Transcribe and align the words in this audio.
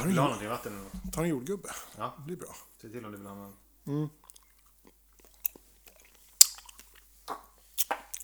tar 0.00 0.06
Vill 0.06 0.14
du 0.14 0.20
ha 0.20 0.28
någonting? 0.28 0.48
Vatten 0.48 0.72
eller 0.72 0.82
något? 0.82 1.12
tar 1.12 1.22
en 1.22 1.28
jordgubbe. 1.28 1.68
Ja. 1.98 2.14
Det 2.18 2.24
blir 2.24 2.36
bra. 2.36 2.56
Säg 2.80 2.90
till 2.90 3.04
om 3.04 3.12
du 3.12 3.18
vill 3.18 3.26
ha 3.26 3.34
någon. 3.34 4.10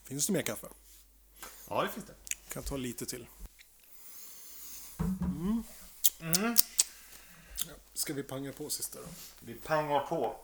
Finns 0.04 0.27
det 0.27 0.33
mer 0.33 0.43
kaffe? 0.43 0.67
Ja, 1.69 1.83
det 1.83 1.89
finns 1.89 2.07
det. 2.07 2.15
Kan 2.49 2.62
ta 2.62 2.77
lite 2.77 3.07
till. 3.07 3.27
Mm. 5.01 5.62
Ja, 7.66 7.75
ska 7.95 8.14
vi 8.14 8.22
panga 8.22 8.52
på 8.52 8.70
sista 8.70 8.98
då? 9.00 9.06
Vi 9.40 9.54
pangar 9.54 10.00
på. 10.00 10.36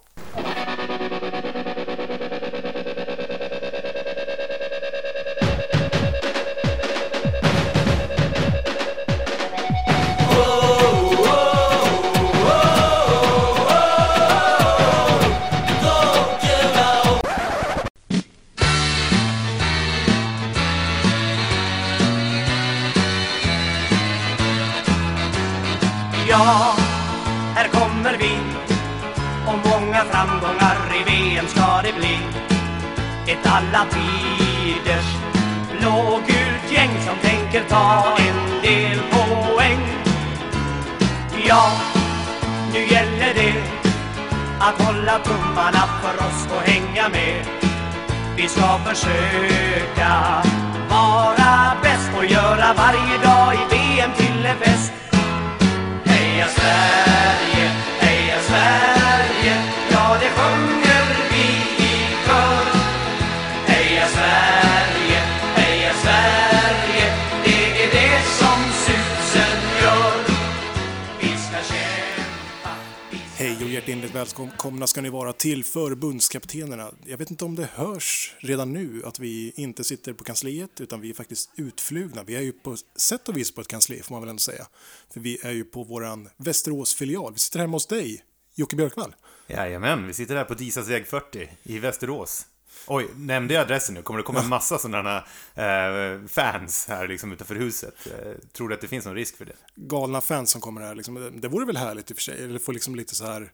Till 75.43 75.65
förbundskaptenerna. 75.65 76.91
Jag 77.07 77.19
vet 77.19 77.31
inte 77.31 77.45
om 77.45 77.55
det 77.55 77.69
hörs 77.75 78.35
redan 78.39 78.73
nu 78.73 79.03
att 79.05 79.19
vi 79.19 79.53
inte 79.57 79.85
sitter 79.85 80.13
på 80.13 80.25
kansliet 80.25 80.81
utan 80.81 81.01
vi 81.01 81.11
är 81.11 81.15
faktiskt 81.15 81.51
utflugna. 81.57 82.23
Vi 82.23 82.37
är 82.37 82.41
ju 82.41 82.53
på 82.53 82.77
sätt 82.97 83.29
och 83.29 83.37
vis 83.37 83.55
på 83.55 83.61
ett 83.61 83.69
kansli 83.69 84.03
får 84.03 84.15
man 84.15 84.23
väl 84.23 84.31
ändå 84.31 84.41
säga. 84.41 84.67
För 85.13 85.21
vi 85.21 85.39
är 85.43 85.51
ju 85.51 85.65
på 85.65 85.85
våran 85.85 86.29
Västerås-filial. 86.37 87.33
Vi 87.33 87.39
sitter 87.39 87.59
hemma 87.59 87.73
hos 87.73 87.87
dig, 87.87 88.23
Jocke 88.55 88.77
Björkvall. 88.77 89.15
Jajamän, 89.47 90.07
vi 90.07 90.15
sitter 90.15 90.37
här 90.37 90.45
på 90.45 90.55
Disas 90.55 90.89
väg 90.89 91.07
40 91.07 91.49
i 91.63 91.79
Västerås. 91.79 92.47
Oj, 92.87 93.09
nämnde 93.17 93.55
jag 93.55 93.61
adressen 93.61 93.95
nu? 93.95 94.03
Kommer 94.03 94.19
det 94.19 94.25
komma 94.25 94.41
en 94.41 94.49
massa 94.49 94.79
sådana 94.79 95.17
eh, 95.55 96.27
fans 96.29 96.87
här 96.89 97.09
liksom 97.09 97.33
utanför 97.33 97.55
huset? 97.55 98.07
Eh, 98.07 98.33
tror 98.53 98.69
du 98.69 98.75
att 98.75 98.81
det 98.81 98.89
finns 98.89 99.05
någon 99.05 99.15
risk 99.15 99.37
för 99.37 99.45
det? 99.45 99.57
Galna 99.75 100.21
fans 100.21 100.51
som 100.51 100.61
kommer 100.61 100.81
här. 100.81 100.95
Liksom. 100.95 101.41
Det 101.41 101.49
vore 101.49 101.67
väl 101.67 101.77
härligt 101.77 102.11
i 102.11 102.13
och 102.13 102.17
för 102.17 102.23
sig. 102.23 102.45
Eller 102.45 102.59
få 102.59 102.73
liksom 102.73 102.95
lite 102.95 103.15
så 103.15 103.25
här 103.25 103.53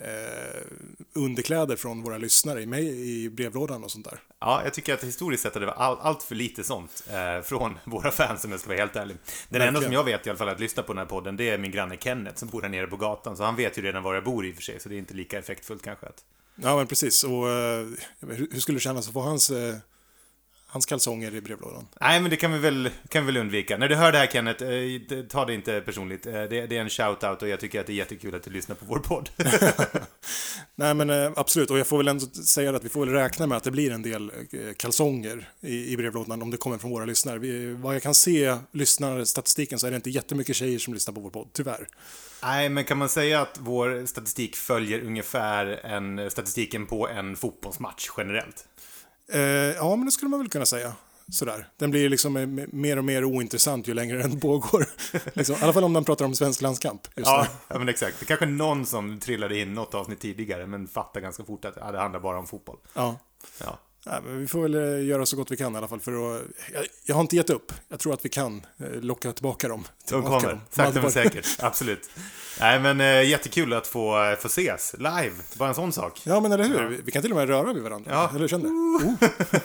eh, 0.00 0.62
underkläder 1.12 1.76
från 1.76 2.02
våra 2.02 2.18
lyssnare 2.18 2.62
i, 2.62 2.66
mig, 2.66 3.10
i 3.10 3.30
brevlådan 3.30 3.84
och 3.84 3.90
sånt 3.90 4.04
där. 4.04 4.20
Ja, 4.40 4.60
jag 4.64 4.74
tycker 4.74 4.94
att 4.94 5.04
historiskt 5.04 5.42
sett 5.42 5.54
har 5.54 5.60
det 5.60 5.72
all, 5.72 5.98
allt 6.00 6.22
för 6.22 6.34
lite 6.34 6.64
sånt 6.64 7.04
eh, 7.10 7.42
från 7.42 7.78
våra 7.84 8.10
fans 8.10 8.44
om 8.44 8.50
jag 8.50 8.60
ska 8.60 8.68
vara 8.68 8.78
helt 8.78 8.96
ärlig. 8.96 9.16
Den 9.48 9.62
enda 9.62 9.80
som 9.80 9.92
jag 9.92 10.04
vet 10.04 10.26
i 10.26 10.30
alla 10.30 10.38
fall 10.38 10.48
att 10.48 10.60
lyssna 10.60 10.82
på 10.82 10.92
den 10.92 10.98
här 10.98 11.06
podden, 11.06 11.36
det 11.36 11.50
är 11.50 11.58
min 11.58 11.70
granne 11.70 11.96
Kenneth 11.96 12.36
som 12.36 12.48
bor 12.48 12.62
här 12.62 12.68
nere 12.68 12.86
på 12.86 12.96
gatan. 12.96 13.36
Så 13.36 13.44
han 13.44 13.56
vet 13.56 13.78
ju 13.78 13.82
redan 13.82 14.02
var 14.02 14.14
jag 14.14 14.24
bor 14.24 14.46
i 14.46 14.50
och 14.50 14.54
för 14.54 14.62
sig, 14.62 14.80
så 14.80 14.88
det 14.88 14.94
är 14.94 14.98
inte 14.98 15.14
lika 15.14 15.38
effektfullt 15.38 15.82
kanske. 15.82 16.06
Att... 16.06 16.24
Ja, 16.54 16.76
men 16.76 16.86
precis. 16.86 17.24
Och 17.24 17.50
eh, 17.50 17.86
hur, 18.20 18.48
hur 18.52 18.60
skulle 18.60 18.76
det 18.76 18.82
kännas 18.82 19.06
att 19.06 19.12
få 19.12 19.20
hans, 19.20 19.50
eh, 19.50 19.74
hans 20.70 20.86
kalsonger 20.86 21.34
i 21.34 21.40
brevlådan? 21.40 21.86
Nej, 22.00 22.20
men 22.20 22.30
det 22.30 22.36
kan 22.36 22.52
vi 22.52 22.58
väl, 22.58 22.90
kan 23.08 23.26
vi 23.26 23.32
väl 23.32 23.40
undvika. 23.40 23.76
När 23.76 23.88
du 23.88 23.94
hör 23.94 24.12
det 24.12 24.18
här 24.18 24.26
Kenneth, 24.26 24.64
eh, 24.64 25.22
ta 25.28 25.44
det 25.44 25.54
inte 25.54 25.80
personligt. 25.80 26.26
Eh, 26.26 26.32
det, 26.32 26.66
det 26.66 26.76
är 26.76 26.80
en 26.80 26.88
shout-out 26.88 27.42
och 27.42 27.48
jag 27.48 27.60
tycker 27.60 27.80
att 27.80 27.86
det 27.86 27.92
är 27.92 27.94
jättekul 27.94 28.34
att 28.34 28.42
du 28.42 28.50
lyssnar 28.50 28.76
på 28.76 28.84
vår 28.84 28.98
podd. 28.98 29.30
Nej 30.74 30.94
men 30.94 31.10
eh, 31.10 31.32
absolut, 31.36 31.70
och 31.70 31.78
jag 31.78 31.86
får 31.86 31.96
väl 31.96 32.08
ändå 32.08 32.26
säga 32.26 32.76
att 32.76 32.84
vi 32.84 32.88
får 32.88 33.06
väl 33.06 33.14
räkna 33.14 33.46
med 33.46 33.56
att 33.56 33.64
det 33.64 33.70
blir 33.70 33.92
en 33.92 34.02
del 34.02 34.30
eh, 34.52 34.60
kalsonger 34.76 35.48
i, 35.60 35.92
i 35.92 35.96
brevlådan 35.96 36.42
om 36.42 36.50
det 36.50 36.56
kommer 36.56 36.78
från 36.78 36.90
våra 36.90 37.04
lyssnare. 37.04 37.38
Vi, 37.38 37.72
vad 37.72 37.94
jag 37.94 38.02
kan 38.02 38.14
se, 38.14 38.56
lyssnarstatistiken, 38.72 39.78
så 39.78 39.86
är 39.86 39.90
det 39.90 39.96
inte 39.96 40.10
jättemycket 40.10 40.56
tjejer 40.56 40.78
som 40.78 40.94
lyssnar 40.94 41.14
på 41.14 41.20
vår 41.20 41.30
podd, 41.30 41.48
tyvärr. 41.52 41.86
Nej, 42.42 42.68
men 42.68 42.84
kan 42.84 42.98
man 42.98 43.08
säga 43.08 43.40
att 43.40 43.58
vår 43.60 44.06
statistik 44.06 44.56
följer 44.56 45.00
ungefär 45.00 45.66
en, 45.66 46.30
statistiken 46.30 46.86
på 46.86 47.08
en 47.08 47.36
fotbollsmatch 47.36 48.08
generellt? 48.16 48.64
Eh, 49.32 49.40
ja, 49.76 49.96
men 49.96 50.04
det 50.06 50.12
skulle 50.12 50.28
man 50.28 50.40
väl 50.40 50.48
kunna 50.48 50.66
säga. 50.66 50.92
Sådär. 51.32 51.68
Den 51.76 51.90
blir 51.90 52.08
liksom 52.08 52.36
eh, 52.36 52.46
mer 52.72 52.96
och 52.96 53.04
mer 53.04 53.24
ointressant 53.24 53.88
ju 53.88 53.94
längre 53.94 54.18
den 54.22 54.40
pågår. 54.40 54.86
liksom, 55.34 55.56
I 55.56 55.58
alla 55.62 55.72
fall 55.72 55.84
om 55.84 55.92
man 55.92 56.04
pratar 56.04 56.24
om 56.24 56.34
svensk 56.34 56.60
landskamp. 56.60 57.02
Ja, 57.14 57.46
ja, 57.68 57.78
men 57.78 57.88
exakt. 57.88 58.16
Det 58.20 58.24
är 58.24 58.26
kanske 58.26 58.46
någon 58.46 58.86
som 58.86 59.20
trillade 59.20 59.58
in 59.58 59.74
något 59.74 59.94
avsnitt 59.94 60.20
tidigare, 60.20 60.66
men 60.66 60.88
fattar 60.88 61.20
ganska 61.20 61.44
fort 61.44 61.64
att 61.64 61.74
ja, 61.76 61.92
det 61.92 61.98
handlar 61.98 62.20
bara 62.20 62.38
om 62.38 62.46
fotboll. 62.46 62.76
Ja. 62.94 63.18
Ja. 63.64 63.78
Ja, 64.04 64.20
men 64.24 64.38
vi 64.38 64.46
får 64.46 64.62
väl 64.62 64.74
eh, 64.74 65.06
göra 65.06 65.26
så 65.26 65.36
gott 65.36 65.50
vi 65.50 65.56
kan 65.56 65.74
i 65.74 65.78
alla 65.78 65.88
fall 65.88 66.00
för 66.00 66.12
att... 66.36 66.42
Jag, 66.74 66.84
jag 67.04 67.14
har 67.14 67.20
inte 67.20 67.36
gett 67.36 67.50
upp. 67.50 67.72
Jag 67.88 67.98
tror 68.00 68.14
att 68.14 68.24
vi 68.24 68.28
kan 68.28 68.66
eh, 68.78 68.90
locka 68.92 69.32
tillbaka 69.32 69.68
dem. 69.68 69.82
De 69.98 70.06
Tillbaka 70.08 70.28
kommer, 70.40 70.48
dem. 70.48 70.60
sakta 70.70 71.02
men 71.02 71.10
säkert. 71.12 71.46
Absolut. 71.58 72.10
Nej, 72.60 72.80
men 72.80 73.00
äh, 73.00 73.22
jättekul 73.28 73.72
att 73.72 73.86
få, 73.86 74.36
få 74.40 74.46
ses 74.48 74.94
live. 74.98 75.32
Bara 75.58 75.68
en 75.68 75.74
sån 75.74 75.92
sak. 75.92 76.20
Ja, 76.24 76.40
men 76.40 76.52
eller 76.52 76.64
hur? 76.64 76.88
Vi- 76.88 77.00
Vi 77.04 77.12
kan 77.12 77.22
till 77.22 77.30
och 77.30 77.36
med 77.36 77.48
röra 77.48 77.72
vid 77.72 77.82
varandra. 77.82 78.10
Ja. 78.12 78.30
Eller 78.36 78.48
känner 78.48 78.68
oh. 78.68 79.12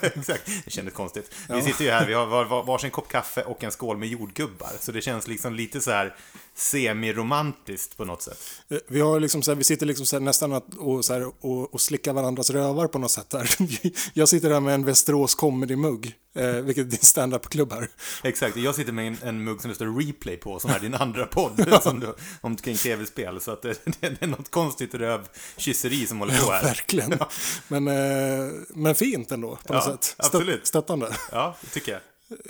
Exakt, 0.02 0.50
det 0.64 0.70
kändes 0.70 0.94
konstigt. 0.94 1.34
Vi 1.48 1.62
sitter 1.62 1.84
ju 1.84 1.90
här, 1.90 2.06
vi 2.06 2.14
har 2.14 2.26
var, 2.26 2.44
var, 2.44 2.62
varsin 2.64 2.90
kopp 2.90 3.08
kaffe 3.08 3.42
och 3.42 3.64
en 3.64 3.70
skål 3.70 3.96
med 3.96 4.08
jordgubbar. 4.08 4.70
Så 4.80 4.92
det 4.92 5.00
känns 5.00 5.28
liksom 5.28 5.54
lite 5.54 5.80
så 5.80 5.90
här 5.90 6.14
semiromantiskt 6.56 7.96
på 7.96 8.04
något 8.04 8.22
sätt. 8.22 8.38
Eh, 8.68 8.78
Vi, 8.88 9.00
har 9.00 9.20
liksom 9.20 9.42
så 9.42 9.50
här, 9.50 9.56
vi 9.56 9.64
sitter 9.64 9.86
liksom 9.86 10.06
så 10.06 10.18
nästan 10.18 10.52
att, 10.52 10.74
och, 10.74 11.04
så 11.04 11.12
här, 11.12 11.26
och, 11.40 11.74
och 11.74 11.80
slickar 11.80 12.12
varandras 12.12 12.50
rövar 12.50 12.86
på 12.86 12.98
något 12.98 13.10
sätt. 13.10 13.32
Här. 13.32 13.56
Jag 14.14 14.28
sitter 14.28 14.50
här 14.50 14.60
med 14.60 14.74
en 14.74 14.84
Västerås 14.84 15.34
Comedy-mugg, 15.34 16.12
eh, 16.34 16.46
vilket 16.50 16.86
är 16.86 16.90
din 16.90 16.98
stand-up-klubb 16.98 17.72
här. 17.72 17.90
Exakt, 18.24 18.56
jag 18.56 18.74
sitter 18.74 18.92
med 18.92 19.06
en, 19.06 19.16
en 19.22 19.44
mugg 19.44 19.60
som 19.62 19.68
det 19.68 19.74
står 19.74 20.00
replay 20.06 20.36
på, 20.36 20.58
som 20.58 20.70
är 20.70 20.78
din 20.80 20.94
andra 20.94 21.26
podd 21.36 21.78
som 21.82 22.00
du, 22.00 22.14
om 22.40 22.56
kring 22.56 22.76
tv-spel. 22.76 23.40
Så 23.40 23.50
att 23.50 23.62
det, 23.62 23.78
det 24.00 24.22
är 24.22 24.26
något 24.26 24.50
konstigt 24.50 24.94
rövkysseri 24.94 26.06
som 26.06 26.18
håller 26.18 26.38
på 26.38 26.44
Ja, 26.46 26.52
här. 26.52 26.62
verkligen. 26.64 27.18
Men, 27.68 27.88
eh, 27.88 28.52
men 28.68 28.94
fint 28.94 29.32
ändå, 29.32 29.58
på 29.66 29.72
något 29.72 29.84
Ja, 29.86 29.92
sätt. 29.92 30.00
Stö- 30.18 30.26
absolut. 30.26 30.66
Stöttande. 30.66 31.16
Ja, 31.32 31.56
det 31.60 31.66
tycker 31.70 31.92
jag. 31.92 32.00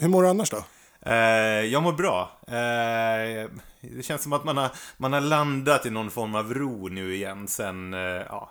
Hur 0.00 0.08
mår 0.08 0.22
du 0.22 0.28
annars 0.28 0.50
då? 0.50 0.64
Eh, 1.06 1.64
jag 1.64 1.82
mår 1.82 1.92
bra. 1.92 2.30
Eh, 2.46 3.50
det 3.80 4.02
känns 4.02 4.22
som 4.22 4.32
att 4.32 4.44
man 4.44 4.56
har, 4.56 4.70
man 4.96 5.12
har 5.12 5.20
landat 5.20 5.86
i 5.86 5.90
någon 5.90 6.10
form 6.10 6.34
av 6.34 6.54
ro 6.54 6.88
nu 6.88 7.14
igen 7.14 7.48
sen, 7.48 7.94
eh, 7.94 8.00
ja, 8.00 8.50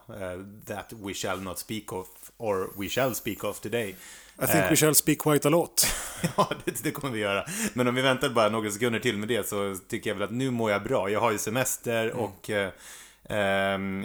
that 0.67 0.93
we 0.93 1.13
shall 1.13 1.41
not 1.41 1.59
speak 1.59 1.93
of, 1.93 2.07
or 2.37 2.81
we 2.81 2.89
shall 2.89 3.15
speak 3.15 3.43
of 3.43 3.59
today. 3.59 3.95
I 4.43 4.47
think 4.47 4.71
we 4.71 4.75
shall 4.75 4.95
speak 4.95 5.19
quite 5.19 5.47
a 5.47 5.51
lot. 5.51 5.87
Ja, 6.37 6.49
det, 6.65 6.83
det 6.83 6.91
kommer 6.91 7.13
vi 7.13 7.19
göra. 7.19 7.45
Men 7.73 7.87
om 7.87 7.95
vi 7.95 8.01
väntar 8.01 8.29
bara 8.29 8.49
några 8.49 8.71
sekunder 8.71 8.99
till 8.99 9.17
med 9.17 9.27
det 9.27 9.47
så 9.47 9.75
tycker 9.87 10.09
jag 10.09 10.15
väl 10.15 10.23
att 10.23 10.31
nu 10.31 10.51
mår 10.51 10.71
jag 10.71 10.83
bra. 10.83 11.09
Jag 11.09 11.19
har 11.19 11.31
ju 11.31 11.37
semester 11.37 12.11
och 12.11 12.49
eh, 12.49 12.65
ehm, 12.65 12.71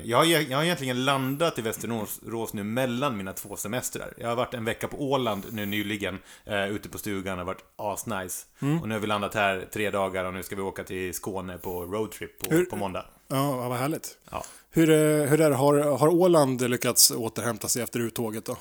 jag, 0.05 0.19
har, 0.19 0.25
jag 0.25 0.57
har 0.57 0.65
egentligen 0.65 1.05
landat 1.05 1.59
i 1.59 1.63
Västerås 1.63 2.53
nu 2.53 2.63
mellan 2.65 3.17
mina 3.17 3.33
två 3.33 3.57
semestrar. 3.57 4.13
Jag 4.17 4.29
har 4.29 4.37
varit 4.37 4.55
en 4.55 4.65
vecka 4.65 4.89
på 4.89 5.11
Åland 5.11 5.45
nu 5.51 5.67
nyligen, 5.67 6.19
eh, 6.45 6.69
ute 6.69 6.89
på 6.89 6.99
stugan, 6.99 7.37
det 7.39 7.41
har 7.41 7.47
varit 7.47 7.65
asnice. 7.77 8.47
Och 8.83 8.89
nu 8.89 8.95
har 8.95 9.01
vi 9.01 9.07
landat 9.07 9.35
här 9.35 9.69
tre 9.73 9.91
dagar 9.91 10.25
och 10.25 10.35
nu 10.35 10.43
ska 10.43 10.57
vi 10.57 10.63
åka 10.63 10.85
till 10.85 11.15
Skåne 11.15 11.59
på 11.59 11.83
roadtrip 11.83 12.39
på, 12.39 12.55
Hur- 12.55 12.65
på 12.65 12.77
måndag. 12.77 13.05
Ja, 13.29 13.69
vad 13.69 13.79
härligt. 13.79 14.19
Ja. 14.31 14.45
Hur, 14.71 14.91
eh, 14.91 14.97
hur 15.29 15.41
är 15.41 15.51
det? 15.51 15.57
Har, 15.57 15.99
har 15.99 16.09
Åland 16.09 16.71
lyckats 16.71 17.11
återhämta 17.11 17.69
sig 17.69 17.83
efter 17.83 18.01
uttåget 18.01 18.45
då? 18.45 18.57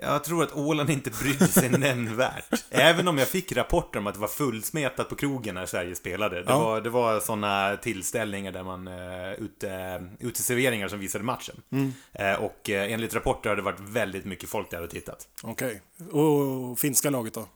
Jag 0.00 0.24
tror 0.24 0.42
att 0.42 0.52
Åland 0.56 0.90
inte 0.90 1.10
brydde 1.10 1.46
sig 1.46 1.68
nämnvärt. 1.78 2.64
Även 2.70 3.08
om 3.08 3.18
jag 3.18 3.28
fick 3.28 3.52
rapporter 3.52 3.98
om 3.98 4.06
att 4.06 4.14
det 4.14 4.20
var 4.20 4.28
fullsmetat 4.28 5.08
på 5.08 5.14
krogen 5.14 5.54
när 5.54 5.66
Sverige 5.66 5.94
spelade. 5.94 6.36
Det 6.42 6.50
Ja. 6.50 6.58
var, 6.58 6.80
det 6.80 6.90
var 6.90 7.20
sådana 7.20 7.76
tillställningar 7.76 8.52
där 8.52 8.62
man, 8.62 8.88
uh, 8.88 9.32
ute, 9.32 10.02
uteserveringar 10.20 10.88
som 10.88 10.98
visade 10.98 11.24
matchen. 11.24 11.62
Eh, 12.12 12.34
och 12.34 12.70
eh, 12.70 12.92
enligt 12.92 13.14
rapporter 13.14 13.48
har 13.50 13.56
det 13.56 13.62
varit 13.62 13.80
väldigt 13.80 14.24
mycket 14.24 14.48
folk 14.48 14.70
där 14.70 14.82
och 14.82 14.90
tittat. 14.90 15.28
Okej. 15.42 15.80
Och 16.10 16.78
finska 16.78 17.10
laget 17.10 17.34
då? 17.34 17.48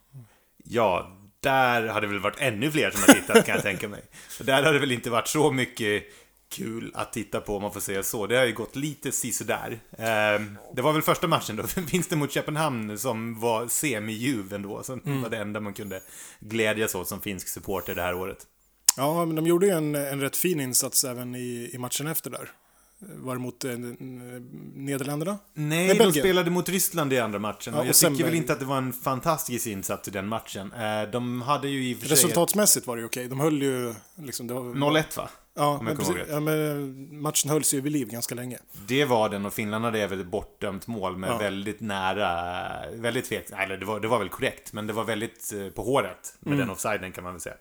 Ja, 0.65 1.17
där 1.41 1.87
hade 1.89 2.07
det 2.07 2.13
väl 2.13 2.21
varit 2.23 2.41
ännu 2.41 2.71
fler 2.71 2.91
som 2.91 3.01
har 3.07 3.15
tittat 3.15 3.47
kan 3.47 3.55
jag 3.55 3.63
tänka 3.63 3.89
mig. 3.89 4.03
Där 4.41 4.53
hade 4.55 4.73
det 4.73 4.79
väl 4.79 4.93
inte 4.93 5.11
varit 5.11 5.29
så 5.29 5.53
mycket 5.53 6.03
kul 6.49 6.93
att 6.95 7.13
titta 7.13 7.41
på 7.41 7.57
om 7.57 7.63
man 7.63 7.73
får 7.73 7.81
säga 7.81 8.03
så. 8.03 8.27
Det 8.27 8.37
har 8.37 8.45
ju 8.45 8.55
gått 8.55 8.77
lite 8.77 9.13
sisådär. 9.13 9.81
Eh, 9.91 10.43
det 10.75 10.83
var 10.83 10.93
väl 10.93 11.03
första 11.03 11.27
matchen 11.27 11.57
då, 11.57 11.63
vinsten 11.93 12.19
mot 12.19 12.33
Köpenhamn 12.33 12.99
som 12.99 13.41
var 13.41 13.69
semi-ljuv 13.69 14.53
ändå. 14.55 14.83
Så 14.83 14.93
mm. 14.93 15.23
var 15.23 15.31
det 15.31 15.39
enda 15.39 15.61
man 15.61 15.75
kunde 15.75 16.01
glädjas 16.41 16.95
åt 16.95 17.09
som 17.09 17.21
finsk 17.21 17.49
supporter 17.49 17.95
det 17.95 18.03
här 18.03 18.15
året. 18.15 18.47
Ja, 18.97 19.25
men 19.25 19.37
de 19.37 19.47
gjorde 19.47 19.67
ju 19.67 19.73
en, 19.73 19.95
en 19.95 20.21
rätt 20.21 20.37
fin 20.37 20.61
insats 20.61 21.05
även 21.05 21.35
i, 21.35 21.71
i 21.73 21.79
matchen 21.79 22.07
efter 22.07 22.31
där. 22.31 22.51
Var 22.99 23.35
det 23.35 23.41
mot 23.41 23.65
eh, 23.65 23.73
Nederländerna? 24.75 25.39
Nej, 25.55 25.87
Nej 25.87 25.99
de 25.99 26.13
spelade 26.13 26.51
mot 26.51 26.69
Ryssland 26.69 27.13
i 27.13 27.19
andra 27.19 27.39
matchen. 27.39 27.75
Ja, 27.75 27.81
och 27.81 27.87
jag 27.87 27.95
tycker 27.95 28.25
väl 28.25 28.35
inte 28.35 28.53
att 28.53 28.61
det 28.61 28.67
var 28.67 28.79
en 28.79 28.93
fantastisk 28.93 29.67
insats 29.67 30.09
i 30.09 30.11
den 30.11 30.29
matchen. 30.29 30.73
Eh, 30.73 31.11
de 31.13 31.43
hade 31.43 31.69
ju 31.69 31.91
i 31.91 31.95
och 31.95 31.99
för 31.99 32.07
sig... 32.07 32.15
Resultatsmässigt 32.15 32.87
var 32.87 32.97
det 32.97 33.01
ju 33.01 33.07
okej. 33.07 33.29
De 33.29 33.41
höll 33.41 33.63
ju... 33.63 33.95
Liksom, 34.15 34.47
var... 34.47 34.61
0-1 34.61 35.17
va? 35.17 35.29
Ja, 35.59 35.83
men, 35.83 35.97
precis, 35.97 36.17
ja, 36.29 36.41
men 36.41 37.21
matchen 37.23 37.51
hölls 37.51 37.75
ju 37.75 37.81
vid 37.81 37.93
liv 37.93 38.09
ganska 38.09 38.35
länge. 38.35 38.59
Det 38.87 39.05
var 39.05 39.29
den 39.29 39.47
och 39.47 39.55
Finland 39.55 39.85
hade 39.85 40.01
även 40.01 40.21
ett 40.21 40.27
bortdömt 40.27 40.87
mål 40.87 41.17
med 41.17 41.31
ja. 41.31 41.39
väldigt 41.39 41.81
nära, 41.81 42.91
väldigt 42.91 43.25
tveksamt, 43.25 43.61
eller 43.61 43.77
det 43.77 43.87
var, 43.87 44.01
det 44.01 44.09
var 44.09 44.19
väl 44.19 44.29
korrekt, 44.29 44.73
men 44.73 44.87
det 44.87 44.93
var 44.93 45.05
väldigt 45.05 45.53
eh, 45.53 45.69
på 45.69 45.83
håret 45.83 46.35
med 46.41 46.53
mm. 46.53 46.59
den 46.59 46.71
offsiden 46.71 47.13
kan 47.13 47.25
man 47.25 47.33
väl 47.33 47.41
säga. 47.41 47.57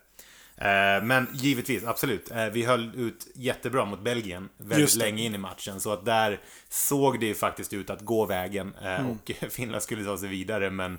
Eh, 0.56 1.04
men 1.04 1.28
givetvis, 1.32 1.84
absolut. 1.84 2.30
Eh, 2.30 2.46
vi 2.46 2.64
höll 2.64 2.92
ut 2.94 3.26
jättebra 3.34 3.84
mot 3.84 4.00
Belgien 4.00 4.48
väldigt 4.56 4.94
länge 4.94 5.22
in 5.22 5.34
i 5.34 5.38
matchen. 5.38 5.80
Så 5.80 5.92
att 5.92 6.04
där 6.04 6.40
såg 6.68 7.20
det 7.20 7.26
ju 7.26 7.34
faktiskt 7.34 7.72
ut 7.72 7.90
att 7.90 8.00
gå 8.00 8.26
vägen 8.26 8.74
mm. 8.82 9.10
och 9.10 9.30
Finland 9.50 9.82
skulle 9.82 10.04
ta 10.04 10.18
sig 10.18 10.28
vidare. 10.28 10.70
Men 10.70 10.98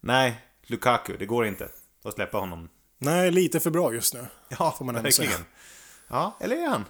nej, 0.00 0.40
Lukaku, 0.62 1.16
det 1.18 1.26
går 1.26 1.46
inte 1.46 1.68
att 2.04 2.14
släppa 2.14 2.38
honom. 2.38 2.68
Nej, 2.98 3.30
lite 3.30 3.60
för 3.60 3.70
bra 3.70 3.94
just 3.94 4.14
nu. 4.14 4.26
Ja, 4.48 4.74
får 4.78 4.84
man 4.84 4.94
verkligen. 4.94 5.32
Säga. 5.32 5.44
Ja, 6.12 6.36
eller 6.40 6.56
är 6.56 6.68
han? 6.68 6.84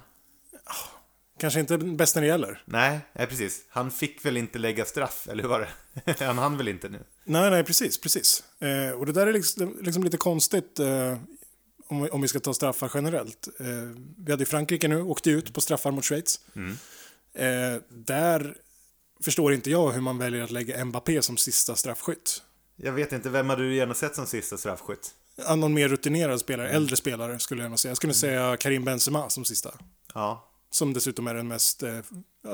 Kanske 1.38 1.60
inte 1.60 1.78
bäst 1.78 2.14
när 2.14 2.22
det 2.22 2.28
gäller. 2.28 2.62
Nej, 2.64 3.00
nej, 3.12 3.26
precis. 3.26 3.64
Han 3.68 3.90
fick 3.90 4.24
väl 4.24 4.36
inte 4.36 4.58
lägga 4.58 4.84
straff, 4.84 5.28
eller 5.30 5.42
hur 5.42 5.50
var 5.50 5.68
det? 6.04 6.24
han 6.24 6.38
hann 6.38 6.56
väl 6.56 6.68
inte 6.68 6.88
nu? 6.88 6.98
Nej, 7.24 7.50
nej, 7.50 7.64
precis, 7.64 8.00
precis. 8.00 8.44
Eh, 8.58 8.90
och 8.90 9.06
det 9.06 9.12
där 9.12 9.26
är 9.26 9.32
liksom, 9.32 9.78
liksom 9.80 10.04
lite 10.04 10.16
konstigt 10.16 10.78
eh, 10.78 11.18
om, 11.86 12.08
om 12.12 12.22
vi 12.22 12.28
ska 12.28 12.40
ta 12.40 12.54
straffar 12.54 12.90
generellt. 12.94 13.48
Eh, 13.60 13.66
vi 14.16 14.32
hade 14.32 14.44
Frankrike 14.44 14.88
nu, 14.88 15.02
åkte 15.02 15.30
ut 15.30 15.54
på 15.54 15.60
straffar 15.60 15.90
mot 15.90 16.04
Schweiz. 16.04 16.40
Mm. 16.56 16.76
Eh, 17.34 17.82
där 17.88 18.56
förstår 19.24 19.52
inte 19.52 19.70
jag 19.70 19.90
hur 19.90 20.00
man 20.00 20.18
väljer 20.18 20.42
att 20.42 20.50
lägga 20.50 20.84
Mbappé 20.84 21.22
som 21.22 21.36
sista 21.36 21.76
straffskytt. 21.76 22.42
Jag 22.76 22.92
vet 22.92 23.12
inte, 23.12 23.28
vem 23.28 23.48
hade 23.48 23.62
du 23.62 23.74
gärna 23.74 23.94
sett 23.94 24.14
som 24.14 24.26
sista 24.26 24.56
straffskytt? 24.56 25.14
Någon 25.56 25.74
mer 25.74 25.88
rutinerad 25.88 26.40
spelare, 26.40 26.68
mm. 26.68 26.76
äldre 26.76 26.96
spelare 26.96 27.38
skulle 27.38 27.62
jag 27.62 27.68
nog 27.68 27.78
säga. 27.78 27.90
Jag 27.90 27.96
skulle 27.96 28.10
mm. 28.10 28.14
säga 28.14 28.56
Karim 28.56 28.84
Benzema 28.84 29.30
som 29.30 29.44
sista. 29.44 29.74
Ja. 30.14 30.48
Som 30.70 30.92
dessutom 30.92 31.26
är 31.26 31.34
den 31.34 31.48
mest, 31.48 31.82
eh, 31.82 31.98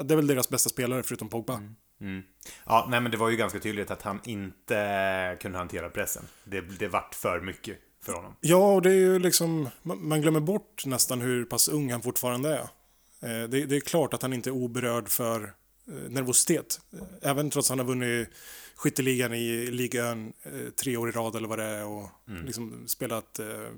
det 0.04 0.14
är 0.14 0.16
väl 0.16 0.26
deras 0.26 0.48
bästa 0.48 0.68
spelare 0.68 1.02
förutom 1.02 1.28
Pogba. 1.28 1.54
Mm. 1.54 1.74
Mm. 2.00 2.22
Ja, 2.66 2.86
nej 2.90 3.00
men 3.00 3.10
det 3.10 3.18
var 3.18 3.30
ju 3.30 3.36
ganska 3.36 3.58
tydligt 3.58 3.90
att 3.90 4.02
han 4.02 4.20
inte 4.24 5.38
kunde 5.40 5.58
hantera 5.58 5.90
pressen. 5.90 6.22
Det, 6.44 6.60
det 6.60 6.88
vart 6.88 7.14
för 7.14 7.40
mycket 7.40 7.78
för 8.04 8.12
honom. 8.12 8.36
Ja, 8.40 8.74
och 8.74 8.82
det 8.82 8.90
är 8.90 8.94
ju 8.94 9.18
liksom, 9.18 9.68
man 9.82 10.22
glömmer 10.22 10.40
bort 10.40 10.86
nästan 10.86 11.20
hur 11.20 11.44
pass 11.44 11.68
ung 11.68 11.92
han 11.92 12.02
fortfarande 12.02 12.50
är. 12.54 12.68
Eh, 13.20 13.48
det, 13.48 13.66
det 13.66 13.76
är 13.76 13.80
klart 13.80 14.14
att 14.14 14.22
han 14.22 14.32
inte 14.32 14.50
är 14.50 14.54
oberörd 14.54 15.08
för 15.08 15.42
eh, 15.88 16.10
nervositet. 16.10 16.80
Även 17.22 17.50
trots 17.50 17.70
att 17.70 17.78
han 17.78 17.86
har 17.86 17.94
vunnit 17.94 18.28
skytteligan 18.78 19.34
i 19.34 19.70
ligan 19.70 20.32
eh, 20.42 20.70
tre 20.70 20.96
år 20.96 21.08
i 21.08 21.12
rad 21.12 21.36
eller 21.36 21.48
vad 21.48 21.58
det 21.58 21.64
är 21.64 21.86
och 21.86 22.08
mm. 22.28 22.46
liksom 22.46 22.88
spelat 22.88 23.38
eh, 23.38 23.68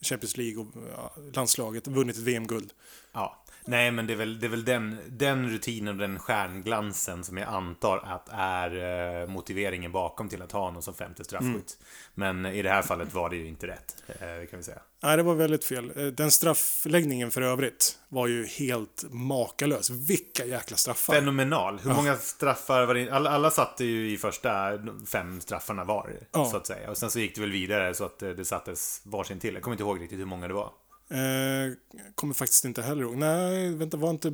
Champions 0.00 0.36
League 0.36 0.62
och 0.62 0.66
ja, 0.96 1.14
landslaget, 1.34 1.86
vunnit 1.86 2.16
ett 2.16 2.22
VM-guld. 2.22 2.72
Ja, 3.12 3.39
nej 3.64 3.90
men 3.90 4.06
det 4.06 4.12
är 4.12 4.16
väl, 4.16 4.40
det 4.40 4.46
är 4.46 4.50
väl 4.50 4.64
den, 4.64 4.98
den 5.08 5.50
rutinen 5.50 5.94
och 5.94 6.00
den 6.00 6.18
stjärnglansen 6.18 7.24
som 7.24 7.36
jag 7.36 7.48
antar 7.48 7.98
att 7.98 8.28
är 8.32 9.22
eh, 9.22 9.28
motiveringen 9.28 9.92
bakom 9.92 10.28
till 10.28 10.42
att 10.42 10.52
ha 10.52 10.60
honom 10.60 10.82
som 10.82 10.94
femte 10.94 11.24
straffskytt. 11.24 11.78
Mm. 12.14 12.42
Men 12.42 12.52
i 12.52 12.62
det 12.62 12.70
här 12.70 12.82
fallet 12.82 13.14
var 13.14 13.30
det 13.30 13.36
ju 13.36 13.48
inte 13.48 13.66
rätt, 13.66 13.96
eh, 14.08 14.48
kan 14.50 14.58
vi 14.58 14.62
säga. 14.62 14.80
Nej, 15.02 15.16
det 15.16 15.22
var 15.22 15.34
väldigt 15.34 15.64
fel. 15.64 15.92
Eh, 15.96 16.06
den 16.06 16.30
straffläggningen 16.30 17.30
för 17.30 17.42
övrigt 17.42 17.98
var 18.08 18.26
ju 18.26 18.46
helt 18.46 19.04
makalös. 19.10 19.90
Vilka 19.90 20.44
jäkla 20.44 20.76
straffar. 20.76 21.14
Fenomenal. 21.14 21.78
Hur 21.78 21.90
ja. 21.90 21.96
många 21.96 22.16
straffar 22.16 22.86
var 22.86 22.94
det? 22.94 23.10
Alla, 23.10 23.30
alla 23.30 23.50
satte 23.50 23.84
ju 23.84 24.10
i 24.10 24.16
första 24.16 24.78
fem 25.06 25.40
straffarna 25.40 25.84
var, 25.84 26.12
ja. 26.32 26.44
så 26.44 26.56
att 26.56 26.66
säga. 26.66 26.90
Och 26.90 26.98
sen 26.98 27.10
så 27.10 27.20
gick 27.20 27.34
det 27.34 27.40
väl 27.40 27.50
vidare 27.50 27.94
så 27.94 28.04
att 28.04 28.18
det 28.18 28.44
sattes 28.44 29.00
varsin 29.04 29.40
till. 29.40 29.54
Jag 29.54 29.62
kommer 29.62 29.74
inte 29.74 29.82
ihåg 29.82 30.00
riktigt 30.00 30.18
hur 30.18 30.24
många 30.24 30.48
det 30.48 30.54
var. 30.54 30.70
Eh, 31.10 31.72
kommer 32.14 32.34
faktiskt 32.34 32.64
inte 32.64 32.82
heller 32.82 33.02
ihåg. 33.02 33.16
Nej, 33.16 33.70
vänta, 33.74 33.96
var 33.96 34.10
inte 34.10 34.30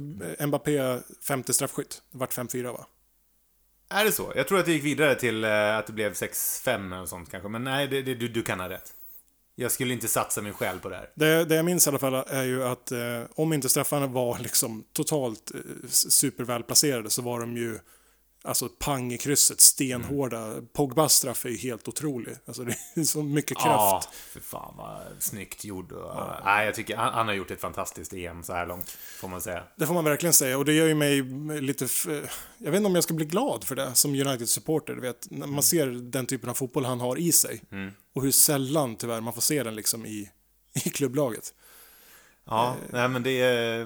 Mbappé 0.46 0.98
femte 1.22 1.54
straffskytt? 1.54 2.02
Det 2.12 2.18
vart 2.18 2.32
5-4 2.36 2.72
va? 2.72 2.86
Är 3.88 4.04
det 4.04 4.12
så? 4.12 4.32
Jag 4.36 4.48
tror 4.48 4.58
att 4.58 4.66
det 4.66 4.72
gick 4.72 4.84
vidare 4.84 5.14
till 5.14 5.44
eh, 5.44 5.76
att 5.76 5.86
det 5.86 5.92
blev 5.92 6.12
6-5 6.12 6.96
eller 6.96 7.06
sånt 7.06 7.30
kanske. 7.30 7.48
Men 7.48 7.64
nej, 7.64 7.88
det, 7.88 8.02
det, 8.02 8.14
du, 8.14 8.28
du 8.28 8.42
kan 8.42 8.60
ha 8.60 8.68
rätt. 8.68 8.94
Jag 9.54 9.72
skulle 9.72 9.92
inte 9.94 10.08
satsa 10.08 10.42
min 10.42 10.52
själ 10.52 10.78
på 10.78 10.88
det 10.88 10.96
här. 10.96 11.10
Det, 11.14 11.44
det 11.44 11.54
jag 11.54 11.64
minns 11.64 11.86
i 11.86 11.90
alla 11.90 11.98
fall 11.98 12.14
är 12.14 12.42
ju 12.42 12.64
att 12.64 12.92
eh, 12.92 13.22
om 13.34 13.52
inte 13.52 13.68
straffarna 13.68 14.06
var 14.06 14.38
liksom 14.38 14.84
totalt 14.92 15.52
eh, 15.54 15.88
supervälplacerade 15.88 17.10
så 17.10 17.22
var 17.22 17.40
de 17.40 17.56
ju 17.56 17.78
Alltså 18.46 18.68
pang 18.68 19.12
i 19.12 19.18
krysset, 19.18 19.60
stenhårda. 19.60 20.38
Mm. 20.38 20.66
Pogbas 20.72 21.14
straff 21.14 21.44
är 21.44 21.48
ju 21.48 21.56
helt 21.56 21.88
otrolig. 21.88 22.36
Alltså 22.46 22.64
det 22.64 22.76
är 22.94 23.04
så 23.04 23.22
mycket 23.22 23.58
kraft. 23.58 23.68
Ja, 23.68 24.02
för 24.32 24.40
fan 24.40 24.74
vad 24.76 25.02
snyggt 25.18 25.64
gjord. 25.64 25.92
Och, 25.92 26.10
ja. 26.14 26.40
Nej, 26.44 26.66
jag 26.66 26.74
tycker 26.74 26.96
han, 26.96 27.14
han, 27.14 27.26
har 27.26 27.34
gjort 27.34 27.50
ett 27.50 27.60
fantastiskt 27.60 28.12
EM 28.12 28.42
så 28.42 28.52
här 28.52 28.66
långt, 28.66 28.90
får 28.90 29.28
man 29.28 29.40
säga. 29.40 29.62
Det 29.76 29.86
får 29.86 29.94
man 29.94 30.04
verkligen 30.04 30.32
säga. 30.32 30.58
Och 30.58 30.64
det 30.64 30.72
gör 30.72 30.86
ju 30.86 30.94
mig 30.94 31.22
lite... 31.60 31.88
Jag 32.58 32.70
vet 32.70 32.76
inte 32.76 32.86
om 32.86 32.94
jag 32.94 33.04
ska 33.04 33.14
bli 33.14 33.26
glad 33.26 33.64
för 33.64 33.76
det 33.76 33.94
som 33.94 34.10
United-supporter. 34.14 34.94
vet, 34.94 35.30
när 35.30 35.38
man 35.38 35.48
mm. 35.48 35.62
ser 35.62 35.86
den 35.86 36.26
typen 36.26 36.50
av 36.50 36.54
fotboll 36.54 36.84
han 36.84 37.00
har 37.00 37.18
i 37.18 37.32
sig. 37.32 37.62
Mm. 37.72 37.92
Och 38.14 38.22
hur 38.22 38.30
sällan 38.30 38.96
tyvärr 38.96 39.20
man 39.20 39.32
får 39.32 39.42
se 39.42 39.62
den 39.62 39.74
liksom 39.74 40.06
i, 40.06 40.30
i 40.84 40.90
klubblaget. 40.90 41.54
Ja, 42.50 42.68
eh. 42.68 42.88
nej, 42.92 43.08
men 43.08 43.22
det 43.22 43.40
är, 43.40 43.84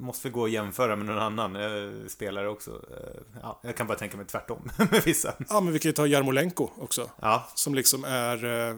måste 0.00 0.30
gå 0.30 0.44
att 0.44 0.50
jämföra 0.50 0.96
med 0.96 1.06
någon 1.06 1.18
annan 1.18 1.56
eh, 1.56 2.06
spelare 2.08 2.48
också. 2.48 2.70
Eh, 2.70 3.38
ja, 3.42 3.60
jag 3.62 3.76
kan 3.76 3.86
bara 3.86 3.98
tänka 3.98 4.16
mig 4.16 4.26
tvärtom 4.26 4.70
med 4.90 5.02
vissa. 5.04 5.34
Ja, 5.48 5.60
men 5.60 5.72
vi 5.72 5.78
kan 5.78 5.88
ju 5.88 5.92
ta 5.92 6.06
Jarmolenko 6.06 6.70
också. 6.78 7.10
Ja. 7.20 7.48
Som 7.54 7.74
liksom 7.74 8.04
är... 8.04 8.44
Eh, 8.44 8.76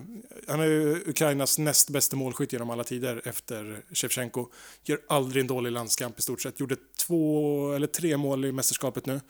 han 0.48 0.60
är 0.60 0.64
ju 0.64 1.02
Ukrainas 1.06 1.58
näst 1.58 1.90
bästa 1.90 2.16
målskytt 2.16 2.52
genom 2.52 2.70
alla 2.70 2.84
tider 2.84 3.22
efter 3.24 3.82
Shevchenko. 3.92 4.48
Gör 4.84 4.98
aldrig 5.08 5.40
en 5.40 5.46
dålig 5.46 5.72
landskamp 5.72 6.18
i 6.18 6.22
stort 6.22 6.40
sett. 6.40 6.60
Gjorde 6.60 6.76
två 7.06 7.72
eller 7.72 7.86
tre 7.86 8.16
mål 8.16 8.44
i 8.44 8.52
mästerskapet 8.52 9.06
nu. 9.06 9.20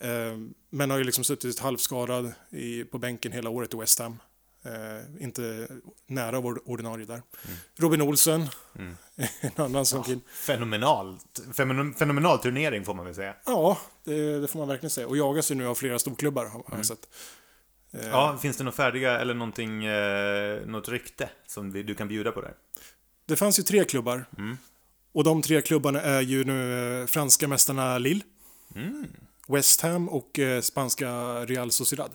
Eh, 0.00 0.38
men 0.70 0.90
har 0.90 0.98
ju 0.98 1.04
liksom 1.04 1.24
suttit 1.24 1.58
halvskadad 1.58 2.32
i, 2.50 2.84
på 2.84 2.98
bänken 2.98 3.32
hela 3.32 3.50
året 3.50 3.74
i 3.74 3.76
West 3.76 3.98
Ham. 3.98 4.18
Eh, 4.62 5.22
inte 5.24 5.68
nära 6.06 6.40
vår 6.40 6.68
ordinarie 6.68 7.06
där. 7.06 7.14
Mm. 7.14 7.56
Robin 7.76 8.02
Olsen, 8.02 8.48
mm. 8.78 8.96
en 9.40 9.64
annan 9.64 9.86
som 9.86 10.04
ja, 10.08 10.16
Fenomenalt. 10.32 11.40
Fenomenal 11.98 12.38
turnering 12.38 12.84
får 12.84 12.94
man 12.94 13.04
väl 13.04 13.14
säga. 13.14 13.34
Ja, 13.46 13.78
det, 14.04 14.40
det 14.40 14.48
får 14.48 14.58
man 14.58 14.68
verkligen 14.68 14.90
säga. 14.90 15.06
Och 15.06 15.16
jagas 15.16 15.50
ju 15.50 15.54
nu 15.54 15.66
av 15.66 15.74
flera 15.74 15.98
storklubbar 15.98 16.44
har 16.44 16.62
jag 16.66 16.72
mm. 16.72 16.84
sett. 16.84 17.08
Eh, 17.92 18.08
ja, 18.08 18.38
finns 18.42 18.56
det 18.56 18.64
några 18.64 18.76
färdiga 18.76 19.20
eller 19.20 19.34
någonting, 19.34 19.84
eh, 19.84 20.66
något 20.66 20.88
rykte 20.88 21.28
som 21.46 21.72
du 21.72 21.94
kan 21.94 22.08
bjuda 22.08 22.32
på 22.32 22.40
där? 22.40 22.54
Det 23.26 23.36
fanns 23.36 23.58
ju 23.58 23.62
tre 23.62 23.84
klubbar. 23.84 24.24
Mm. 24.38 24.58
Och 25.12 25.24
de 25.24 25.42
tre 25.42 25.62
klubbarna 25.62 26.00
är 26.00 26.20
ju 26.20 26.44
nu 26.44 27.00
eh, 27.00 27.06
franska 27.06 27.48
mästarna 27.48 27.98
Lille, 27.98 28.22
mm. 28.74 29.06
West 29.48 29.80
Ham 29.80 30.08
och 30.08 30.38
eh, 30.38 30.60
spanska 30.60 31.10
Real 31.44 31.70
Sociedad. 31.70 32.10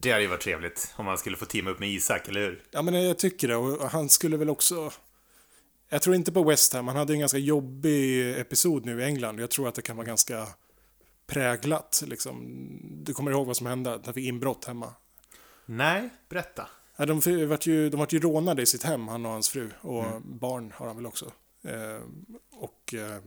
Det 0.00 0.10
hade 0.10 0.22
ju 0.22 0.28
varit 0.28 0.40
trevligt 0.40 0.94
om 0.96 1.04
man 1.04 1.18
skulle 1.18 1.36
få 1.36 1.44
teama 1.44 1.70
upp 1.70 1.78
med 1.78 1.88
Isak, 1.88 2.28
eller 2.28 2.40
hur? 2.40 2.62
Ja, 2.70 2.82
men 2.82 3.02
jag 3.02 3.18
tycker 3.18 3.48
det. 3.48 3.56
Och 3.56 3.90
han 3.90 4.08
skulle 4.08 4.36
väl 4.36 4.50
också... 4.50 4.92
Jag 5.88 6.02
tror 6.02 6.16
inte 6.16 6.32
på 6.32 6.42
West 6.42 6.72
Ham. 6.72 6.88
Han 6.88 6.96
hade 6.96 7.12
en 7.12 7.20
ganska 7.20 7.38
jobbig 7.38 8.30
episod 8.40 8.86
nu 8.86 9.00
i 9.00 9.04
England. 9.04 9.40
Jag 9.40 9.50
tror 9.50 9.68
att 9.68 9.74
det 9.74 9.82
kan 9.82 9.96
vara 9.96 10.06
ganska 10.06 10.46
präglat. 11.26 12.02
Liksom. 12.06 12.64
Du 13.04 13.14
kommer 13.14 13.30
ihåg 13.30 13.46
vad 13.46 13.56
som 13.56 13.66
hände? 13.66 14.00
Han 14.04 14.14
fick 14.14 14.26
inbrott 14.26 14.64
hemma. 14.64 14.94
Nej, 15.66 16.08
berätta. 16.28 16.68
Ja, 16.96 17.06
de, 17.06 17.46
vart 17.48 17.66
ju, 17.66 17.90
de 17.90 17.96
vart 17.96 18.12
ju 18.12 18.20
rånade 18.20 18.62
i 18.62 18.66
sitt 18.66 18.82
hem, 18.82 19.08
han 19.08 19.26
och 19.26 19.32
hans 19.32 19.48
fru. 19.48 19.70
Och 19.80 20.04
mm. 20.04 20.38
barn 20.38 20.72
har 20.76 20.86
han 20.86 20.96
väl 20.96 21.06
också. 21.06 21.32
Eh, 21.64 22.02
och 22.50 22.94
eh, 22.94 23.22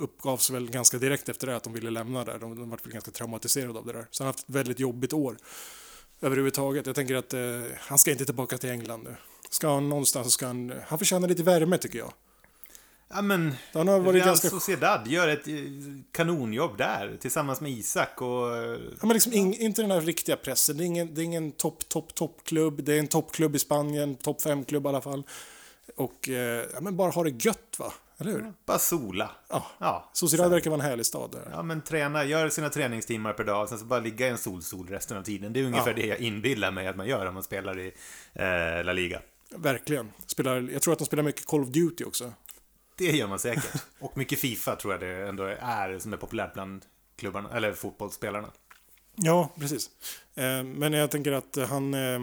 uppgavs 0.00 0.50
väl 0.50 0.70
ganska 0.70 0.98
direkt 0.98 1.28
efter 1.28 1.46
det 1.46 1.56
att 1.56 1.62
de 1.62 1.72
ville 1.72 1.90
lämna 1.90 2.24
där. 2.24 2.38
De, 2.38 2.56
de 2.58 2.70
var 2.70 2.78
väl 2.84 2.92
ganska 2.92 3.10
traumatiserade 3.10 3.78
av 3.78 3.86
det 3.86 3.92
där. 3.92 4.06
Så 4.10 4.22
han 4.22 4.26
har 4.26 4.32
haft 4.32 4.38
ett 4.48 4.54
väldigt 4.54 4.80
jobbigt 4.80 5.12
år 5.12 5.36
överhuvudtaget. 6.20 6.86
Jag 6.86 6.94
tänker 6.94 7.14
att 7.14 7.34
eh, 7.34 7.40
han 7.78 7.98
ska 7.98 8.10
inte 8.10 8.24
tillbaka 8.24 8.58
till 8.58 8.70
England 8.70 9.04
nu. 9.04 9.16
Ska 9.50 9.74
han 9.74 9.88
någonstans 9.88 10.26
så 10.26 10.30
ska 10.30 10.46
han, 10.46 10.72
han 10.86 10.98
förtjänar 10.98 11.28
lite 11.28 11.42
värme 11.42 11.78
tycker 11.78 11.98
jag. 11.98 12.12
Ja, 13.14 13.22
men 13.22 13.54
Han 13.72 13.88
har 13.88 14.00
varit 14.00 14.14
Real 14.14 14.26
ganska... 14.26 14.50
Sociedad 14.50 15.06
gör 15.08 15.28
ett 15.28 15.48
eh, 15.48 15.54
kanonjobb 16.12 16.78
där 16.78 17.16
tillsammans 17.20 17.60
med 17.60 17.70
Isak 17.72 18.22
och... 18.22 18.56
eh, 18.56 18.80
Ja, 19.00 19.06
men 19.06 19.08
liksom 19.08 19.32
ing, 19.32 19.54
inte 19.56 19.82
den 19.82 19.90
här 19.90 20.00
riktiga 20.00 20.36
pressen. 20.36 20.76
Det 20.76 20.84
är 20.84 20.86
ingen, 20.86 21.14
det 21.14 21.20
är 21.20 21.24
ingen 21.24 21.52
topp, 21.52 21.88
topp, 21.88 22.14
toppklubb. 22.14 22.84
Det 22.84 22.94
är 22.94 22.98
en 22.98 23.08
toppklubb 23.08 23.56
i 23.56 23.58
Spanien, 23.58 24.16
topp 24.16 24.42
5-klubb 24.42 24.86
i 24.86 24.88
alla 24.88 25.00
fall. 25.00 25.22
Och 25.96 26.28
eh, 26.28 26.64
ja, 26.74 26.80
men 26.80 26.96
bara 26.96 27.10
ha 27.10 27.24
det 27.24 27.44
gött 27.44 27.76
va? 27.78 27.92
Eller 28.20 28.32
hur? 28.32 28.52
Bara 28.66 28.78
sola. 28.78 29.30
Ja. 29.48 29.66
Ja. 29.78 30.10
Sociedad 30.12 30.50
verkar 30.50 30.70
vara 30.70 30.82
en 30.82 30.88
härlig 30.90 31.06
stad 31.06 31.30
där. 31.32 31.48
Ja, 31.52 31.62
men 31.62 31.80
träna, 31.82 32.24
gör 32.24 32.48
sina 32.48 32.68
träningstimmar 32.68 33.32
per 33.32 33.44
dag, 33.44 33.68
sen 33.68 33.78
så 33.78 33.84
bara 33.84 34.00
ligga 34.00 34.26
i 34.26 34.30
en 34.30 34.38
solstol 34.38 34.88
resten 34.88 35.16
av 35.16 35.22
tiden. 35.22 35.52
Det 35.52 35.60
är 35.60 35.64
ungefär 35.64 35.90
Ja. 35.90 35.96
det 35.96 36.06
jag 36.06 36.18
inbillar 36.18 36.70
mig 36.70 36.86
att 36.86 36.96
man 36.96 37.06
gör 37.08 37.26
om 37.26 37.34
man 37.34 37.42
spelar 37.42 37.78
i 37.78 37.92
eh, 38.32 38.84
La 38.84 38.92
Liga. 38.92 39.22
Verkligen. 39.56 40.12
Spelar, 40.26 40.68
jag 40.72 40.82
tror 40.82 40.92
att 40.92 40.98
de 40.98 41.04
spelar 41.04 41.22
mycket 41.22 41.46
Call 41.46 41.60
of 41.62 41.68
Duty 41.68 42.04
också. 42.04 42.32
Det 42.96 43.04
gör 43.16 43.26
man 43.28 43.38
säkert. 43.38 43.82
Och 44.00 44.16
mycket 44.16 44.38
Fifa 44.38 44.76
tror 44.76 44.92
jag 44.94 45.00
det 45.00 45.28
ändå 45.28 45.44
är, 45.60 45.98
som 45.98 46.12
är 46.12 46.16
populärt 46.16 46.54
bland 46.54 46.84
klubbarna, 47.16 47.50
eller 47.56 47.72
fotbollsspelarna. 47.72 48.50
Ja, 49.16 49.50
precis. 49.58 49.90
Eh, 50.34 50.62
men 50.62 50.92
jag 50.92 51.10
tänker 51.10 51.32
att 51.32 51.58
han, 51.68 51.94
eh, 51.94 52.20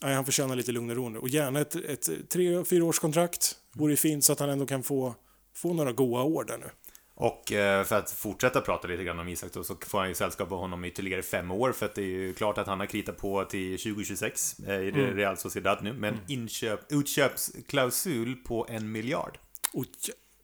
han 0.00 0.24
förtjänar 0.24 0.56
lite 0.56 0.72
lugn 0.72 0.90
och 0.90 0.96
ro 0.96 1.08
nu. 1.08 1.18
Och 1.18 1.28
gärna 1.28 1.60
ett, 1.60 1.74
ett 1.74 2.08
tre, 2.30 2.64
fyra 2.64 2.84
års 2.84 2.98
kontrakt 2.98 3.56
vore 3.76 3.92
ju 3.92 3.96
fint 3.96 4.24
så 4.24 4.32
att 4.32 4.40
han 4.40 4.50
ändå 4.50 4.66
kan 4.66 4.82
få, 4.82 5.14
få 5.54 5.72
några 5.72 5.92
goa 5.92 6.22
år 6.22 6.44
där 6.44 6.58
nu. 6.58 6.66
Och 7.14 7.52
eh, 7.52 7.84
för 7.84 7.96
att 7.96 8.10
fortsätta 8.10 8.60
prata 8.60 8.88
lite 8.88 9.04
grann 9.04 9.18
om 9.18 9.28
Isak 9.28 9.52
då, 9.52 9.64
så 9.64 9.76
får 9.86 9.98
han 9.98 10.08
ju 10.08 10.14
sällskap 10.14 10.52
av 10.52 10.58
honom 10.58 10.84
i 10.84 10.88
ytterligare 10.88 11.22
fem 11.22 11.50
år, 11.50 11.72
för 11.72 11.86
att 11.86 11.94
det 11.94 12.02
är 12.02 12.06
ju 12.06 12.34
klart 12.34 12.58
att 12.58 12.66
han 12.66 12.80
har 12.80 12.86
kritat 12.86 13.16
på 13.16 13.44
till 13.44 13.78
2026 13.78 14.56
eh, 14.66 14.74
i 14.74 14.90
Real 14.90 15.36
Sociedad 15.36 15.82
nu, 15.82 15.92
med 15.92 16.12
en 16.12 16.20
inköp, 16.26 16.92
utköpsklausul 16.92 18.36
på 18.36 18.66
en 18.68 18.92
miljard. 18.92 19.38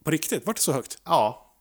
På 0.04 0.10
riktigt, 0.10 0.46
vart 0.46 0.56
det 0.56 0.62
så 0.62 0.72
högt? 0.72 0.98
Ja. 1.04 1.54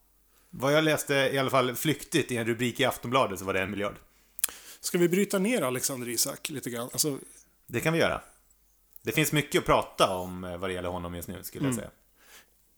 Vad 0.50 0.74
jag 0.74 0.84
läste, 0.84 1.14
i 1.14 1.38
alla 1.38 1.50
fall 1.50 1.76
flyktigt, 1.76 2.32
i 2.32 2.38
en 2.38 2.46
rubrik 2.48 2.80
i 2.80 2.86
Aftonbladet 2.86 3.40
så 3.40 3.46
var 3.46 3.54
det 3.54 3.62
en 3.62 3.72
miljard. 3.72 3.96
Ska 4.80 4.98
vi 4.98 5.10
bryta 5.10 5.40
ner 5.40 5.62
Alexander 5.62 6.10
Isak 6.10 6.50
lite 6.50 6.70
grann? 6.70 6.90
Alltså, 6.92 7.18
Det 7.68 7.80
kan 7.80 7.94
vi 7.94 8.00
göra. 8.00 8.22
Det 9.04 9.12
finns 9.12 9.32
mycket 9.32 9.60
att 9.60 9.66
prata 9.66 10.16
om 10.18 10.44
eh, 10.44 10.58
vad 10.58 10.70
det 10.70 10.74
gäller 10.74 10.90
honom 10.90 11.16
just 11.16 11.28
nu, 11.28 11.44
skulle 11.44 11.66
jag 11.66 11.76
säga. 11.76 11.90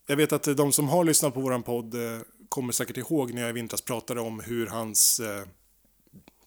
jag 0.06 0.16
vet 0.16 0.32
att 0.32 0.56
de 0.56 0.72
som 0.72 0.88
har 0.88 1.04
lyssnat 1.04 1.34
på 1.34 1.40
våran 1.40 1.62
podd 1.62 1.94
eh, 1.94 2.20
kommer 2.48 2.72
säkert 2.72 2.96
ihåg 2.96 3.34
när 3.34 3.40
jag 3.40 3.50
i 3.50 3.52
vintras 3.52 3.80
pratade 3.82 4.20
om 4.20 4.40
hur 4.40 4.66
hans 4.66 5.20
eh, 5.20 5.44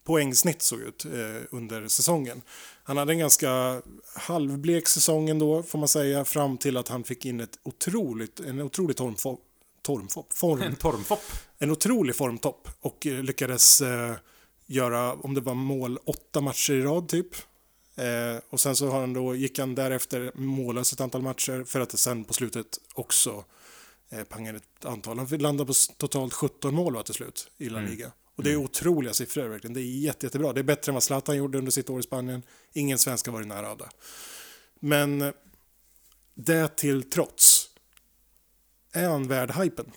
poängsnitt 0.03 0.61
såg 0.61 0.79
ut 0.79 1.05
eh, 1.05 1.11
under 1.51 1.87
säsongen. 1.87 2.41
Han 2.83 2.97
hade 2.97 3.13
en 3.13 3.19
ganska 3.19 3.81
halvblek 4.15 4.87
säsong 4.87 5.29
ändå, 5.29 5.63
får 5.63 5.79
man 5.79 5.87
säga, 5.87 6.25
fram 6.25 6.57
till 6.57 6.77
att 6.77 6.87
han 6.87 7.03
fick 7.03 7.25
in 7.25 7.39
ett 7.39 7.59
otroligt, 7.63 8.39
en 8.39 8.61
otrolig 8.61 8.97
tormfo- 8.97 9.37
tormfopp, 9.81 10.33
form, 10.33 10.61
En 10.61 10.75
tormfopp. 10.75 11.23
en 11.57 11.71
otrolig 11.71 12.15
formtopp 12.15 12.67
och 12.81 13.07
eh, 13.07 13.23
lyckades 13.23 13.81
eh, 13.81 14.13
göra, 14.65 15.13
om 15.13 15.33
det 15.33 15.41
var 15.41 15.53
mål, 15.53 15.99
åtta 16.05 16.41
matcher 16.41 16.73
i 16.73 16.81
rad 16.81 17.09
typ. 17.09 17.27
Eh, 17.97 18.39
och 18.49 18.59
sen 18.59 18.75
så 18.75 18.89
har 18.89 18.99
han 18.99 19.13
då, 19.13 19.35
gick 19.35 19.59
han 19.59 19.75
därefter 19.75 20.31
mållös 20.35 20.93
ett 20.93 21.01
antal 21.01 21.21
matcher 21.21 21.63
för 21.63 21.79
att 21.79 21.99
sen 21.99 22.23
på 22.23 22.33
slutet 22.33 22.79
också 22.93 23.45
eh, 24.09 24.23
panga 24.23 24.55
ett 24.55 24.85
antal. 24.85 25.19
Han 25.19 25.27
landade 25.27 25.67
på 25.67 25.73
totalt 25.97 26.33
17 26.33 26.75
mål 26.75 26.93
va, 26.93 27.03
till 27.03 27.13
slut 27.13 27.51
i 27.57 27.69
La 27.69 27.79
Liga. 27.79 28.11
Och 28.35 28.43
det 28.43 28.51
är 28.51 28.55
otroliga 28.55 29.13
siffror 29.13 29.47
verkligen. 29.47 29.73
Det 29.73 29.81
är 29.81 29.83
jätte, 29.83 30.25
jättebra. 30.25 30.53
Det 30.53 30.61
är 30.61 30.63
bättre 30.63 30.89
än 30.89 30.93
vad 30.93 31.03
Zlatan 31.03 31.37
gjorde 31.37 31.57
under 31.57 31.71
sitt 31.71 31.89
år 31.89 31.99
i 31.99 32.03
Spanien. 32.03 32.43
Ingen 32.73 32.97
svensk 32.97 33.25
har 33.25 33.33
varit 33.33 33.47
nära 33.47 33.69
av 33.69 33.77
det. 33.77 33.89
Men 34.79 35.21
eh, 35.21 35.31
det 36.33 36.75
till 36.75 37.09
trots, 37.09 37.69
är 38.91 39.09
han 39.09 39.27
värd 39.27 39.51
hypen? 39.51 39.91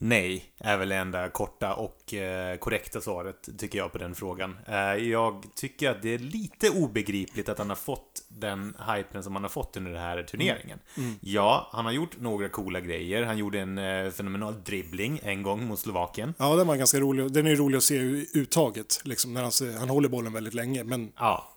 Nej, 0.00 0.44
är 0.58 0.76
väl 0.76 0.88
det 0.88 0.96
enda 0.96 1.28
korta 1.28 1.74
och 1.74 2.14
eh, 2.14 2.56
korrekta 2.56 3.00
svaret, 3.00 3.48
tycker 3.58 3.78
jag, 3.78 3.92
på 3.92 3.98
den 3.98 4.14
frågan. 4.14 4.56
Eh, 4.66 4.76
jag 4.94 5.44
tycker 5.54 5.90
att 5.90 6.02
det 6.02 6.14
är 6.14 6.18
lite 6.18 6.70
obegripligt 6.70 7.48
att 7.48 7.58
han 7.58 7.68
har 7.68 7.76
fått 7.76 8.22
den 8.28 8.76
hypen 8.96 9.22
som 9.22 9.34
han 9.34 9.44
har 9.44 9.48
fått 9.50 9.76
under 9.76 9.90
den 9.90 10.00
här 10.00 10.22
turneringen. 10.22 10.78
Ja, 11.20 11.68
han 11.72 11.84
har 11.84 11.92
gjort 11.92 12.20
några 12.20 12.48
coola 12.48 12.80
grejer. 12.80 13.22
Han 13.22 13.38
gjorde 13.38 13.60
en 13.60 13.78
eh, 13.78 14.10
fenomenal 14.10 14.64
dribbling 14.64 15.20
en 15.22 15.42
gång 15.42 15.66
mot 15.66 15.78
Slovakien. 15.78 16.34
Ja, 16.38 16.56
den 16.56 16.66
var 16.66 16.76
ganska 16.76 17.00
rolig. 17.00 17.32
Den 17.32 17.46
är 17.46 17.56
rolig 17.56 17.76
att 17.76 17.84
se 17.84 17.98
uttaget, 18.34 19.00
liksom, 19.04 19.34
när 19.34 19.42
han, 19.42 19.78
han 19.78 19.88
håller 19.88 20.08
bollen 20.08 20.32
väldigt 20.32 20.54
länge. 20.54 20.84
Men 20.84 21.12
Ja. 21.16 21.48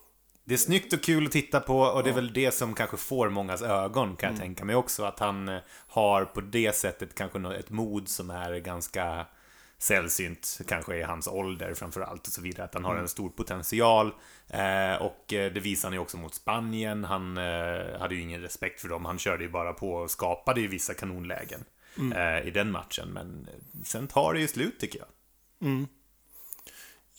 Det 0.51 0.55
är 0.55 0.57
snyggt 0.57 0.93
och 0.93 1.03
kul 1.03 1.25
att 1.25 1.31
titta 1.31 1.59
på 1.59 1.79
och 1.79 2.03
det 2.03 2.09
är 2.09 2.13
väl 2.13 2.33
det 2.33 2.51
som 2.51 2.73
kanske 2.73 2.97
får 2.97 3.29
mångas 3.29 3.61
ögon 3.61 4.15
kan 4.15 4.29
jag 4.31 4.39
tänka 4.39 4.65
mig 4.65 4.75
också. 4.75 5.03
Att 5.03 5.19
han 5.19 5.49
eh, 5.49 5.59
har 5.87 6.25
på 6.25 6.41
det 6.41 6.75
sättet 6.75 7.15
kanske 7.15 7.55
ett 7.55 7.69
mod 7.69 8.07
som 8.07 8.29
är 8.29 8.59
ganska 8.59 9.25
sällsynt, 9.77 10.61
kanske 10.67 10.95
i 10.95 11.03
hans 11.03 11.27
ålder 11.27 11.73
framförallt 11.73 12.27
och 12.27 12.33
så 12.33 12.41
vidare. 12.41 12.63
Att 12.65 12.73
han 12.73 12.85
har 12.85 12.95
en 12.95 13.07
stor 13.07 13.29
potential. 13.29 14.13
Eh, 14.47 14.95
och 14.95 15.33
eh, 15.33 15.53
det 15.53 15.59
visar 15.59 15.89
han 15.89 15.93
ju 15.93 15.99
också 15.99 16.17
mot 16.17 16.35
Spanien. 16.35 17.03
Han 17.03 17.37
eh, 17.37 17.99
hade 17.99 18.15
ju 18.15 18.21
ingen 18.21 18.41
respekt 18.41 18.81
för 18.81 18.87
dem. 18.87 19.05
Han 19.05 19.17
körde 19.17 19.43
ju 19.43 19.49
bara 19.49 19.73
på 19.73 19.93
och 19.93 20.11
skapade 20.11 20.61
ju 20.61 20.67
vissa 20.67 20.93
kanonlägen 20.93 21.63
eh, 22.15 22.47
i 22.47 22.51
den 22.51 22.71
matchen. 22.71 23.09
Men 23.13 23.47
sen 23.83 24.07
tar 24.07 24.33
det 24.33 24.39
ju 24.39 24.47
slut 24.47 24.79
tycker 24.79 24.99
jag 24.99 25.07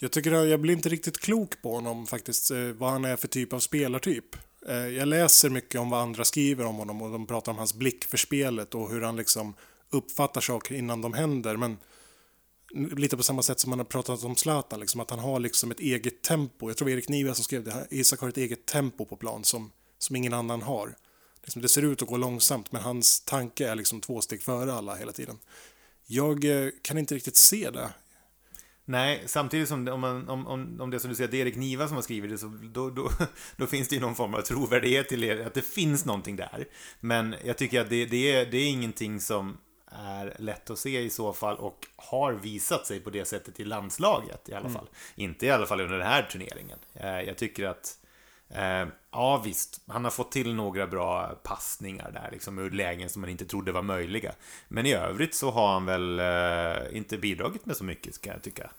jag 0.02 0.12
tycker 0.12 0.32
att 0.32 0.48
jag 0.48 0.60
blir 0.60 0.74
inte 0.74 0.88
riktigt 0.88 1.20
klok 1.20 1.62
på 1.62 1.74
honom 1.74 2.06
faktiskt, 2.06 2.50
eh, 2.50 2.58
vad 2.58 2.90
han 2.90 3.04
är 3.04 3.16
för 3.16 3.28
typ 3.28 3.52
av 3.52 3.58
spelartyp. 3.58 4.36
Eh, 4.68 4.76
jag 4.76 5.08
läser 5.08 5.50
mycket 5.50 5.80
om 5.80 5.90
vad 5.90 6.00
andra 6.00 6.24
skriver 6.24 6.64
om 6.64 6.76
honom 6.76 7.02
och 7.02 7.10
de 7.10 7.26
pratar 7.26 7.52
om 7.52 7.58
hans 7.58 7.74
blick 7.74 8.04
för 8.04 8.16
spelet 8.16 8.74
och 8.74 8.90
hur 8.90 9.00
han 9.00 9.16
liksom 9.16 9.54
uppfattar 9.90 10.40
saker 10.40 10.74
innan 10.74 11.00
de 11.00 11.12
händer. 11.12 11.56
Men 11.56 11.76
lite 12.96 13.16
på 13.16 13.22
samma 13.22 13.42
sätt 13.42 13.60
som 13.60 13.70
man 13.70 13.78
har 13.78 13.86
pratat 13.86 14.24
om 14.24 14.36
Zlatan, 14.36 14.80
liksom, 14.80 15.00
att 15.00 15.10
han 15.10 15.18
har 15.18 15.40
liksom 15.40 15.70
ett 15.70 15.80
eget 15.80 16.22
tempo. 16.22 16.70
Jag 16.70 16.76
tror 16.76 16.90
Erik 16.90 17.08
Niva 17.08 17.34
som 17.34 17.44
skrev 17.44 17.64
det, 17.64 17.86
Isak 17.90 18.20
har 18.20 18.28
ett 18.28 18.36
eget 18.36 18.66
tempo 18.66 19.04
på 19.04 19.16
plan 19.16 19.44
som, 19.44 19.70
som 19.98 20.16
ingen 20.16 20.34
annan 20.34 20.62
har. 20.62 20.94
Liksom, 21.42 21.62
det 21.62 21.68
ser 21.68 21.82
ut 21.82 22.02
att 22.02 22.08
gå 22.08 22.16
långsamt 22.16 22.72
men 22.72 22.82
hans 22.82 23.20
tanke 23.20 23.68
är 23.68 23.74
liksom 23.74 24.00
två 24.00 24.20
steg 24.20 24.42
före 24.42 24.72
alla 24.72 24.94
hela 24.94 25.12
tiden. 25.12 25.38
Jag 26.06 26.44
eh, 26.44 26.70
kan 26.82 26.98
inte 26.98 27.14
riktigt 27.14 27.36
se 27.36 27.70
det. 27.70 27.90
Nej, 28.84 29.22
samtidigt 29.26 29.68
som 29.68 29.88
om, 29.88 30.00
man, 30.00 30.28
om, 30.28 30.46
om, 30.46 30.80
om 30.80 30.90
det 30.90 31.00
som 31.00 31.10
du 31.10 31.16
säger, 31.16 31.30
det 31.30 31.36
är 31.36 31.40
Erik 31.40 31.56
Niva 31.56 31.88
som 31.88 31.96
har 31.96 32.02
skrivit 32.02 32.30
det, 32.30 32.38
så 32.38 32.58
då, 32.62 32.90
då, 32.90 33.10
då 33.56 33.66
finns 33.66 33.88
det 33.88 33.94
ju 33.94 34.00
någon 34.00 34.14
form 34.14 34.34
av 34.34 34.40
trovärdighet 34.40 35.08
till 35.08 35.24
er, 35.24 35.46
att 35.46 35.54
det 35.54 35.62
finns 35.62 36.04
någonting 36.04 36.36
där. 36.36 36.64
Men 37.00 37.34
jag 37.44 37.58
tycker 37.58 37.80
att 37.80 37.90
det, 37.90 38.06
det, 38.06 38.32
är, 38.32 38.46
det 38.46 38.56
är 38.56 38.68
ingenting 38.68 39.20
som 39.20 39.56
är 39.86 40.36
lätt 40.38 40.70
att 40.70 40.78
se 40.78 41.00
i 41.00 41.10
så 41.10 41.32
fall 41.32 41.56
och 41.56 41.86
har 41.96 42.32
visat 42.32 42.86
sig 42.86 43.00
på 43.00 43.10
det 43.10 43.24
sättet 43.24 43.60
i 43.60 43.64
landslaget 43.64 44.48
i 44.48 44.54
alla 44.54 44.68
fall. 44.68 44.88
Inte 45.14 45.46
i 45.46 45.50
alla 45.50 45.66
fall 45.66 45.80
under 45.80 45.98
den 45.98 46.06
här 46.06 46.22
turneringen. 46.22 46.78
Eh, 46.94 47.20
Jag 47.20 47.38
tycker 47.38 47.66
att 47.66 47.98
Eh, 48.54 48.88
ja 49.10 49.42
visst, 49.44 49.80
han 49.86 50.04
har 50.04 50.10
fått 50.10 50.32
till 50.32 50.54
några 50.54 50.86
bra 50.86 51.26
passningar 51.42 52.10
där, 52.10 52.28
liksom 52.32 52.58
ur 52.58 52.70
lägen 52.70 53.08
som 53.08 53.20
man 53.20 53.30
inte 53.30 53.44
trodde 53.44 53.72
var 53.72 53.82
möjliga. 53.82 54.32
Men 54.68 54.86
i 54.86 54.94
övrigt 54.94 55.34
så 55.34 55.50
har 55.50 55.72
han 55.72 55.86
väl 55.86 56.18
eh, 56.18 56.96
inte 56.96 57.18
bidragit 57.18 57.66
med 57.66 57.76
så 57.76 57.84
mycket, 57.84 58.14
ska 58.14 58.30
jag 58.30 58.42
tycka, 58.42 58.70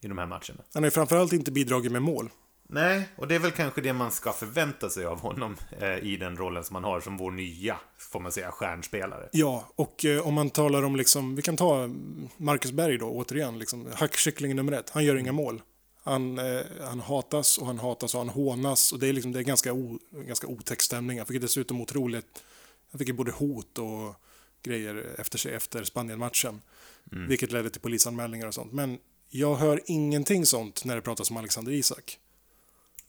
i 0.00 0.08
de 0.08 0.18
här 0.18 0.26
matcherna. 0.26 0.62
Han 0.74 0.82
har 0.82 0.86
ju 0.86 0.90
framförallt 0.90 1.32
inte 1.32 1.52
bidragit 1.52 1.92
med 1.92 2.02
mål. 2.02 2.30
Nej, 2.70 3.08
och 3.16 3.28
det 3.28 3.34
är 3.34 3.38
väl 3.38 3.50
kanske 3.50 3.80
det 3.80 3.92
man 3.92 4.10
ska 4.10 4.32
förvänta 4.32 4.90
sig 4.90 5.06
av 5.06 5.20
honom 5.20 5.56
eh, 5.80 5.98
i 5.98 6.16
den 6.16 6.36
rollen 6.36 6.64
som 6.64 6.74
han 6.74 6.84
har 6.84 7.00
som 7.00 7.16
vår 7.16 7.30
nya, 7.30 7.76
får 7.98 8.20
man 8.20 8.32
säga, 8.32 8.50
stjärnspelare. 8.50 9.28
Ja, 9.32 9.68
och 9.76 10.04
eh, 10.04 10.26
om 10.26 10.34
man 10.34 10.50
talar 10.50 10.82
om 10.82 10.96
liksom, 10.96 11.34
vi 11.34 11.42
kan 11.42 11.56
ta 11.56 11.88
Marcus 12.36 12.72
Berg 12.72 12.98
då 12.98 13.10
återigen, 13.10 13.58
liksom, 13.58 13.88
hackkyckling 13.94 14.56
nummer 14.56 14.72
ett. 14.72 14.90
Han 14.90 15.04
gör 15.04 15.16
inga 15.16 15.32
mål. 15.32 15.62
Han, 16.08 16.38
eh, 16.38 16.60
han 16.80 17.00
hatas 17.00 17.58
och 17.58 17.66
han 17.66 17.78
hatas 17.78 18.14
och 18.14 18.20
han 18.20 18.28
hånas 18.28 18.92
och 18.92 18.98
det 18.98 19.06
är, 19.08 19.12
liksom, 19.12 19.32
det 19.32 19.38
är 19.38 19.42
ganska, 19.42 19.72
o, 19.72 19.98
ganska 20.10 20.46
otäck 20.46 20.82
stämning. 20.82 21.18
Han 21.18 21.26
fick 21.26 21.40
dessutom 21.40 21.80
otroligt, 21.80 22.42
han 22.90 22.98
fick 22.98 23.14
både 23.14 23.30
hot 23.32 23.78
och 23.78 24.14
grejer 24.62 25.14
efter 25.18 25.38
sig 25.38 25.54
efter 25.54 25.84
Spanien-matchen. 25.84 26.60
Vilket 27.04 27.52
ledde 27.52 27.70
till 27.70 27.80
polisanmälningar 27.80 28.46
och 28.46 28.54
sånt. 28.54 28.72
Men 28.72 28.98
jag 29.28 29.54
hör 29.56 29.80
ingenting 29.86 30.46
sånt 30.46 30.84
när 30.84 30.96
det 30.96 31.02
pratas 31.02 31.30
om 31.30 31.36
Alexander 31.36 31.72
Isak. 31.72 32.18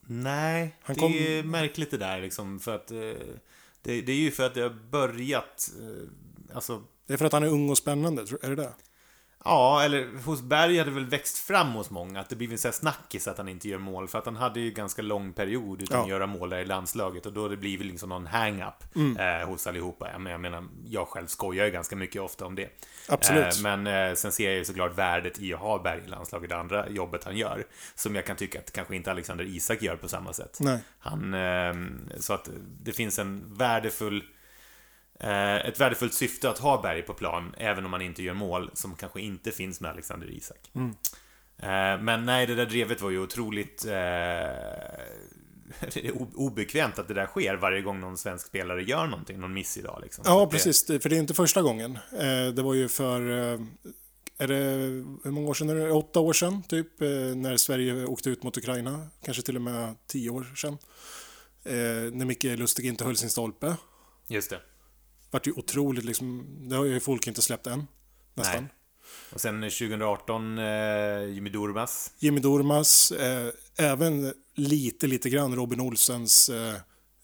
Nej, 0.02 0.76
Han 0.82 0.94
det 0.96 1.00
kom- 1.02 1.14
är 1.14 1.44
märkligt 1.44 1.92
det 1.92 1.98
där 1.98 2.22
liksom, 2.22 2.60
för 2.60 2.76
att 2.76 2.92
eh, 2.92 2.98
det, 3.82 4.02
det 4.02 4.12
är 4.12 4.16
ju 4.16 4.32
för 4.32 4.46
att 4.46 4.54
det 4.54 4.62
har 4.62 4.78
börjat, 4.92 5.72
eh, 5.82 6.56
alltså 6.56 6.84
Det 7.08 7.14
är 7.14 7.18
för 7.18 7.26
att 7.26 7.34
han 7.34 7.44
är 7.44 7.48
ung 7.48 7.70
och 7.70 7.78
spännande, 7.78 8.22
är 8.42 8.50
det 8.50 8.56
det? 8.56 8.74
Ja, 9.46 9.84
eller 9.84 10.24
hos 10.26 10.42
Berg 10.42 10.78
hade 10.78 10.90
det 10.90 10.96
väl 10.96 11.06
växt 11.06 11.38
fram 11.38 11.72
hos 11.72 11.90
många 11.90 12.20
att 12.20 12.30
det 12.30 12.36
blivit 12.36 12.54
en 12.54 12.58
sån 12.58 12.70
här 12.70 12.74
snackis 12.74 13.28
att 13.28 13.38
han 13.38 13.48
inte 13.48 13.70
gör 13.70 13.78
mål. 13.78 14.08
För 14.08 14.20
att 14.20 14.26
han 14.26 14.36
hade 14.36 14.60
ju 14.60 14.72
ganska 14.72 15.02
lång 15.02 15.34
period 15.34 15.82
utan 15.82 15.98
Ja. 15.98 16.04
att 16.04 16.10
göra 16.10 16.28
mål 16.28 16.50
där 16.50 16.60
i 16.60 16.66
landslaget 16.66 17.26
och 17.26 17.34
då 17.34 17.42
har 17.42 17.50
det 17.50 17.58
blivit 17.58 17.88
liksom 17.88 18.10
någon 18.10 18.26
hang-up 18.28 18.84
eh, 19.20 19.48
hos 19.50 19.68
allihopa. 19.68 20.12
Jag 20.12 20.22
menar, 20.22 20.32
jag 20.32 20.42
menar, 20.42 20.64
jag 20.86 21.08
själv 21.08 21.28
skojar 21.28 21.66
ju 21.66 21.72
ganska 21.72 21.96
mycket 21.96 22.22
ofta 22.22 22.46
om 22.46 22.56
det. 22.56 22.70
Absolut. 23.10 23.56
Eh, 23.56 23.62
men 23.62 23.88
eh, 23.88 24.14
sen 24.16 24.32
ser 24.32 24.46
jag 24.50 24.54
ju 24.58 24.66
såklart 24.66 24.98
värdet 24.98 25.40
i 25.40 25.54
att 25.54 25.60
ha 25.60 25.80
Berg 25.84 26.02
i 26.06 26.10
landslaget, 26.10 26.50
det 26.50 26.58
andra 26.58 26.90
jobbet 26.90 27.24
han 27.24 27.38
gör. 27.38 27.64
Som 27.96 28.16
jag 28.16 28.26
kan 28.26 28.36
tycka 28.36 28.60
att 28.60 28.72
kanske 28.74 28.96
inte 28.96 29.12
Alexander 29.12 29.46
Isak 29.46 29.82
gör 29.82 29.96
på 29.96 30.08
samma 30.08 30.34
sätt. 30.34 30.58
Nej. 30.62 30.80
Han, 31.00 31.34
eh, 31.34 31.74
så 32.20 32.34
att 32.34 32.50
det 32.84 32.92
finns 32.92 33.20
en 33.20 33.54
värdefull 33.58 34.24
ett 35.20 35.80
värdefullt 35.80 36.14
syfte 36.14 36.50
att 36.50 36.60
ha 36.60 36.82
Berg 36.82 37.02
på 37.02 37.14
plan, 37.14 37.56
även 37.58 37.86
om 37.86 37.92
man 37.92 38.02
inte 38.02 38.24
gör 38.24 38.34
mål, 38.34 38.72
som 38.74 38.96
kanske 38.96 39.22
inte 39.22 39.52
finns 39.52 39.82
med 39.82 39.92
Alexander 39.92 40.32
Isak. 40.32 40.72
Mm. 40.76 40.90
Eh, 41.58 42.04
men 42.04 42.26
nej, 42.26 42.46
det 42.48 42.56
där 42.56 42.66
drevet 42.66 43.02
var 43.02 43.10
ju 43.10 43.20
otroligt 43.20 43.86
eh, 43.86 43.94
obekvämt 46.36 47.00
att 47.00 47.08
det 47.08 47.14
där 47.14 47.26
sker 47.26 47.56
varje 47.56 47.82
gång 47.82 48.00
någon 48.00 48.18
svensk 48.18 48.48
spelare 48.48 48.84
gör 48.84 49.08
någonting, 49.08 49.40
någon 49.40 49.54
miss 49.54 49.78
idag. 49.78 50.00
Liksom. 50.04 50.24
Ja, 50.28 50.48
precis. 50.48 50.86
Det- 50.86 51.00
För 51.00 51.10
det 51.10 51.16
är 51.16 51.20
inte 51.20 51.34
första 51.34 51.62
gången. 51.62 52.00
Eh, 52.14 52.48
Det 52.54 52.62
var 52.62 52.74
ju 52.74 52.90
för, 52.90 53.30
eh, 53.54 53.60
är 54.38 54.48
det, 54.48 54.56
hur 55.24 55.32
många 55.32 55.50
år 55.50 55.54
sedan 55.54 55.70
är 55.70 55.76
det? 55.76 55.92
Åtta 55.92 56.20
år 56.20 56.34
sedan, 56.34 56.64
typ, 56.64 57.02
eh, 57.02 57.08
när 57.36 57.58
Sverige 57.58 58.06
åkte 58.06 58.30
ut 58.30 58.44
mot 58.44 58.58
Ukraina. 58.58 59.08
Kanske 59.26 59.44
till 59.44 59.56
och 59.56 59.62
med 59.62 59.96
tio 60.08 60.30
år 60.30 60.44
sedan. 60.56 60.78
Eh, 61.64 61.74
När 62.14 62.26
Micke 62.26 62.44
Lustig 62.44 62.86
inte 62.86 63.04
höll 63.06 63.18
sin 63.18 63.30
stolpe. 63.30 63.76
Just 64.28 64.50
det. 64.50 64.60
Vart 65.32 65.48
ju 65.48 65.52
otroligt 65.52 66.06
liksom, 66.06 66.46
det 66.70 66.76
har 66.76 66.86
ju 66.86 67.00
folk 67.00 67.28
inte 67.28 67.42
släppt 67.42 67.68
än. 67.68 67.88
Nästan. 68.34 68.64
Nej. 68.64 68.74
Och 69.34 69.42
sen 69.42 69.62
2018, 69.62 70.58
eh, 70.60 71.24
Jimmy 71.24 71.50
Durmaz. 71.50 72.12
Jimmy 72.20 72.40
Durmaz, 72.42 73.12
eh, 73.12 73.54
även 73.78 74.34
lite, 74.56 75.08
lite 75.08 75.30
grann 75.30 75.56
Robin 75.56 75.80
Olsens 75.82 76.50
eh, 76.50 76.76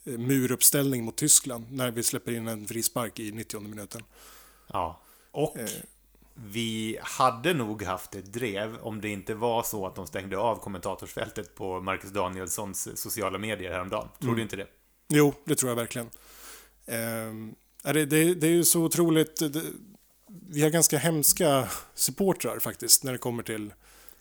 muruppställning 0.04 1.04
mot 1.04 1.16
Tyskland 1.18 1.72
när 1.72 1.92
vi 1.92 2.04
släpper 2.04 2.32
in 2.32 2.48
en 2.48 2.68
frispark 2.68 3.20
i 3.20 3.32
90 3.32 3.60
minuten. 3.60 4.02
Ja. 4.68 5.02
Och 5.32 5.58
Eh. 5.58 5.68
vi 6.34 6.98
hade 7.02 7.54
nog 7.54 7.84
haft 7.84 8.16
ett 8.16 8.34
drev 8.34 8.78
om 8.82 9.02
det 9.02 9.10
inte 9.10 9.34
var 9.34 9.64
så 9.64 9.88
att 9.88 9.96
de 9.96 10.08
stängde 10.08 10.38
av 10.38 10.56
kommentatorsfältet 10.56 11.56
på 11.56 11.82
Marcus 11.82 12.12
Danielssons 12.12 13.02
sociala 13.02 13.38
medier 13.38 13.72
häromdagen. 13.72 14.08
Tror 14.20 14.30
Mm. 14.30 14.36
du 14.36 14.42
inte 14.42 14.56
det? 14.56 14.68
Jo, 15.10 15.34
det 15.46 15.56
tror 15.56 15.70
jag 15.72 15.76
verkligen. 15.76 16.10
Ehm, 16.86 17.56
det, 17.94 18.06
det, 18.06 18.34
det 18.34 18.48
är 18.48 18.52
ju 18.52 18.64
så 18.64 18.84
otroligt... 18.84 19.54
Det, 19.54 19.62
vi 20.50 20.62
har 20.64 20.70
ganska 20.70 20.98
hemska 20.98 21.68
supportrar 21.94 22.60
faktiskt 22.60 23.04
när 23.04 23.12
det 23.12 23.18
kommer 23.18 23.44
till 23.44 23.74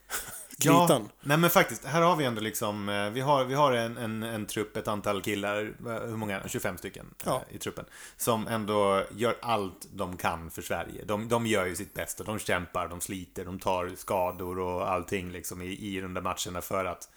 kritan. 0.59 1.09
nej 1.21 1.37
men 1.37 1.50
faktiskt, 1.50 1.85
här 1.85 2.02
har 2.02 2.16
vi 2.16 2.25
ändå 2.25 2.40
liksom, 2.40 2.88
eh, 2.88 3.11
vi 3.11 3.21
har, 3.21 3.44
vi 3.44 3.54
har 3.54 3.73
en, 3.73 3.97
en, 3.97 4.23
en 4.23 4.47
trupp, 4.47 4.76
ett 4.76 4.88
antal 4.88 5.23
killar, 5.23 5.75
eh, 5.87 6.09
hur 6.09 6.16
många? 6.16 6.49
25 6.49 6.78
stycken 6.78 7.06
eh, 7.06 7.23
Ja. 7.26 7.42
i 7.50 7.59
truppen. 7.59 7.85
Som 8.16 8.47
ändå 8.49 9.04
gör 9.16 9.37
allt 9.42 9.88
de 9.92 10.16
kan 10.16 10.50
för 10.50 10.62
Sverige. 10.62 11.04
De, 11.04 11.28
de 11.28 11.47
gör 11.47 11.66
ju 11.66 11.76
sitt 11.76 11.94
bästa, 11.94 12.25
de 12.25 12.38
kämpar, 12.38 12.88
de 12.88 13.00
sliter, 13.00 13.44
de 13.44 13.59
tar 13.59 13.92
skador 13.97 14.59
och 14.59 14.90
allting 14.90 15.33
liksom 15.33 15.62
i, 15.62 15.66
i 15.97 16.00
de 16.00 16.14
där 16.14 16.23
matcherna 16.23 16.61
för 16.61 16.85
att 16.85 17.09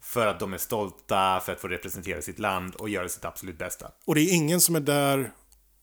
för 0.00 0.26
att 0.26 0.40
de 0.40 0.52
är 0.52 0.58
stolta, 0.58 1.40
för 1.40 1.52
att 1.52 1.60
få 1.60 1.68
representera 1.68 2.22
sitt 2.22 2.38
land 2.38 2.74
och 2.74 2.88
göra 2.88 3.08
sitt 3.08 3.24
absolut 3.24 3.58
bästa. 3.58 3.90
Och 4.04 4.14
det 4.14 4.20
är 4.20 4.34
ingen 4.34 4.60
som 4.60 4.76
är 4.76 4.80
där 4.80 5.32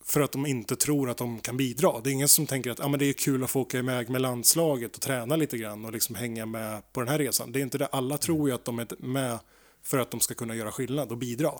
för 0.06 0.22
att 0.22 0.32
de 0.32 0.46
inte 0.46 0.76
tror 0.76 1.10
att 1.10 1.18
de 1.18 1.40
kan 1.40 1.58
bidra. 1.58 2.02
Det 2.04 2.10
är 2.10 2.12
ingen 2.12 2.28
som 2.28 2.46
tänker 2.48 2.72
att 2.72 2.80
ah, 2.80 2.88
men 2.88 3.00
det 3.00 3.06
är 3.06 3.14
kul 3.14 3.44
att 3.44 3.52
få 3.52 3.62
åka 3.62 3.78
iväg 3.78 4.10
med 4.10 4.22
landslaget 4.22 4.96
och 4.96 5.02
träna 5.02 5.36
lite 5.36 5.58
grann 5.58 5.86
och 5.86 5.94
liksom 5.94 6.16
hänga 6.16 6.46
med 6.46 6.94
på 6.94 7.00
den 7.00 7.10
här 7.10 7.18
resan. 7.18 7.52
Det 7.52 7.60
är 7.60 7.62
inte 7.62 7.78
det. 7.78 7.86
Alla 7.86 8.18
tror 8.18 8.50
ju 8.50 8.56
att 8.56 8.66
de 8.66 8.80
är 8.80 8.88
med 9.00 9.40
för 9.84 9.98
att 9.98 10.12
de 10.12 10.20
ska 10.20 10.34
kunna 10.34 10.56
göra 10.56 10.72
skillnad 10.72 11.12
och 11.12 11.18
bidra. 11.18 11.52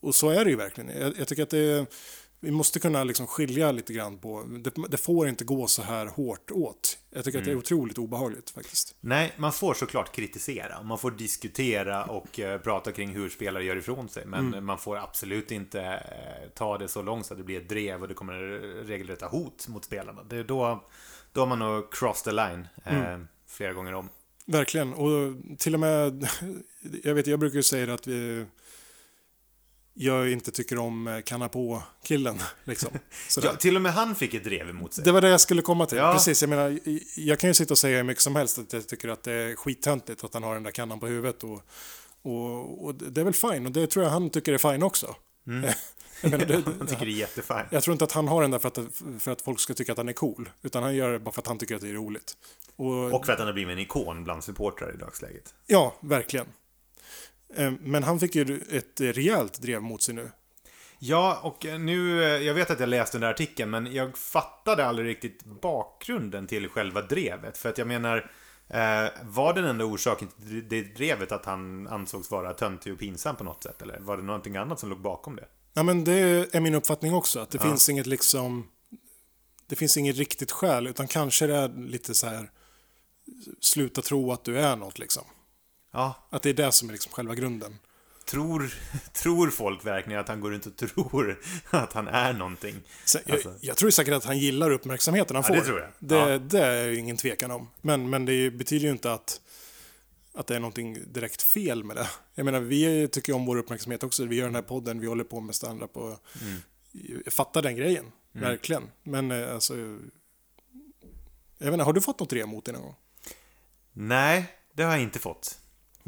Och 0.00 0.14
så 0.14 0.30
är 0.30 0.44
det 0.44 0.50
ju 0.50 0.56
verkligen. 0.56 1.00
Jag, 1.00 1.18
jag 1.18 1.28
tycker 1.28 1.42
att 1.42 1.50
det, 1.50 1.86
vi 2.40 2.50
måste 2.50 2.80
kunna 2.80 3.04
liksom 3.04 3.26
skilja 3.26 3.72
lite 3.72 3.92
grann 3.92 4.18
på, 4.18 4.44
det, 4.64 4.72
det 4.88 4.96
får 4.96 5.28
inte 5.28 5.44
gå 5.44 5.66
så 5.66 5.82
här 5.82 6.06
hårt 6.06 6.50
åt. 6.50 6.98
Jag 7.10 7.24
tycker 7.24 7.38
att 7.38 7.44
det 7.44 7.50
är 7.50 7.56
otroligt 7.56 7.98
obehagligt 7.98 8.50
faktiskt. 8.50 8.94
Nej, 9.00 9.32
man 9.36 9.52
får 9.52 9.74
såklart 9.74 10.14
kritisera. 10.14 10.82
Man 10.82 10.98
får 10.98 11.10
diskutera 11.10 12.04
och 12.04 12.40
eh, 12.40 12.60
prata 12.60 12.92
kring 12.92 13.10
hur 13.10 13.28
spelare 13.28 13.64
gör 13.64 13.76
ifrån 13.76 14.08
sig. 14.08 14.26
Men 14.26 14.64
man 14.64 14.78
får 14.78 14.96
absolut 14.96 15.50
inte 15.50 15.82
eh, 15.82 16.48
ta 16.54 16.78
det 16.78 16.88
så 16.88 17.02
långt 17.02 17.26
så 17.26 17.34
att 17.34 17.38
det 17.38 17.44
blir 17.44 17.60
ett 17.60 17.68
drev 17.68 18.02
och 18.02 18.08
det 18.08 18.14
kommer 18.14 18.34
regelrätta 18.84 19.26
hot 19.26 19.68
mot 19.68 19.84
spelarna. 19.84 20.22
Det 20.22 20.42
då, 20.42 20.84
då 21.32 21.40
har 21.40 21.46
man 21.46 21.58
nog 21.58 21.92
crossed 21.92 22.24
the 22.24 22.32
line 22.32 22.68
eh, 22.84 23.18
flera 23.48 23.72
gånger 23.72 23.94
om. 23.94 24.08
Verkligen, 24.46 24.94
och 24.94 25.36
till 25.58 25.74
och 25.74 25.80
med, 25.80 26.28
jag 27.02 27.14
vet, 27.14 27.26
jag 27.26 27.40
brukar 27.40 27.56
ju 27.56 27.62
säga 27.62 27.94
att 27.94 28.06
vi, 28.06 28.46
jag 29.94 30.32
inte 30.32 30.50
tycker 30.50 30.78
om 30.78 31.08
eh, 31.08 31.20
kanna 31.20 31.48
på-killen. 31.48 32.38
Liksom. 32.64 32.90
Ja, 33.42 33.56
till 33.56 33.76
och 33.76 33.82
med 33.82 33.92
han 33.92 34.14
fick 34.14 34.34
ett 34.34 34.44
drev 34.44 34.68
emot 34.68 34.94
sig. 34.94 35.04
Det 35.04 35.12
var 35.12 35.20
det 35.20 35.28
jag 35.28 35.40
skulle 35.40 35.62
komma 35.62 35.86
till. 35.86 35.98
Ja. 35.98 36.12
Precis, 36.12 36.42
jag 36.42 36.48
menar, 36.48 36.78
jag 37.16 37.38
kan 37.38 37.50
ju 37.50 37.54
sitta 37.54 37.74
och 37.74 37.78
säga 37.78 37.96
hur 37.96 38.04
mycket 38.04 38.22
som 38.22 38.36
helst 38.36 38.58
att 38.58 38.72
jag 38.72 38.88
tycker 38.88 39.08
att 39.08 39.22
det 39.22 39.32
är 39.32 39.56
skittöntigt 39.56 40.24
att 40.24 40.34
han 40.34 40.42
har 40.42 40.54
den 40.54 40.62
där 40.62 40.70
kannan 40.70 41.00
på 41.00 41.06
huvudet. 41.06 41.44
Och, 41.44 41.62
och, 42.22 42.84
och 42.84 42.94
det 42.94 43.20
är 43.20 43.24
väl 43.24 43.34
fine, 43.34 43.66
och 43.66 43.72
det 43.72 43.86
tror 43.86 44.04
jag 44.04 44.12
han 44.12 44.30
tycker 44.30 44.52
är 44.52 44.58
fine 44.58 44.82
också. 44.82 45.14
jag, 46.22 46.30
menar, 46.30 46.44
det, 46.44 46.54
Han 46.78 46.86
tycker 46.86 47.06
det 47.06 47.12
är 47.12 47.16
jättefint. 47.16 47.66
jag 47.70 47.82
tror 47.82 47.92
inte 47.92 48.04
att 48.04 48.12
han 48.12 48.28
har 48.28 48.42
den 48.42 48.50
där 48.50 48.58
för 48.58 48.68
att, 48.68 48.78
för 49.18 49.32
att 49.32 49.42
folk 49.42 49.60
ska 49.60 49.74
tycka 49.74 49.92
att 49.92 49.98
han 49.98 50.08
är 50.08 50.12
cool, 50.12 50.50
utan 50.62 50.82
han 50.82 50.94
gör 50.94 51.12
det 51.12 51.18
bara 51.18 51.32
för 51.32 51.40
att 51.40 51.46
han 51.46 51.58
tycker 51.58 51.74
att 51.74 51.80
det 51.80 51.88
är 51.88 51.92
roligt. 51.92 52.32
Och, 52.76 53.14
Och 53.14 53.26
för 53.26 53.32
att 53.32 53.38
han 53.38 53.48
har 53.48 53.54
blivit 53.54 53.72
en 53.72 53.78
ikon 53.78 54.24
bland 54.24 54.44
supportrar 54.44 54.94
i 54.94 54.96
dagsläget. 54.96 55.54
Ja, 55.66 55.94
verkligen. 56.00 56.46
Eh, 57.56 57.72
Men 57.80 58.02
han 58.02 58.20
fick 58.20 58.34
ju 58.34 58.60
ett 58.70 59.00
rejält 59.00 59.62
drev 59.62 59.82
mot 59.82 60.02
sig 60.02 60.14
nu. 60.14 60.30
Ja, 60.98 61.40
och 61.42 61.80
nu, 61.80 62.24
eh, 62.24 62.28
jag 62.28 62.54
vet 62.54 62.70
att 62.70 62.80
jag 62.80 62.88
läste 62.88 63.16
den 63.16 63.22
där 63.22 63.30
artikeln, 63.30 63.70
men 63.70 63.92
jag 63.92 64.18
fattade 64.18 64.86
aldrig 64.86 65.08
riktigt 65.08 65.44
bakgrunden 65.44 66.46
till 66.46 66.68
själva 66.68 67.02
drevet. 67.02 67.58
För 67.58 67.68
att 67.68 67.78
jag 67.78 67.88
menar, 67.88 68.30
eh, 68.68 69.08
var 69.22 69.54
den 69.54 69.64
enda 69.64 69.84
orsaken 69.84 70.28
till 70.28 70.68
det 70.68 70.82
drevet 70.82 71.32
att 71.32 71.44
han 71.44 71.88
ansågs 71.88 72.30
vara 72.30 72.52
töntig 72.52 72.92
och 72.92 72.98
pinsam 72.98 73.36
på 73.36 73.44
något 73.44 73.62
sätt? 73.62 73.82
Eller 73.82 73.98
var 74.00 74.16
det 74.16 74.22
någonting 74.22 74.56
annat 74.56 74.80
som 74.80 74.88
låg 74.90 75.00
bakom 75.00 75.36
det? 75.36 75.46
Ja, 75.74 75.82
men 75.82 76.04
det 76.04 76.54
är 76.54 76.60
min 76.60 76.74
uppfattning 76.74 77.14
också, 77.14 77.40
att 77.40 77.50
det 77.50 77.58
finns 77.58 77.88
inget 77.88 78.06
liksom... 78.06 78.68
Det 79.66 79.76
finns 79.76 79.96
inget 79.96 80.16
riktigt 80.16 80.52
skäl, 80.52 80.86
utan 80.86 81.08
kanske 81.08 81.46
det 81.46 81.56
är 81.56 81.68
lite 81.68 82.14
så 82.14 82.26
här... 82.26 82.50
Sluta 83.60 84.02
tro 84.02 84.32
att 84.32 84.44
du 84.44 84.58
är 84.58 84.76
något 84.76 84.98
liksom. 84.98 85.24
Ja, 85.92 86.26
Att 86.30 86.42
det 86.42 86.50
är 86.50 86.54
det 86.54 86.72
som 86.72 86.88
är 86.88 86.92
liksom 86.92 87.12
själva 87.12 87.34
grunden. 87.34 87.78
tror, 88.24 88.74
tror 89.12 89.50
folk 89.50 89.86
verkligen 89.86 90.20
att 90.20 90.28
han 90.28 90.40
går 90.40 90.50
runt 90.50 90.66
och 90.66 90.76
tror 90.76 91.40
att 91.70 91.92
han 91.92 92.08
är 92.08 92.32
någonting? 92.32 92.74
Sen, 93.04 93.22
Alltså. 93.32 93.48
jag, 93.48 93.58
jag 93.60 93.76
tror 93.76 93.90
säkert 93.90 94.14
att 94.14 94.24
han 94.24 94.38
gillar 94.38 94.70
uppmärksamheten 94.70 95.36
han 95.36 95.44
Ja, 95.44 95.48
får. 95.48 95.56
det 95.56 95.64
tror 95.64 95.80
jag. 95.80 95.88
Det, 95.98 96.14
Ja. 96.32 96.38
det 96.38 96.66
är 96.66 96.88
ju 96.88 96.96
ingen 96.98 97.16
tvekan 97.16 97.50
om. 97.50 97.68
Men, 97.80 98.10
men 98.10 98.24
det 98.24 98.50
betyder 98.50 98.86
ju 98.86 98.92
inte 98.92 99.12
att, 99.12 99.40
att 100.34 100.46
det 100.46 100.56
är 100.56 100.60
någonting 100.60 101.12
direkt 101.12 101.42
fel 101.42 101.84
med 101.84 101.96
det. 101.96 102.08
Jag 102.34 102.44
menar, 102.44 102.60
vi 102.60 103.08
tycker 103.08 103.32
om 103.32 103.46
vår 103.46 103.56
uppmärksamhet 103.56 104.02
också. 104.04 104.24
Vi 104.24 104.36
gör 104.36 104.44
den 104.46 104.54
här 104.54 104.62
podden, 104.62 105.00
vi 105.00 105.06
håller 105.06 105.24
på 105.24 105.40
med 105.40 105.54
stand-up 105.54 105.96
och 105.96 106.18
Mm. 106.42 107.22
fattar 107.30 107.62
den 107.62 107.76
grejen. 107.76 108.12
Verkligen. 108.32 108.90
Men 109.02 109.30
eh, 109.30 109.54
alltså... 109.54 109.74
Jag 111.58 111.70
inte, 111.72 111.84
har 111.84 111.92
du 111.92 112.00
fått 112.00 112.20
något 112.20 112.30
drev 112.30 112.48
mot 112.48 112.64
dig 112.64 112.74
någon 112.74 112.82
gång? 112.82 112.94
Nej, 113.92 114.44
det 114.72 114.82
har 114.82 114.90
jag 114.92 115.00
inte 115.02 115.18
fått. 115.18 115.59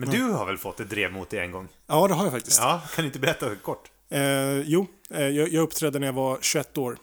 Men 0.06 0.20
du 0.20 0.32
har 0.32 0.46
väl 0.46 0.58
fått 0.58 0.80
ett 0.80 0.90
drev 0.90 1.12
mot 1.12 1.30
dig 1.30 1.40
en 1.40 1.50
gång? 1.52 1.68
Ja, 1.86 2.08
det 2.08 2.14
har 2.14 2.24
jag 2.24 2.32
faktiskt. 2.32 2.58
Ja, 2.60 2.82
kan 2.94 3.02
du 3.02 3.06
inte 3.06 3.18
berätta 3.18 3.56
kort? 3.56 3.90
Eh, 4.08 4.60
jo, 4.60 4.86
eh, 5.10 5.28
jag, 5.28 5.48
jag 5.52 5.62
uppträdde 5.62 5.98
när 5.98 6.06
jag 6.06 6.14
var 6.14 6.38
21 6.40 6.78
år. 6.78 6.98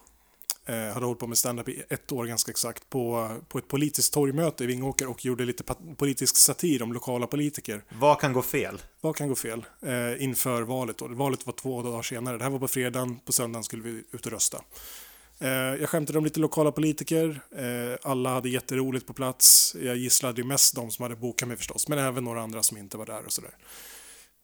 Eh, 0.66 0.94
hade 0.94 1.06
hållit 1.06 1.20
på 1.20 1.28
med 1.28 1.38
stand-up 1.38 1.70
i 1.70 1.84
ett 1.90 2.12
år 2.12 2.26
ganska 2.26 2.52
exakt 2.52 2.90
på, 2.90 3.30
på 3.48 3.58
ett 3.58 3.68
politiskt 3.68 4.14
torgmöte 4.14 4.64
i 4.64 4.68
Vingåker 4.68 5.10
och 5.10 5.26
gjorde 5.26 5.46
lite 5.46 5.64
politisk 5.98 6.38
satir 6.38 6.82
om 6.84 6.94
lokala 6.94 7.28
politiker. 7.28 7.84
Vad 7.90 8.20
kan 8.20 8.34
gå 8.34 8.42
fel? 8.42 8.82
Vad 9.02 9.16
kan 9.16 9.28
gå 9.28 9.36
fel 9.36 9.66
eh, 9.82 10.24
inför 10.24 10.62
valet? 10.62 10.98
Då? 10.98 11.08
Valet 11.08 11.46
var 11.46 11.54
två 11.54 11.84
dagar 11.84 12.02
senare. 12.02 12.38
Det 12.38 12.44
här 12.44 12.52
var 12.52 12.60
på 12.60 12.68
fredagen, 12.68 13.20
på 13.26 13.32
söndagen 13.32 13.64
skulle 13.64 13.84
vi 13.84 14.04
ut 14.12 14.26
och 14.26 14.32
rösta. 14.32 14.62
Eh, 15.40 15.50
jag 15.50 15.90
skämtade 15.90 16.18
om 16.18 16.24
lite 16.24 16.40
lokala 16.40 16.72
politiker. 16.72 17.42
Eh, 17.56 17.98
alla 18.02 18.30
hade 18.30 18.50
jätteroligt 18.50 19.08
på 19.08 19.14
plats. 19.14 19.76
Jag 19.82 19.98
gisslade 19.98 20.42
ju 20.42 20.48
mest 20.48 20.76
de 20.76 20.92
som 20.92 21.04
hade 21.04 21.16
bokat 21.16 21.48
mig 21.48 21.58
förstås, 21.58 21.88
men 21.88 22.00
även 22.00 22.24
några 22.24 22.42
andra 22.42 22.64
som 22.64 22.78
inte 22.78 22.98
var 22.98 23.06
där 23.06 23.26
och 23.26 23.32
sådär. 23.32 23.56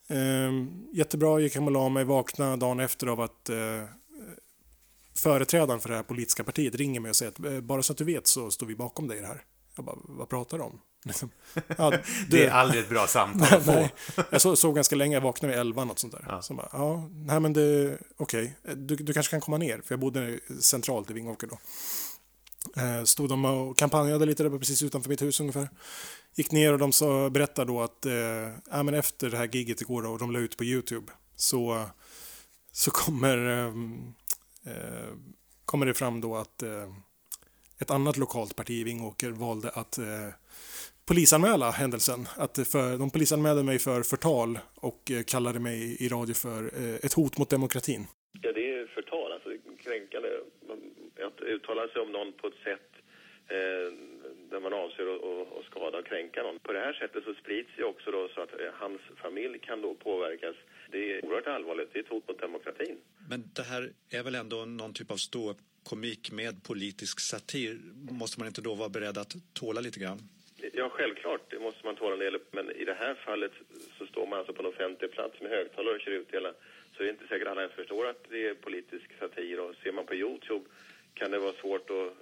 Eh, 0.07 0.51
jättebra, 0.93 1.39
gick 1.39 1.55
hem 1.55 1.65
och 1.65 1.71
la 1.71 1.89
mig, 1.89 2.03
vaknade 2.03 2.55
dagen 2.55 2.79
efter 2.79 3.07
av 3.07 3.21
att 3.21 3.49
eh, 3.49 3.83
företrädaren 5.17 5.79
för 5.79 5.89
det 5.89 5.95
här 5.95 6.03
politiska 6.03 6.43
partiet 6.43 6.75
ringer 6.75 6.99
mig 6.99 7.09
och 7.09 7.15
säger 7.15 7.31
att 7.31 7.39
eh, 7.39 7.61
bara 7.61 7.83
så 7.83 7.93
att 7.93 7.97
du 7.97 8.03
vet 8.03 8.27
så 8.27 8.51
står 8.51 8.67
vi 8.67 8.75
bakom 8.75 9.07
dig 9.07 9.17
i 9.17 9.21
det 9.21 9.27
här. 9.27 9.43
Jag 9.75 9.85
bara, 9.85 9.97
vad 10.03 10.29
pratar 10.29 10.57
du 10.57 10.63
om? 10.63 10.79
Liksom. 11.05 11.29
Ja, 11.77 11.93
Det 12.29 12.45
är 12.45 12.51
aldrig 12.51 12.83
ett 12.83 12.89
bra 12.89 13.07
samtal 13.07 13.57
att 13.57 13.65
få. 13.65 13.89
Jag 14.29 14.41
sov, 14.41 14.55
sov 14.55 14.75
ganska 14.75 14.95
länge, 14.95 15.15
jag 15.15 15.21
vaknade 15.21 15.53
vid 15.53 15.61
elva 15.61 15.83
något 15.85 15.99
sånt 15.99 16.13
där. 16.13 16.25
Ja. 16.27 16.41
Så 16.41 16.53
bara, 16.53 16.69
ja, 16.71 17.09
nej 17.11 17.39
men 17.39 17.53
det, 17.53 17.97
okej, 18.17 18.55
du, 18.75 18.95
du 18.95 19.13
kanske 19.13 19.31
kan 19.31 19.41
komma 19.41 19.57
ner, 19.57 19.81
för 19.85 19.93
jag 19.93 19.99
bodde 19.99 20.39
centralt 20.61 21.09
i 21.09 21.13
Vingåker 21.13 21.47
då. 21.47 21.57
Eh, 22.81 23.03
Stod 23.03 23.29
de 23.29 23.45
och 23.45 23.77
kampanjade 23.77 24.25
lite 24.25 24.43
där 24.43 24.57
precis 24.59 24.83
utanför 24.83 25.09
mitt 25.09 25.21
hus 25.21 25.39
ungefär. 25.39 25.69
Gick 26.35 26.51
ner 26.51 26.73
och 26.73 26.79
de 26.79 26.91
sa, 26.91 27.29
berättade 27.29 27.71
då 27.71 27.81
att 27.81 28.05
eh, 28.05 28.13
ja, 28.71 28.83
men 28.83 28.93
efter 28.93 29.29
det 29.29 29.37
här 29.37 29.49
giget 29.51 29.81
igår 29.81 30.01
då, 30.03 30.09
och 30.09 30.19
de 30.19 30.31
la 30.31 30.39
ut 30.39 30.57
på 30.57 30.63
YouTube 30.63 31.11
så, 31.35 31.85
så 32.71 32.91
kommer, 32.91 33.37
ehm, 33.37 34.13
eh, 34.65 35.13
kommer 35.65 35.85
det 35.85 35.93
fram 35.93 36.21
då 36.21 36.35
att 36.35 36.63
eh, 36.63 36.89
ett 37.79 37.91
annat 37.91 38.17
lokalt 38.17 38.55
parti 38.55 38.71
i 38.71 38.83
Vingåker 38.83 39.31
valde 39.31 39.69
att 39.69 39.97
eh, 39.97 40.05
polisanmäla 41.07 41.71
händelsen. 41.71 42.19
Att 42.37 42.67
för, 42.67 42.97
de 42.97 43.09
polisanmälde 43.09 43.63
mig 43.63 43.79
för 43.79 44.03
förtal 44.03 44.59
och 44.75 45.11
eh, 45.11 45.23
kallade 45.23 45.59
mig 45.59 46.03
i 46.03 46.07
radio 46.07 46.33
för 46.33 46.61
eh, 46.63 46.95
ett 46.95 47.13
hot 47.13 47.37
mot 47.37 47.49
demokratin. 47.49 48.07
Ja, 48.41 48.51
det 48.51 48.73
är 48.73 48.87
förtal. 48.87 49.31
Alltså, 49.31 49.49
kränkande 49.83 50.29
att 51.27 51.41
uttala 51.41 51.87
sig 51.87 52.01
om 52.01 52.11
någon 52.11 52.33
på 52.33 52.47
ett 52.47 52.59
sätt 52.63 52.89
eh, 53.55 53.87
där 54.51 54.59
man 54.59 54.73
avser 54.73 55.05
att, 55.13 55.23
att, 55.29 55.57
att 55.57 55.65
skada 55.71 55.97
och 55.97 56.05
kränka 56.05 56.43
någon. 56.43 56.59
På 56.59 56.71
det 56.73 56.79
här 56.79 56.93
sättet 56.93 57.23
så 57.23 57.33
sprids 57.33 57.69
ju 57.77 57.83
också 57.83 58.11
då 58.11 58.29
så 58.35 58.41
att 58.41 58.53
eh, 58.53 58.73
hans 58.73 59.01
familj 59.23 59.59
kan 59.59 59.81
då 59.81 59.95
påverkas. 59.95 60.55
Det 60.91 61.11
är 61.11 61.25
oerhört 61.25 61.47
allvarligt. 61.47 61.89
Det 61.93 61.99
är 61.99 62.03
ett 62.03 62.09
hot 62.09 62.27
mot 62.27 62.39
demokratin. 62.39 62.97
Men 63.29 63.43
det 63.55 63.63
här 63.63 63.91
är 64.09 64.23
väl 64.23 64.35
ändå 64.35 64.65
någon 64.65 64.93
typ 64.93 65.11
av 65.11 65.17
ståuppkomik 65.17 66.31
med 66.31 66.63
politisk 66.63 67.19
satir. 67.19 67.79
Måste 68.11 68.39
man 68.39 68.47
inte 68.47 68.61
då 68.61 68.75
vara 68.75 68.89
beredd 68.89 69.17
att 69.17 69.35
tåla 69.53 69.81
lite 69.81 69.99
grann? 69.99 70.19
Ja, 70.77 70.89
självklart. 70.89 71.41
Det 71.49 71.59
måste 71.59 71.85
man 71.85 71.95
tåla 71.95 72.13
en 72.13 72.19
del. 72.19 72.39
Men 72.51 72.71
i 72.71 72.85
det 72.85 72.93
här 72.93 73.13
fallet 73.13 73.51
så 73.97 74.05
står 74.05 74.27
man 74.27 74.39
alltså 74.39 74.53
på 74.53 74.61
en 74.61 74.69
offentlig 74.73 75.11
plats 75.11 75.41
med 75.41 75.51
högtalare 75.51 75.95
och 75.95 76.01
kör 76.01 76.11
ut 76.11 76.33
hela 76.33 76.53
så 76.97 77.03
är 77.03 77.09
inte 77.09 77.27
säkert 77.27 77.47
alla 77.47 77.61
ens 77.61 77.73
förstår 77.73 78.07
att 78.07 78.23
det 78.29 78.47
är 78.47 78.53
politisk 78.53 79.19
satir. 79.19 79.59
Och 79.59 79.75
ser 79.83 79.91
man 79.91 80.05
på 80.05 80.15
Youtube 80.15 80.65
kan 81.13 81.31
det 81.31 81.39
vara 81.39 81.53
svårt 81.53 81.89
att 81.89 81.95
eh, 81.95 82.13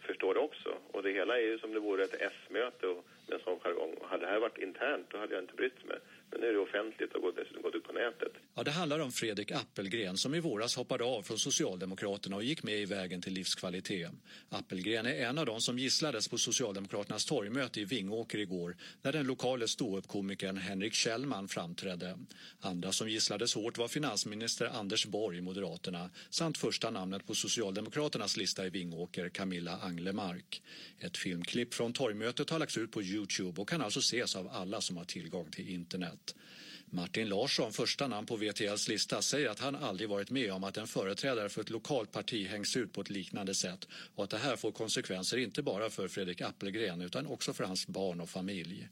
förstå 0.00 0.32
det 0.32 0.40
också. 0.40 0.74
Och 0.92 1.02
det 1.02 1.12
hela 1.12 1.38
är 1.38 1.42
ju 1.42 1.58
som 1.58 1.72
det 1.72 1.80
vore 1.80 2.04
ett 2.04 2.20
S-möte 2.20 2.86
med 2.86 3.38
en 3.38 3.44
sån 3.44 3.60
jargong. 3.60 3.94
Och 3.94 4.08
hade 4.08 4.26
det 4.26 4.32
här 4.32 4.40
varit 4.40 4.58
internt 4.58 5.06
då 5.10 5.18
hade 5.18 5.34
jag 5.34 5.42
inte 5.42 5.54
brytt 5.54 5.84
mig. 5.84 5.98
Men 6.32 6.40
nu 6.40 6.46
är 6.46 6.52
det 6.52 6.58
offentligt 6.58 7.12
och 7.14 7.34
dessutom 7.34 7.62
gått 7.62 7.74
ut 7.74 7.84
på 7.84 7.92
nätet. 7.92 8.32
Ja, 8.54 8.62
det 8.62 8.70
handlar 8.70 8.98
om 8.98 9.12
Fredrik 9.12 9.50
Appelgren 9.50 10.16
som 10.16 10.34
i 10.34 10.40
våras 10.40 10.76
hoppade 10.76 11.04
av 11.04 11.22
från 11.22 11.38
Socialdemokraterna 11.38 12.36
och 12.36 12.44
gick 12.44 12.62
med 12.62 12.78
i 12.78 12.84
vägen 12.84 13.22
till 13.22 13.32
livskvalitet. 13.32 14.10
Appelgren 14.48 15.06
är 15.06 15.14
en 15.14 15.38
av 15.38 15.46
de 15.46 15.60
som 15.60 15.78
gisslades 15.78 16.28
på 16.28 16.38
Socialdemokraternas 16.38 17.24
torgmöte 17.26 17.80
i 17.80 17.84
Vingåker 17.84 18.38
igår 18.38 18.76
där 19.02 19.12
den 19.12 19.26
lokale 19.26 19.68
ståuppkomikern 19.68 20.56
Henrik 20.56 20.94
Kjellman 20.94 21.48
framträdde. 21.48 22.18
Andra 22.60 22.92
som 22.92 23.08
gisslades 23.08 23.54
hårt 23.54 23.78
var 23.78 23.88
finansminister 23.88 24.66
Anders 24.66 25.06
Borg, 25.06 25.40
Moderaterna, 25.40 26.10
samt 26.30 26.58
första 26.58 26.90
namnet 26.90 27.26
på 27.26 27.34
Socialdemokraternas 27.34 28.36
lista 28.36 28.66
i 28.66 28.70
Vingåker, 28.70 29.28
Camilla 29.28 29.78
Anglemark. 29.82 30.62
Ett 30.98 31.16
filmklipp 31.16 31.74
från 31.74 31.92
torgmötet 31.92 32.50
har 32.50 32.58
lagts 32.58 32.78
ut 32.78 32.92
på 32.92 33.02
Youtube 33.02 33.60
och 33.60 33.68
kan 33.68 33.82
alltså 33.82 34.00
ses 34.00 34.36
av 34.36 34.48
alla 34.52 34.80
som 34.80 34.96
har 34.96 35.04
tillgång 35.04 35.50
till 35.50 35.68
internet. 35.68 36.21
Martin 36.94 37.28
Larsson, 37.28 37.72
första 37.72 38.08
namn 38.08 38.26
på 38.26 38.36
VTLs 38.36 38.88
lista, 38.88 39.22
säger 39.22 39.48
att 39.48 39.60
han 39.60 39.76
aldrig 39.76 40.08
varit 40.08 40.30
med 40.30 40.52
om 40.52 40.64
att 40.64 40.76
en 40.76 40.86
företrädare 40.86 41.48
för 41.48 41.60
ett 41.60 41.70
lokalt 41.70 42.12
parti 42.12 42.46
hängs 42.46 42.76
ut 42.76 42.92
på 42.92 43.00
ett 43.00 43.10
liknande 43.10 43.54
sätt 43.54 43.88
och 44.14 44.24
att 44.24 44.30
det 44.30 44.38
här 44.38 44.56
får 44.56 44.72
konsekvenser 44.72 45.36
inte 45.36 45.62
bara 45.62 45.90
för 45.90 46.08
Fredrik 46.08 46.40
Appelgren 46.40 47.00
utan 47.00 47.26
också 47.26 47.52
för 47.52 47.64
hans 47.64 47.86
barn 47.86 48.20
och 48.20 48.30
familj. 48.30 48.88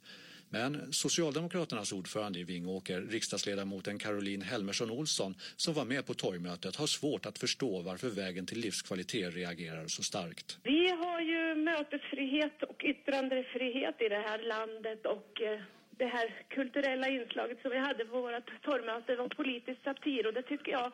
Men 0.52 0.92
Socialdemokraternas 0.92 1.92
ordförande 1.92 2.38
i 2.38 2.44
Vingåker, 2.44 3.00
riksdagsledamoten 3.00 3.98
Caroline 3.98 4.42
Helmersson 4.42 4.90
Olsson, 4.90 5.34
som 5.56 5.74
var 5.74 5.84
med 5.84 6.06
på 6.06 6.14
torgmötet, 6.14 6.76
har 6.76 6.86
svårt 6.86 7.26
att 7.26 7.38
förstå 7.38 7.82
varför 7.82 8.08
vägen 8.08 8.46
till 8.46 8.58
livskvalitet 8.58 9.34
reagerar 9.34 9.86
så 9.86 10.02
starkt. 10.02 10.58
Vi 10.62 10.88
har 10.88 11.20
ju 11.20 11.54
mötesfrihet 11.54 12.62
och 12.62 12.84
yttrandefrihet 12.84 13.96
i 14.00 14.08
det 14.08 14.22
här 14.28 14.42
landet 14.42 15.06
och 15.06 15.42
eh, 15.42 15.60
det 16.00 16.06
här 16.06 16.28
kulturella 16.48 17.08
inslaget 17.08 17.58
som 17.62 17.70
vi 17.70 17.78
hade 17.78 18.04
på 18.04 18.20
vårt 18.20 18.62
torgmöte 18.62 19.16
var 19.16 19.28
politisk 19.28 19.78
satir 19.84 20.26
och 20.26 20.34
det 20.34 20.42
tycker 20.42 20.72
jag 20.72 20.92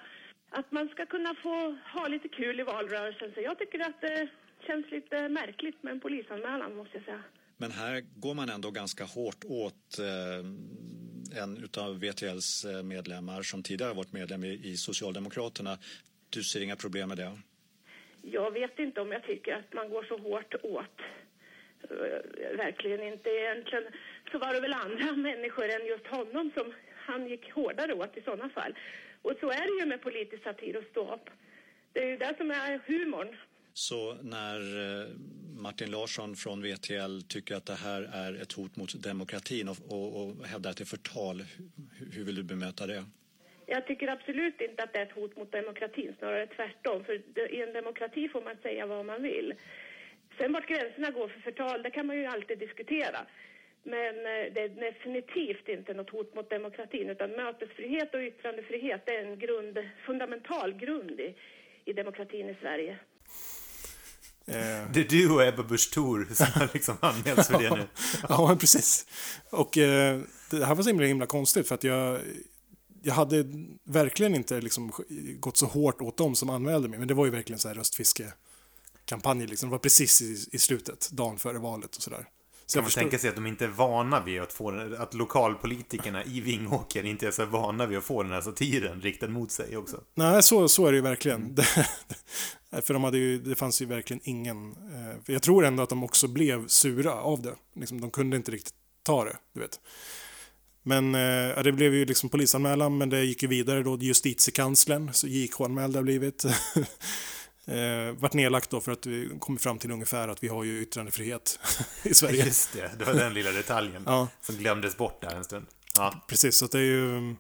att 0.51 0.73
man 0.73 0.88
ska 0.88 1.07
kunna 1.07 1.35
få 1.42 1.77
ha 1.95 2.09
lite 2.09 2.29
kul 2.29 2.61
i 2.61 2.62
valrörelsen. 2.62 3.33
Så 3.35 3.40
jag 3.40 3.59
tycker 3.59 3.81
att 3.81 4.01
det 4.01 4.29
känns 4.66 4.90
lite 4.90 5.29
märkligt 5.29 5.83
med 5.83 5.92
en 5.92 6.01
polisanmälan 6.01 6.77
måste 6.77 6.97
jag 6.97 7.05
säga. 7.05 7.23
Men 7.57 7.71
här 7.71 8.05
går 8.16 8.35
man 8.35 8.49
ändå 8.49 8.71
ganska 8.71 9.05
hårt 9.05 9.45
åt 9.45 9.99
eh, 9.99 11.40
en 11.42 11.69
av 11.79 12.01
VTLs 12.01 12.64
eh, 12.64 12.83
medlemmar 12.83 13.42
som 13.42 13.62
tidigare 13.62 13.95
varit 13.95 14.12
medlem 14.12 14.45
i, 14.45 14.53
i 14.71 14.77
Socialdemokraterna. 14.77 15.79
Du 16.31 16.42
ser 16.42 16.61
inga 16.62 16.77
problem 16.77 17.09
med 17.09 17.19
det? 17.19 17.38
Jag 18.23 18.51
vet 18.51 18.79
inte 18.79 19.01
om 19.01 19.12
jag 19.12 19.23
tycker 19.23 19.53
att 19.53 19.73
man 19.75 19.90
går 19.90 20.05
så 20.05 20.19
hårt 20.19 20.55
åt. 20.62 21.01
Eh, 21.90 22.57
verkligen 22.57 23.03
inte. 23.03 23.29
Egentligen 23.29 23.85
så 24.31 24.39
var 24.39 24.55
det 24.55 24.61
väl 24.61 24.73
andra 24.73 25.12
människor 25.29 25.65
än 25.65 25.87
just 25.87 26.07
honom 26.07 26.51
som 26.57 26.73
han 27.07 27.29
gick 27.29 27.53
hårdare 27.53 27.95
åt 27.95 28.17
i 28.17 28.23
sådana 28.23 28.49
fall. 28.49 28.75
Och 29.23 29.33
så 29.41 29.51
är 29.51 29.61
det 29.67 29.81
ju 29.81 29.87
med 29.87 30.03
politisk 30.03 30.43
satir 30.43 30.77
och 30.77 30.85
ståupp. 30.91 31.31
Det 31.93 32.03
är 32.03 32.09
ju 32.09 32.17
det 32.17 32.35
som 32.39 32.51
är 32.51 32.81
humorn. 32.87 33.37
Så 33.73 34.15
när 34.23 34.59
eh, 34.59 35.09
Martin 35.59 35.91
Larsson 35.91 36.37
från 36.37 36.62
VTL 36.62 37.21
tycker 37.29 37.55
att 37.55 37.67
det 37.67 37.75
här 37.75 38.03
är 38.12 38.43
ett 38.43 38.53
hot 38.53 38.77
mot 38.77 39.03
demokratin 39.03 39.69
och, 39.69 39.77
och, 39.89 40.23
och 40.23 40.47
hävdar 40.47 40.71
att 40.71 40.77
det 40.77 40.85
är 40.85 40.97
förtal, 40.97 41.43
hur, 41.99 42.12
hur 42.12 42.25
vill 42.25 42.35
du 42.35 42.43
bemöta 42.43 42.87
det? 42.87 43.05
Jag 43.67 43.87
tycker 43.87 44.09
absolut 44.09 44.61
inte 44.61 44.83
att 44.83 44.93
det 44.93 44.99
är 44.99 45.07
ett 45.07 45.12
hot 45.12 45.37
mot 45.37 45.53
demokratin, 45.53 46.15
snarare 46.19 46.47
tvärtom. 46.47 47.05
För 47.05 47.15
i 47.55 47.62
en 47.62 47.73
demokrati 47.73 48.29
får 48.29 48.43
man 48.43 48.57
säga 48.62 48.87
vad 48.87 49.07
man 49.07 49.23
vill. 49.23 49.55
Sen 50.39 50.53
vart 50.53 50.69
gränserna 50.69 51.11
går 51.11 51.29
för 51.29 51.41
förtal, 51.41 51.83
det 51.83 51.91
kan 51.91 52.07
man 52.07 52.17
ju 52.17 52.27
alltid 52.27 52.59
diskutera. 52.59 53.27
Men 53.87 54.14
eh, 54.16 54.53
det 54.55 54.61
är 54.61 54.68
definitivt 54.68 55.68
inte 55.68 55.94
något 55.94 56.11
hot 56.11 56.35
mot 56.35 56.51
demokratin 56.51 57.11
utan 57.11 57.31
mötesfrihet 57.31 58.14
och 58.14 58.20
yttrandefrihet 58.20 59.09
är 59.09 59.25
en 59.25 59.38
grund, 59.38 59.79
fundamental 60.07 60.72
grund 60.72 61.20
i, 61.20 61.35
i 61.85 61.92
demokratin 61.92 62.49
i 62.49 62.55
Sverige. 62.61 62.99
Eh. 64.46 64.90
Det 64.92 65.01
är 65.01 65.09
du 65.09 65.31
och 65.31 65.42
Ebba 65.42 65.62
Busch 65.62 65.94
Thor 65.94 66.29
som 66.35 66.46
har 66.55 66.70
liksom 66.75 66.96
anmälts 67.01 67.49
för 67.49 67.59
det 67.59 67.77
nu. 67.77 67.87
ja, 68.29 68.57
precis. 68.61 69.07
Och 69.51 69.79
eh, 69.79 70.20
det 70.51 70.64
här 70.64 70.75
var 70.75 70.83
så 70.83 70.88
himla, 70.88 71.07
himla 71.07 71.27
konstigt 71.27 71.68
för 71.68 71.75
att 71.75 71.85
jag, 71.85 72.20
jag 73.03 73.14
hade 73.14 73.44
verkligen 73.85 74.35
inte 74.35 74.61
liksom 74.61 74.92
gått 75.40 75.57
så 75.57 75.66
hårt 75.66 76.01
åt 76.01 76.16
dem 76.16 76.35
som 76.35 76.51
anmälde 76.51 76.88
mig. 76.88 76.99
Men 76.99 77.09
det 77.09 77.14
var 77.14 77.25
ju 77.25 77.31
verkligen 77.31 77.59
så 77.59 77.68
här 77.68 77.75
röstfiskekampanj. 77.75 79.46
Liksom. 79.46 79.68
Det 79.68 79.72
var 79.72 79.79
precis 79.79 80.22
i, 80.22 80.57
i 80.57 80.59
slutet, 80.59 81.11
dagen 81.12 81.38
före 81.38 81.59
valet 81.59 81.96
och 81.96 82.03
sådär. 82.03 82.27
Så 82.66 82.76
kan 82.76 82.83
man 82.83 82.87
förstår... 82.87 83.00
tänka 83.00 83.18
sig 83.18 83.29
att 83.29 83.35
de 83.35 83.46
inte 83.46 83.64
är 83.64 83.68
vana 83.68 84.20
vid 84.24 84.40
att 84.40 84.52
få 84.52 84.94
att 84.98 85.14
lokalpolitikerna 85.14 86.24
i 86.24 86.40
Vingåker 86.40 87.07
inte 87.07 87.26
är 87.26 87.31
så 87.31 87.44
vana 87.44 87.87
vid 87.87 87.98
att 87.98 88.05
få 88.05 88.22
den 88.22 88.33
här 88.33 88.40
satiren 88.40 89.00
riktad 89.00 89.29
mot 89.29 89.52
sig 89.52 89.76
också. 89.76 90.00
Nej, 90.14 90.42
så, 90.42 90.68
så 90.68 90.87
är 90.87 90.92
det 90.92 90.96
ju 90.96 91.02
verkligen. 91.02 91.57
Mm. 92.72 92.83
för 92.83 92.94
de 92.94 93.05
hade 93.05 93.18
ju, 93.18 93.38
det 93.38 93.55
fanns 93.55 93.83
ju 93.83 93.87
verkligen 93.87 94.20
ingen... 94.24 94.70
Eh, 94.70 95.33
jag 95.35 95.42
tror 95.42 95.64
ändå 95.64 95.83
att 95.83 95.88
de 95.88 96.05
också 96.05 96.29
blev 96.29 96.66
sura 96.66 97.12
av 97.12 97.42
det. 97.42 97.55
Liksom, 97.74 98.00
de 98.00 98.11
kunde 98.11 98.37
inte 98.37 98.50
riktigt 98.50 98.74
ta 99.02 99.24
det, 99.24 99.37
du 99.55 99.61
vet. 99.61 99.81
Men 100.83 101.14
eh, 101.14 101.62
det 101.62 101.72
blev 101.72 101.94
ju 101.94 102.05
liksom 102.05 102.29
polisanmälan, 102.29 102.98
men 102.98 103.11
det 103.11 103.24
gick 103.24 103.42
ju 103.42 103.48
vidare 103.48 103.83
då. 103.83 103.98
Justitiekanslern, 103.98 105.11
så 105.12 105.26
JK 105.26 105.61
anmälda 105.61 106.02
blivit. 106.02 106.44
eh, 107.66 108.12
varit 108.12 108.35
nedlagt 108.35 108.70
då 108.70 108.81
för 108.81 108.92
att 108.92 109.07
vi 109.07 109.31
kommer 109.40 109.59
fram 109.59 109.79
till 109.79 109.90
ungefär 109.90 110.29
att 110.29 110.42
vi 110.42 110.48
har 110.48 110.64
ju 110.64 110.83
yttrandefrihet 110.83 111.59
i 112.02 112.14
Sverige. 112.14 112.44
Just 112.44 112.72
det, 112.72 112.90
det 112.98 113.05
var 113.05 113.14
den 113.14 113.35
lilla 113.35 113.50
detaljen 113.50 114.02
ja. 114.07 114.29
som 114.40 114.57
glömdes 114.57 114.96
bort 114.96 115.20
där 115.20 115.37
en 115.37 115.44
stund. 115.44 115.66
Ja. 115.96 116.24
Precis, 116.29 116.57
så 116.57 116.66
det 116.66 116.79
är 116.79 116.83
ju 116.83 117.37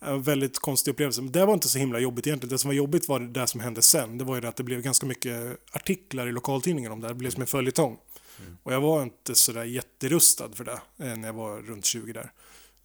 en 0.00 0.22
väldigt 0.22 0.58
konstig 0.58 0.90
upplevelse. 0.92 1.22
Men 1.22 1.32
det 1.32 1.46
var 1.46 1.54
inte 1.54 1.68
så 1.68 1.78
himla 1.78 1.98
jobbigt 1.98 2.26
egentligen. 2.26 2.52
Det 2.52 2.58
som 2.58 2.68
var 2.68 2.74
jobbigt 2.74 3.08
var 3.08 3.20
det 3.20 3.46
som 3.46 3.60
hände 3.60 3.82
sen. 3.82 4.18
Det 4.18 4.24
var 4.24 4.34
ju 4.34 4.40
det 4.40 4.48
att 4.48 4.56
det 4.56 4.62
blev 4.62 4.82
ganska 4.82 5.06
mycket 5.06 5.58
artiklar 5.72 6.26
i 6.26 6.32
lokaltidningen 6.32 6.92
om 6.92 7.00
det. 7.00 7.08
Det 7.08 7.14
blev 7.14 7.30
som 7.30 7.40
en 7.40 7.46
följetong. 7.46 7.98
Mm. 8.40 8.56
Och 8.62 8.72
jag 8.72 8.80
var 8.80 9.02
inte 9.02 9.34
sådär 9.34 9.64
jätterustad 9.64 10.48
för 10.52 10.64
det 10.64 10.80
eh, 10.98 11.16
när 11.16 11.28
jag 11.28 11.34
var 11.34 11.62
runt 11.62 11.84
20 11.84 12.12
där. 12.12 12.32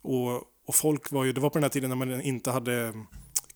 Och, 0.01 0.35
och 0.65 0.75
folk 0.75 1.11
var 1.11 1.23
ju, 1.23 1.31
det 1.33 1.41
var 1.41 1.49
på 1.49 1.53
den 1.53 1.63
här 1.63 1.69
tiden 1.69 1.89
när 1.89 1.97
man 1.97 2.21
inte 2.21 2.51
hade 2.51 2.93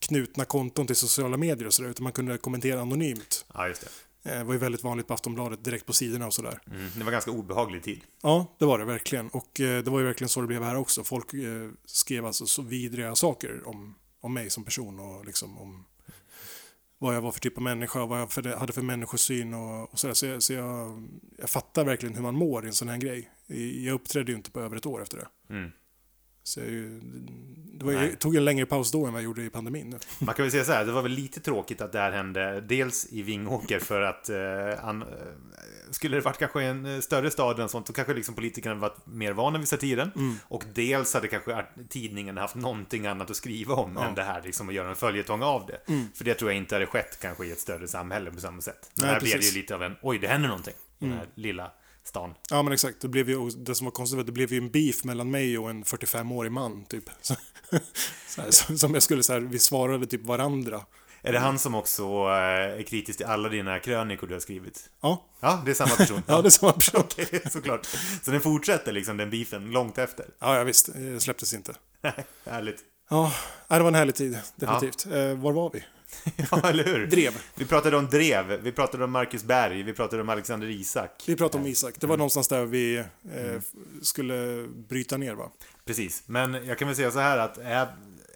knutna 0.04 0.46
konton 0.46 0.88
till 0.88 0.96
sociala 0.96 1.38
medier 1.38 1.68
och 1.68 1.74
sådär, 1.74 1.90
utan 1.90 2.04
man 2.04 2.14
kunde 2.14 2.38
kommentera 2.38 2.82
anonymt. 2.82 3.46
Ja, 3.54 3.68
just 3.68 3.82
det. 3.82 4.32
Eh, 4.32 4.38
det 4.38 4.44
var 4.44 4.54
ju 4.54 4.60
väldigt 4.60 4.84
vanligt 4.84 5.08
på 5.08 5.14
Aftonbladet, 5.14 5.64
direkt 5.64 5.86
på 5.86 5.94
sidorna 5.94 6.26
och 6.26 6.34
sådär. 6.34 6.60
Mm, 6.72 6.90
det 6.96 7.04
var 7.04 7.12
ganska 7.12 7.32
obehaglig 7.32 7.84
tid. 7.84 8.02
Ja, 8.22 8.56
det 8.60 8.66
var 8.66 8.80
det 8.80 8.86
verkligen. 8.86 9.30
Och 9.30 9.60
eh, 9.60 9.84
det 9.84 9.92
var 9.92 10.00
ju 10.00 10.06
verkligen 10.06 10.30
så 10.30 10.42
det 10.42 10.48
blev 10.48 10.64
här 10.64 10.76
också. 10.76 11.04
Folk 11.04 11.34
eh, 11.34 11.70
skrev 11.86 12.26
alltså 12.26 12.46
så 12.46 12.62
vidriga 12.62 13.16
saker 13.16 13.68
om, 13.68 13.96
om 14.22 14.34
mig 14.34 14.50
som 14.50 14.64
person 14.64 15.00
och 15.00 15.26
liksom 15.26 15.58
om 15.58 15.86
vad 16.98 17.16
jag 17.16 17.22
var 17.22 17.32
för 17.32 17.40
typ 17.40 17.58
av 17.58 17.64
människa 17.64 18.02
och 18.02 18.10
vad 18.10 18.22
jag 18.22 18.32
för, 18.32 18.44
hade 18.44 18.74
för 18.74 18.82
människosyn 18.82 19.54
och, 19.54 19.94
och 19.94 20.00
sådär. 20.00 20.14
Så, 20.14 20.26
jag, 20.26 20.44
så 20.44 20.54
jag, 20.54 21.08
jag 21.38 21.50
fattar 21.50 21.86
verkligen 21.86 22.16
hur 22.16 22.22
man 22.22 22.36
mår 22.36 22.66
i 22.66 22.68
en 22.68 22.74
sån 22.74 22.90
här 22.90 22.98
grej. 22.98 23.30
Jag 23.86 23.94
uppträdde 23.94 24.32
ju 24.32 24.38
inte 24.38 24.52
på 24.52 24.60
över 24.60 24.78
ett 24.78 24.86
år 24.86 25.02
efter 25.02 25.18
det. 25.18 25.54
Mm. 25.54 25.72
Så 26.44 26.60
jag, 26.60 26.68
det 27.74 27.86
var, 27.86 27.94
jag 27.94 28.20
tog 28.20 28.36
en 28.36 28.46
längre 28.46 28.66
paus 28.66 28.92
då 28.92 29.06
än 29.06 29.14
vad 29.14 29.22
jag 29.22 29.26
gjorde 29.26 29.44
i 29.44 29.50
pandemin. 29.50 30.00
Man 30.20 30.36
kan 30.36 30.44
väl 30.44 30.52
säga 30.52 30.64
så 30.64 30.72
här, 30.72 30.86
det 30.86 30.92
var 30.92 31.02
väl 31.02 31.12
lite 31.12 31.40
tråkigt 31.40 31.82
att 31.82 31.92
det 31.92 32.00
här 32.00 32.12
hände 32.12 32.62
dels 32.62 33.08
i 33.12 33.22
Vingåker 33.22 33.80
för 33.80 34.02
att 34.02 34.30
eh, 34.30 34.86
an, 34.86 35.04
skulle 35.92 36.18
det 36.18 36.22
varit 36.22 36.38
kanske 36.38 36.64
en 36.64 36.86
eh, 36.86 37.00
större 37.00 37.32
stad 37.32 37.60
än 37.60 37.70
sånt 37.70 37.88
så 37.88 37.94
kanske 37.94 38.14
liksom 38.14 38.36
politikerna 38.36 38.76
varit 38.76 39.06
mer 39.06 39.32
vana 39.32 39.60
vid 39.60 39.68
satiren. 39.68 40.12
Mm. 40.16 40.36
Och 40.48 40.64
dels 40.74 41.14
hade 41.14 41.28
kanske 41.28 41.66
tidningen 41.90 42.38
haft 42.38 42.56
någonting 42.56 43.08
annat 43.08 43.30
att 43.30 43.36
skriva 43.36 43.74
om 43.76 43.96
ja. 43.96 44.08
än 44.08 44.16
det 44.16 44.24
här 44.24 44.42
liksom 44.42 44.70
att 44.70 44.76
göra 44.76 44.90
en 44.90 44.96
följetong 44.96 45.44
av 45.44 45.66
det. 45.66 45.92
Mm. 45.92 46.08
För 46.16 46.26
det 46.26 46.34
tror 46.34 46.52
jag 46.52 46.58
inte 46.58 46.76
hade 46.76 46.86
skett 46.86 47.20
kanske 47.22 47.46
i 47.46 47.52
ett 47.52 47.60
större 47.60 47.88
samhälle 47.88 48.32
på 48.32 48.40
samma 48.40 48.62
sätt. 48.62 48.92
Men 48.96 49.06
Nej, 49.06 49.14
här 49.14 49.20
precis. 49.20 49.34
blev 49.34 49.42
det 49.42 49.48
ju 49.48 49.62
lite 49.62 49.76
av 49.76 49.84
en, 49.84 49.96
oj 50.02 50.20
det 50.20 50.28
händer 50.28 50.48
någonting. 50.48 50.74
Mm. 51.00 51.12
den 51.12 51.20
här 51.20 51.28
lilla 51.36 51.72
stan. 52.04 52.34
Ja 52.50 52.64
men 52.64 52.74
exakt, 52.74 53.02
det, 53.02 53.08
blev 53.08 53.30
ju, 53.30 53.50
det 53.50 53.76
som 53.76 53.86
var 53.86 53.92
konstigt 53.92 54.16
var 54.16 54.22
att 54.22 54.26
det 54.26 54.32
blev 54.32 54.54
ju 54.54 54.58
en 54.58 54.70
beef 54.70 55.04
mellan 55.04 55.32
mig 55.32 55.58
och 55.58 55.70
en 55.70 55.84
45-årig 55.84 56.52
man 56.52 56.86
typ. 56.86 57.10
Så, 57.22 57.36
så 58.30 58.42
här, 58.42 58.78
som 58.78 58.94
jag 58.94 59.04
skulle 59.04 59.24
så 59.24 59.34
här, 59.34 59.40
vi 59.40 59.60
svarade 59.60 60.06
typ 60.06 60.26
varandra. 60.26 60.82
Är 61.22 61.34
det 61.34 61.40
han 61.40 61.60
som 61.60 61.76
också 61.76 62.04
eh, 62.04 62.80
är 62.80 62.84
kritisk 62.84 63.18
till 63.18 63.26
alla 63.26 63.50
dina 63.50 63.80
krönikor 63.80 64.28
du 64.28 64.34
har 64.34 64.40
skrivit? 64.40 64.90
Ja, 65.02 65.26
Ja, 65.40 65.62
det 65.66 65.72
är 65.72 65.76
samma 65.76 65.96
person. 65.96 66.24
ja 66.28 66.42
det 66.42 66.48
är 66.48 66.50
samma 66.50 66.72
person. 66.72 67.02
Okej, 67.04 67.42
såklart. 67.52 67.86
Så 68.22 68.32
den 68.32 68.42
fortsätter 68.42 68.92
liksom, 68.92 69.18
den 69.18 69.30
beefen, 69.30 69.72
långt 69.72 69.98
efter? 69.98 70.26
Ja, 70.40 70.58
ja 70.58 70.64
visst. 70.64 70.90
Det 70.94 71.20
släpptes 71.20 71.54
inte. 71.54 71.74
Härligt. 72.46 72.80
Ja, 73.10 73.34
det 73.68 73.80
var 73.80 73.88
en 73.88 73.96
härlig 73.96 74.16
tid. 74.16 74.40
Definitivt. 74.56 75.06
Eh, 75.06 75.34
var 75.34 75.52
var 75.52 75.72
vi? 75.74 75.84
Ja, 76.52 76.70
eller 76.70 76.84
hur? 76.84 77.08
Drev. 77.08 77.34
Vi 77.56 77.66
pratade 77.66 77.98
om 77.98 78.06
Drev, 78.08 78.60
vi 78.64 78.72
pratade 78.72 79.04
om 79.04 79.12
Marcus 79.12 79.44
Berg, 79.44 79.84
vi 79.84 79.94
pratade 79.94 80.22
om 80.22 80.30
Alexander 80.30 80.68
Isak. 80.70 81.24
Vi 81.28 81.36
pratade 81.36 81.64
om 81.64 81.68
Isak. 81.70 81.94
Det 82.00 82.08
var 82.08 82.14
Mm. 82.14 82.18
någonstans 82.20 82.48
där 82.48 82.66
vi 82.66 82.98
eh, 82.98 83.06
skulle 84.02 84.68
bryta 84.90 85.18
ner 85.18 85.34
va? 85.34 85.52
Precis, 85.86 86.24
men 86.26 86.54
jag 86.68 86.78
kan 86.78 86.88
väl 86.88 86.98
säga 86.98 87.12
så 87.12 87.20
här 87.20 87.38
att 87.38 87.58
ä- 87.58 87.88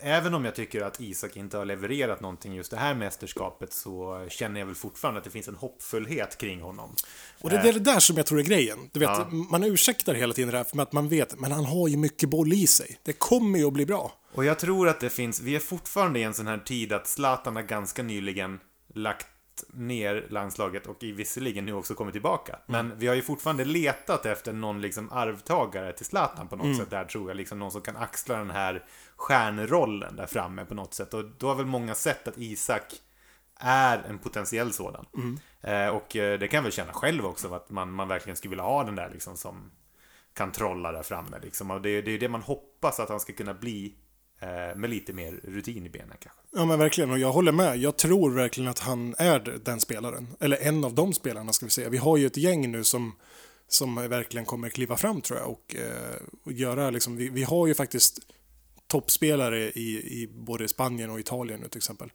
även 0.02 0.34
om 0.34 0.46
jag 0.46 0.56
tycker 0.56 0.82
att 0.82 1.02
Isak 1.02 1.38
inte 1.38 1.58
har 1.58 1.66
levererat 1.66 2.22
någonting 2.22 2.54
just 2.56 2.72
det 2.72 2.78
här 2.78 2.94
mästerskapet 2.94 3.74
så 3.74 4.26
känner 4.30 4.60
jag 4.60 4.68
väl 4.68 4.76
fortfarande 4.76 5.18
att 5.18 5.24
det 5.24 5.30
finns 5.30 5.48
en 5.48 5.56
hoppfullhet 5.56 6.38
kring 6.38 6.62
honom. 6.62 6.96
Och 7.42 7.50
det 7.50 7.56
är 7.56 7.74
det 7.74 7.80
där 7.80 8.00
som 8.00 8.18
jag 8.18 8.26
tror 8.26 8.40
är 8.40 8.44
grejen. 8.44 8.90
Du 8.94 9.00
vet, 9.00 9.10
Ja. 9.10 9.28
man 9.30 9.64
ursäktar 9.64 10.14
hela 10.14 10.34
tiden 10.34 10.52
det 10.52 10.58
här 10.58 10.64
för 10.64 10.82
att 10.82 10.94
man 10.94 11.10
vet, 11.10 11.40
men 11.40 11.52
han 11.52 11.66
har 11.66 11.88
ju 11.88 11.98
mycket 11.98 12.30
boll 12.30 12.54
i 12.54 12.68
sig. 12.68 13.00
Det 13.04 13.14
kommer 13.14 13.60
ju 13.60 13.66
att 13.68 13.74
bli 13.74 13.86
bra. 13.86 14.14
Och 14.34 14.46
jag 14.46 14.60
tror 14.60 14.88
att 14.90 15.00
det 15.00 15.10
finns, 15.10 15.40
vi 15.42 15.56
är 15.56 15.60
fortfarande 15.60 16.20
i 16.20 16.24
en 16.24 16.34
sån 16.34 16.48
här 16.48 16.58
tid 16.58 16.94
att 16.94 17.08
Zlatan 17.08 17.56
har 17.56 17.64
ganska 17.64 18.04
nyligen 18.04 18.60
lagt 18.94 19.28
ner 19.74 20.26
landslaget 20.30 20.88
och 20.88 21.04
i 21.04 21.12
visserligen 21.12 21.66
nu 21.66 21.74
också 21.74 21.96
kommit 21.96 22.14
tillbaka. 22.14 22.60
Men 22.66 23.00
vi 23.00 23.08
har 23.08 23.16
ju 23.16 23.22
fortfarande 23.22 23.66
letat 23.66 24.26
efter 24.26 24.54
någon 24.54 24.82
liksom 24.82 25.12
arvtagare 25.12 25.94
till 25.94 26.06
Zlatan 26.06 26.48
på 26.48 26.56
något 26.56 26.66
sätt. 26.78 26.90
Där 26.90 27.06
tror 27.06 27.30
jag 27.30 27.38
liksom 27.38 27.60
någon 27.60 27.72
som 27.72 27.82
kan 27.82 27.98
axla 27.98 28.38
den 28.38 28.50
här 28.50 28.86
stjärnrollen 29.16 30.16
där 30.16 30.26
framme 30.26 30.66
på 30.66 30.74
något 30.74 30.94
sätt. 30.94 31.14
Och 31.14 31.26
då 31.38 31.48
har 31.48 31.56
väl 31.56 31.66
många 31.66 31.96
sett 31.96 32.28
att 32.28 32.38
Isak 32.38 32.84
är 33.60 34.04
en 34.10 34.20
potentiell 34.20 34.74
sådan. 34.74 35.06
Eh, 35.62 35.88
och 35.88 36.16
eh, 36.16 36.40
det 36.40 36.48
kan 36.48 36.58
jag 36.58 36.64
väl 36.64 36.72
känna 36.72 36.94
själv 36.94 37.26
också, 37.26 37.54
att 37.54 37.70
man, 37.70 37.92
man 37.92 38.08
verkligen 38.08 38.38
skulle 38.38 38.50
vilja 38.50 38.64
ha 38.64 38.84
den 38.84 38.96
där 38.96 39.10
liksom 39.10 39.38
som 39.38 39.72
kan 40.34 40.52
trolla 40.52 40.92
där 40.92 41.04
framme. 41.04 41.40
Liksom. 41.42 41.72
Och 41.72 41.82
det, 41.82 42.02
det 42.02 42.12
är 42.12 42.20
det 42.20 42.30
man 42.30 42.42
hoppas 42.42 43.00
att 43.00 43.10
han 43.10 43.20
ska 43.20 43.34
kunna 43.34 43.54
bli 43.54 43.96
med 44.76 44.90
lite 44.90 45.14
mer 45.14 45.40
rutin 45.44 45.86
i 45.86 45.90
benen 45.90 46.18
kanske. 46.20 46.42
Ja 46.54 46.66
men 46.66 46.80
verkligen, 46.80 47.12
och 47.12 47.20
jag 47.20 47.32
håller 47.32 47.52
med. 47.52 47.78
Jag 47.78 47.98
tror 47.98 48.32
verkligen 48.32 48.70
att 48.70 48.80
han 48.80 49.16
är 49.18 49.60
den 49.64 49.80
spelaren. 49.80 50.28
Eller 50.40 50.58
en 50.58 50.84
av 50.84 50.94
de 50.94 51.14
spelarna 51.14 51.54
ska 51.54 51.66
vi 51.66 51.70
säga. 51.70 51.90
Vi 51.90 51.98
har 51.98 52.18
ju 52.18 52.26
ett 52.26 52.38
gäng 52.38 52.72
nu 52.72 52.84
som, 52.84 53.16
som 53.68 53.96
verkligen 53.96 54.46
kommer 54.46 54.70
kliva 54.70 54.98
fram 54.98 55.22
tror 55.22 55.40
jag. 55.40 55.50
Och, 55.50 55.76
eh, 55.76 56.22
och 56.44 56.52
göra 56.52 56.90
liksom, 56.90 57.18
vi, 57.18 57.30
vi 57.30 57.44
har 57.44 57.68
ju 57.68 57.74
faktiskt 57.74 58.20
toppspelare 58.88 59.60
i, 59.60 60.22
i 60.22 60.28
både 60.34 60.68
Spanien 60.68 61.10
och 61.10 61.20
Italien 61.20 61.60
nu 61.60 61.68
till 61.68 61.78
exempel. 61.78 62.12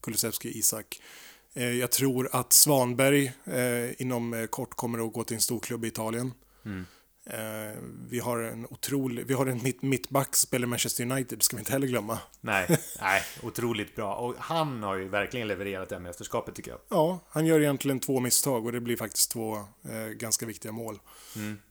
Kulusevski, 0.00 0.58
Isak. 0.58 1.00
Eh, 1.54 1.72
jag 1.72 1.92
tror 1.92 2.28
att 2.32 2.52
Svanberg 2.52 3.32
eh, 3.44 4.02
inom 4.02 4.34
eh, 4.34 4.46
kort 4.46 4.74
kommer 4.74 5.06
att 5.06 5.12
gå 5.12 5.24
till 5.24 5.34
en 5.34 5.40
stor 5.40 5.60
klubb 5.60 5.84
i 5.84 5.88
Italien. 5.88 6.32
Eh, 7.30 7.82
vi 8.08 8.18
har 8.20 8.38
en 8.38 8.66
otrolig, 8.70 9.26
vi 9.26 9.34
har 9.34 9.46
en 9.46 9.62
mitt, 9.62 9.82
mittback 9.82 10.36
spelar 10.36 10.66
i 10.66 10.68
Manchester 10.68 11.04
United, 11.04 11.42
ska 11.42 11.56
vi 11.56 11.60
inte 11.60 11.72
heller 11.72 11.86
glömma. 11.86 12.18
Nej, 12.40 12.66
nej, 13.00 13.22
otroligt 13.42 13.96
bra. 13.96 14.14
Och 14.14 14.34
han 14.38 14.82
har 14.82 14.96
ju 14.96 15.08
verkligen 15.08 15.48
levererat 15.48 15.88
det 15.88 15.94
här 15.94 16.02
mästerskapet 16.02 16.54
tycker 16.54 16.70
jag. 16.70 16.80
Ja, 16.88 17.20
han 17.28 17.46
gör 17.46 17.60
egentligen 17.60 18.00
två 18.00 18.20
misstag 18.20 18.66
och 18.66 18.72
det 18.72 18.80
blir 18.80 18.96
faktiskt 18.96 19.30
två 19.30 19.56
eh, 19.56 20.06
ganska 20.12 20.46
viktiga 20.46 20.72
mål. 20.72 20.98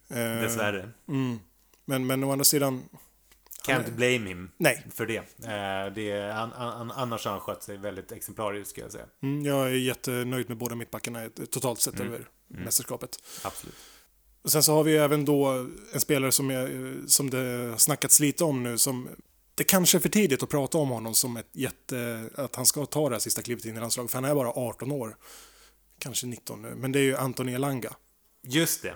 Eh, 0.10 0.18
Dessvärre. 0.18 0.90
Men, 1.86 2.08
men 2.08 2.24
å 2.24 2.32
andra 2.32 2.46
sidan, 2.46 2.84
Can't 3.68 3.92
blame 3.92 4.30
him 4.30 4.52
nej. 4.58 4.88
för 4.94 5.06
det. 5.06 5.18
Eh, 5.18 5.94
det 5.96 6.34
han, 6.34 6.52
han, 6.52 6.92
annars 6.92 7.26
har 7.26 7.32
han 7.32 7.42
skött 7.42 7.64
sig 7.64 7.78
väldigt 7.78 8.12
exemplariskt 8.12 8.70
skulle 8.70 8.86
jag 8.86 8.92
säga. 8.92 9.06
Mm, 9.24 9.46
jag 9.46 9.66
är 9.68 9.70
jättenöjd 9.70 10.50
med 10.50 10.58
båda 10.58 10.76
mittbackarna 10.76 11.24
eh, 11.24 11.30
totalt 11.30 11.82
sett 11.82 12.00
över 12.00 12.28
mästerskapet. 12.48 13.20
Absolut. 13.44 13.76
Och 14.46 14.52
sen 14.52 14.64
så 14.64 14.74
har 14.74 14.84
vi 14.84 14.98
även 14.98 15.26
då 15.26 15.46
en 15.94 16.00
spelare 16.00 16.32
som, 16.32 16.50
jag, 16.50 16.70
som 17.08 17.30
det 17.30 17.38
har 17.38 17.78
snackats 17.78 18.20
lite 18.20 18.44
om 18.44 18.64
nu 18.64 18.78
som 18.78 19.10
det 19.56 19.64
kanske 19.64 19.98
är 19.98 20.00
för 20.00 20.10
tidigt 20.10 20.44
att 20.44 20.50
prata 20.50 20.78
om 20.78 20.90
honom 20.90 21.14
som 21.14 21.38
ett 21.38 21.50
jätte, 21.52 22.30
att 22.36 22.56
han 22.56 22.66
ska 22.66 22.86
ta 22.86 23.10
det 23.10 23.16
här 23.16 23.20
sista 23.20 23.42
klivet 23.42 23.66
in 23.66 23.78
i 23.78 23.80
landslaget, 23.80 24.12
för 24.12 24.18
han 24.18 24.32
är 24.32 24.36
bara 24.36 24.50
18 24.50 24.92
år. 24.92 25.18
Kanske 26.00 26.28
19 26.28 26.62
nu, 26.62 26.76
men 26.76 26.92
det 26.92 27.00
är 27.00 27.04
ju 27.04 27.18
Anton 27.18 27.50
Elanga. 27.50 27.94
Just 28.44 28.82
det. 28.82 28.94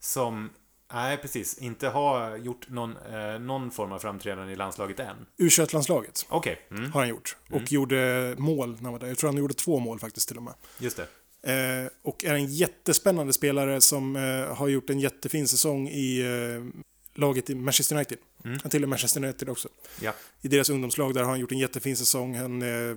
Som, 0.00 0.50
nej 0.92 1.16
precis, 1.16 1.58
inte 1.58 1.88
har 1.88 2.36
gjort 2.36 2.68
någon, 2.68 2.96
eh, 2.96 3.38
någon 3.40 3.70
form 3.70 3.92
av 3.92 3.98
framträdande 3.98 4.52
i 4.52 4.56
landslaget 4.56 5.00
än. 5.00 5.26
U21-landslaget 5.38 6.26
Okej, 6.28 6.66
mm, 6.70 6.92
har 6.92 7.00
han 7.00 7.08
gjort. 7.08 7.36
Och 7.50 7.72
gjorde 7.72 8.34
mål 8.38 8.68
när 8.68 8.82
han 8.82 8.92
var 8.92 8.98
där. 8.98 9.06
Jag 9.06 9.18
tror 9.18 9.30
han 9.30 9.38
gjorde 9.38 9.54
två 9.54 9.78
mål 9.78 10.00
faktiskt 10.00 10.28
till 10.28 10.36
och 10.36 10.42
med. 10.42 10.54
just 10.78 10.96
det. 10.96 11.06
Eh, 11.42 11.90
och 12.02 12.24
är 12.24 12.34
en 12.34 12.46
jättespännande 12.46 13.32
spelare 13.32 13.80
som 13.80 14.16
eh, 14.16 14.54
har 14.56 14.68
gjort 14.68 14.90
en 14.90 15.00
jättefin 15.00 15.48
säsong 15.48 15.88
i 15.88 16.20
eh, 16.20 16.82
laget 17.14 17.50
i 17.50 17.54
Manchester 17.54 17.96
United. 17.96 18.18
Han 18.44 18.70
tillhör 18.70 18.88
Manchester 18.88 19.24
United 19.24 19.48
också. 19.48 19.68
Ja. 20.00 20.14
I 20.40 20.48
deras 20.48 20.70
ungdomslag 20.70 21.14
där 21.14 21.22
har 21.22 21.30
han 21.30 21.40
gjort 21.40 21.52
en 21.52 21.58
jättefin 21.58 21.96
säsong. 21.96 22.34
Han 22.34 22.62
eh, 22.62 22.68
eh, 22.68 22.96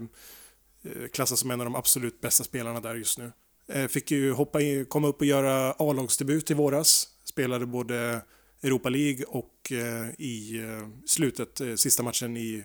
klassas 1.13 1.39
som 1.39 1.51
en 1.51 1.61
av 1.61 1.65
de 1.65 1.75
absolut 1.75 2.21
bästa 2.21 2.43
spelarna 2.43 2.79
där 2.79 2.95
just 2.95 3.17
nu. 3.17 3.31
Eh, 3.67 3.87
fick 3.87 4.11
ju 4.11 4.31
hoppa 4.31 4.61
in, 4.61 4.85
komma 4.85 5.07
upp 5.07 5.19
och 5.19 5.25
göra 5.25 5.71
A-lagsdebut 5.71 6.51
i 6.51 6.53
våras. 6.53 7.07
Spelade 7.23 7.65
både 7.65 8.21
Europa 8.63 8.89
League 8.89 9.25
och 9.25 9.71
i 10.17 10.61
slutet, 11.05 11.61
sista 11.75 12.03
matchen 12.03 12.37
i, 12.37 12.63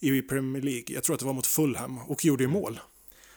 i 0.00 0.22
Premier 0.22 0.62
League. 0.62 0.84
Jag 0.88 1.04
tror 1.04 1.14
att 1.14 1.20
det 1.20 1.26
var 1.26 1.32
mot 1.32 1.46
Fulham 1.46 1.98
och 1.98 2.24
gjorde 2.24 2.44
ju 2.44 2.48
mål. 2.48 2.80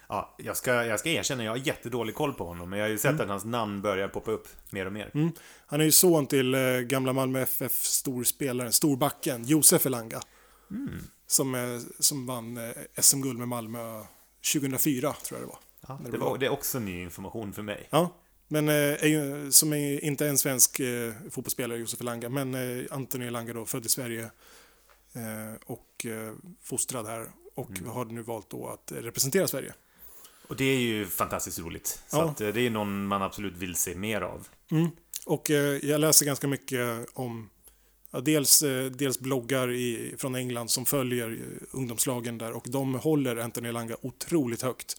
Ja, 0.10 0.36
jag 0.38 0.58
ska, 0.58 0.86
jag 0.86 1.00
ska 1.00 1.10
erkänna, 1.10 1.44
jag 1.44 1.52
har 1.52 1.58
jättedålig 1.58 2.16
koll 2.16 2.34
på 2.34 2.46
honom, 2.46 2.70
men 2.70 2.80
jag 2.80 2.86
har 2.86 2.90
ju 2.90 2.98
sett 2.98 3.10
Mm. 3.10 3.22
att 3.22 3.28
hans 3.30 3.46
namn 3.46 3.82
börjar 3.82 4.08
poppa 4.08 4.32
upp 4.32 4.48
mer 4.70 4.86
och 4.86 4.94
mer. 4.94 5.32
Han 5.68 5.82
är 5.82 5.86
ju 5.86 5.92
son 5.92 6.28
till 6.28 6.54
eh, 6.56 6.62
gamla 6.80 7.14
Malmö 7.14 7.42
FF 7.42 7.74
storspelaren, 7.74 8.74
storbacken, 8.74 9.44
Josef 9.46 9.86
Elanga. 9.86 10.22
Som, 11.28 11.56
eh, 11.56 11.80
som 12.00 12.26
vann 12.26 12.58
eh, 12.58 12.72
SM-guld 13.02 13.40
med 13.40 13.48
Malmö 13.48 14.04
2004, 14.54 15.14
tror 15.14 15.40
jag 15.40 15.48
det 15.48 15.52
var. 15.52 15.60
Ja, 15.88 16.00
När 16.04 16.12
det, 16.12 16.18
var, 16.18 16.38
det 16.38 16.46
är 16.46 16.50
också 16.50 16.80
ny 16.80 17.02
information 17.02 17.54
för 17.54 17.62
mig. 17.62 17.88
Ja, 17.90 18.16
men 18.48 18.68
eh, 18.70 18.74
är 18.76 19.08
ju, 19.08 19.52
som 19.52 19.74
är 19.74 20.04
inte 20.04 20.28
en 20.28 20.38
svensk 20.38 20.80
eh, 20.80 21.14
fotbollsspelare, 21.32 21.78
Josef 21.80 22.02
Elanga, 22.02 22.30
men 22.30 22.56
Anthony 22.92 23.26
Elanga 23.28 23.54
då, 23.54 23.66
född 23.66 23.86
i 23.86 23.90
Sverige 23.90 24.32
och 25.66 26.06
fostrad 26.64 27.06
här 27.08 27.28
och 27.56 27.70
har 27.88 28.06
nu 28.06 28.22
valt 28.22 28.50
då 28.50 28.68
att 28.68 28.92
representera 28.96 29.48
Sverige. 29.48 29.74
Och 30.48 30.56
det 30.56 30.66
är 30.66 30.80
ju 30.80 31.06
fantastiskt 31.06 31.60
roligt. 31.60 32.02
Så 32.08 32.18
Ja. 32.40 32.46
eh, 32.46 32.54
det 32.54 32.62
är 32.62 32.70
någon 32.70 33.08
man 33.08 33.22
absolut 33.22 33.58
vill 33.58 33.76
se 33.76 33.96
mer 33.96 34.22
av. 34.22 34.48
Och 35.26 35.52
eh, 35.52 35.86
jag 35.86 36.02
läser 36.02 36.26
ganska 36.26 36.48
mycket 36.48 37.06
om 37.14 37.50
ja, 38.12 38.20
dels, 38.22 38.62
eh, 38.62 38.86
dels 38.86 39.20
bloggar 39.20 39.72
i, 39.72 40.16
från 40.18 40.36
England 40.36 40.70
som 40.72 40.86
följer 40.86 41.30
eh, 41.32 41.68
ungdomslagen 41.72 42.38
där 42.38 42.52
och 42.52 42.66
de 42.68 42.94
håller 42.96 43.36
Anthony 43.38 43.70
Elanga 43.70 43.96
otroligt 44.02 44.62
högt. 44.62 44.96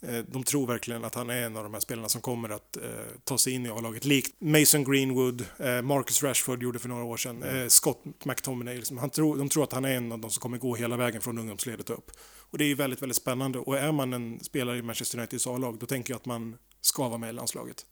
Eh, 0.00 0.18
de 0.18 0.44
tror 0.44 0.66
verkligen 0.66 1.04
att 1.04 1.14
han 1.14 1.30
är 1.30 1.42
en 1.42 1.56
av 1.56 1.62
de 1.62 1.72
här 1.74 1.80
spelarna 1.80 2.08
som 2.08 2.20
kommer 2.20 2.48
att 2.48 2.76
eh, 2.76 2.82
ta 3.24 3.38
sig 3.38 3.52
in 3.52 3.66
i 3.66 3.68
A-laget. 3.68 4.04
Likt 4.04 4.40
Mason 4.40 4.84
Greenwood, 4.84 5.44
eh, 5.58 5.82
Marcus 5.82 6.22
Rashford 6.22 6.62
gjorde 6.62 6.78
för 6.78 6.88
några 6.88 7.04
år 7.04 7.16
sedan, 7.16 7.42
eh, 7.42 7.68
Scott 7.68 8.04
McTominay. 8.24 8.76
Liksom. 8.76 8.98
Han 8.98 9.10
tror, 9.10 9.36
de 9.36 9.48
tror 9.48 9.64
att 9.64 9.72
han 9.72 9.84
är 9.84 9.96
en 9.96 10.12
av 10.12 10.18
de 10.18 10.30
som 10.30 10.40
kommer 10.40 10.58
gå 10.58 10.74
hela 10.74 10.96
vägen 10.96 11.20
från 11.20 11.38
ungdomsledet 11.38 11.90
upp. 11.90 12.10
Och 12.50 12.58
det 12.58 12.64
är 12.64 12.68
ju 12.68 12.74
väldigt, 12.74 13.02
väldigt 13.02 13.16
spännande. 13.16 13.58
Och 13.58 13.78
är 13.78 13.92
man 13.92 14.12
en 14.12 14.40
spelare 14.40 14.78
i 14.78 14.82
Manchester 14.82 15.18
Uniteds 15.18 15.46
A-lag, 15.46 15.78
då 15.78 15.86
tänker 15.86 16.12
jag 16.12 16.18
att 16.18 16.26
man 16.26 16.56
ska 16.80 17.08
vara 17.08 17.18
med 17.18 17.30
i 17.30 17.32
landslaget. 17.32 17.86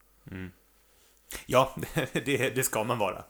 Ja, 1.46 1.76
det, 2.12 2.54
det 2.54 2.62
ska 2.62 2.84
man 2.84 2.98
vara. 2.98 3.24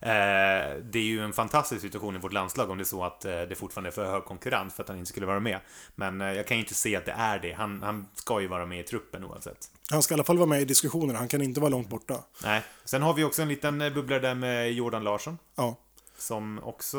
Eh, 0.00 0.76
det 0.82 0.98
är 0.98 1.02
ju 1.02 1.24
en 1.24 1.32
fantastisk 1.32 1.80
situation 1.80 2.16
i 2.16 2.18
vårt 2.18 2.32
landslag 2.32 2.70
om 2.70 2.78
det 2.78 2.82
är 2.82 2.84
så 2.84 3.04
att 3.04 3.24
eh, 3.24 3.40
det 3.42 3.54
fortfarande 3.54 3.90
är 3.90 3.92
för 3.92 4.10
hög 4.10 4.24
konkurrens 4.24 4.74
för 4.74 4.82
att 4.82 4.88
han 4.88 4.98
inte 4.98 5.08
skulle 5.08 5.26
vara 5.26 5.40
med. 5.40 5.60
Men 5.94 6.20
eh, 6.20 6.32
jag 6.32 6.46
kan 6.46 6.56
ju 6.56 6.62
inte 6.62 6.74
se 6.74 6.96
att 6.96 7.04
det 7.04 7.12
är 7.12 7.38
det. 7.38 7.52
Han, 7.52 7.82
han 7.82 8.06
ska 8.14 8.40
ju 8.40 8.46
vara 8.46 8.66
med 8.66 8.80
i 8.80 8.82
truppen 8.82 9.24
oavsett. 9.24 9.70
Han 9.90 10.02
ska 10.02 10.14
i 10.14 10.16
alla 10.16 10.24
fall 10.24 10.38
vara 10.38 10.48
med 10.48 10.60
i 10.60 10.64
diskussionerna, 10.64 11.18
han 11.18 11.28
kan 11.28 11.42
inte 11.42 11.60
vara 11.60 11.70
långt 11.70 11.88
borta. 11.88 12.24
Nej. 12.42 12.62
Sen 12.84 13.02
har 13.02 13.14
vi 13.14 13.24
också 13.24 13.42
en 13.42 13.48
liten 13.48 13.78
bubblare 13.78 14.20
där 14.20 14.34
med 14.34 14.72
Jordan 14.72 15.04
Larsson. 15.04 15.38
Ja. 15.56 15.76
Som 16.18 16.60
också... 16.62 16.98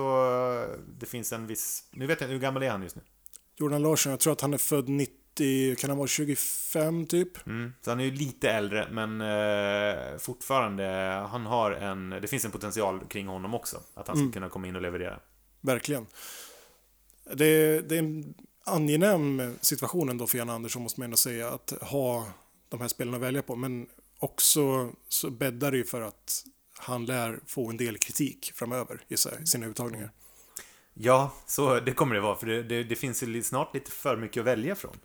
Det 0.99 1.05
finns 1.05 1.33
en 1.33 1.47
viss... 1.47 1.83
Nu 1.91 2.07
vet 2.07 2.21
jag 2.21 2.27
hur 2.27 2.39
gammal 2.39 2.63
är 2.63 2.69
han 2.69 2.83
just 2.83 2.95
nu? 2.95 3.01
Jordan 3.59 3.81
Larsson, 3.81 4.09
jag 4.09 4.19
tror 4.19 4.33
att 4.33 4.41
han 4.41 4.53
är 4.53 4.57
född 4.57 4.89
90, 4.89 5.16
kan 5.75 5.89
han 5.89 5.97
vara 5.97 6.07
25 6.07 7.05
typ? 7.05 7.47
Mm. 7.47 7.73
Så 7.81 7.91
han 7.91 7.99
är 7.99 8.03
ju 8.03 8.11
lite 8.11 8.49
äldre, 8.49 8.87
men 8.91 9.21
eh, 9.21 10.17
fortfarande, 10.17 10.85
han 11.29 11.45
har 11.45 11.71
en... 11.71 12.09
Det 12.09 12.27
finns 12.27 12.45
en 12.45 12.51
potential 12.51 12.99
kring 13.09 13.27
honom 13.27 13.53
också. 13.53 13.81
Att 13.93 14.07
han 14.07 14.17
ska 14.17 14.31
kunna 14.31 14.49
komma 14.49 14.67
in 14.67 14.75
och 14.75 14.81
leverera. 14.81 15.19
Verkligen. 15.61 16.07
Det, 17.33 17.81
det 17.89 17.95
är 17.95 17.99
en 17.99 18.33
angenäm 18.63 19.55
situation 19.61 20.09
ändå 20.09 20.27
för 20.27 20.37
Jan 20.37 20.49
Andersson 20.49 20.83
måste 20.83 20.99
man 20.99 21.05
ändå 21.05 21.17
säga 21.17 21.49
att 21.49 21.73
ha 21.81 22.27
de 22.69 22.81
här 22.81 22.87
spelarna 22.87 23.17
att 23.17 23.23
välja 23.23 23.41
på. 23.41 23.55
Men 23.55 23.87
också 24.19 24.91
så 25.07 25.29
bäddar 25.29 25.71
det 25.71 25.77
ju 25.77 25.83
för 25.83 26.01
att 26.01 26.43
han 26.77 27.05
lär 27.05 27.39
få 27.45 27.69
en 27.69 27.77
del 27.77 27.97
kritik 27.97 28.51
framöver 28.55 29.01
i 29.07 29.17
sina 29.47 29.65
uttagningar. 29.65 30.11
Ja, 30.93 31.33
så 31.45 31.79
det 31.79 31.93
kommer 31.93 32.15
det 32.15 32.21
vara. 32.21 32.35
För 32.35 32.47
det, 32.47 32.63
det, 32.63 32.83
det 32.83 32.95
finns 32.95 33.23
ju 33.23 33.43
snart 33.43 33.73
lite 33.73 33.91
för 33.91 34.17
mycket 34.17 34.41
att 34.41 34.47
välja 34.47 34.75
från. 34.75 34.97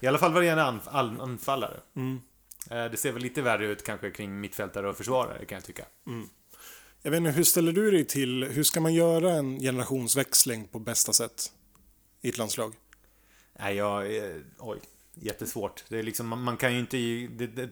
I 0.00 0.06
alla 0.06 0.18
fall 0.18 0.32
vad 0.32 0.42
det 0.42 0.46
gäller 0.46 0.62
anf 0.62 0.88
all- 0.88 1.20
anfallare. 1.20 1.80
Eh, 2.70 2.84
Det 2.90 2.96
ser 2.96 3.12
väl 3.12 3.22
lite 3.22 3.42
värre 3.42 3.66
ut 3.66 3.84
kanske 3.84 4.10
kring 4.10 4.40
mittfältare 4.40 4.88
och 4.88 4.96
försvarare 4.96 5.44
kan 5.44 5.56
jag 5.56 5.64
tycka. 5.64 5.84
Jag 7.02 7.10
vet 7.10 7.18
inte, 7.18 7.30
hur 7.30 7.44
ställer 7.44 7.72
du 7.72 7.90
dig 7.90 8.04
till, 8.04 8.44
hur 8.44 8.62
ska 8.62 8.80
man 8.80 8.94
göra 8.94 9.30
en 9.30 9.60
generationsväxling 9.60 10.68
på 10.68 10.78
bästa 10.78 11.12
sätt 11.12 11.52
i 12.20 12.28
ett 12.28 12.38
landslag? 12.38 12.74
Nej, 13.60 13.76
jag... 13.76 14.16
eh, 14.16 14.36
Oj. 14.58 14.78
Jättesvårt. 15.14 15.84
Det 15.88 15.98
är 15.98 16.02
liksom, 16.02 16.28
man, 16.28 16.42
man 16.42 16.56
kan 16.56 16.72
ju 16.74 16.80
inte... 16.80 16.96
Det, 17.36 17.46
det, 17.46 17.70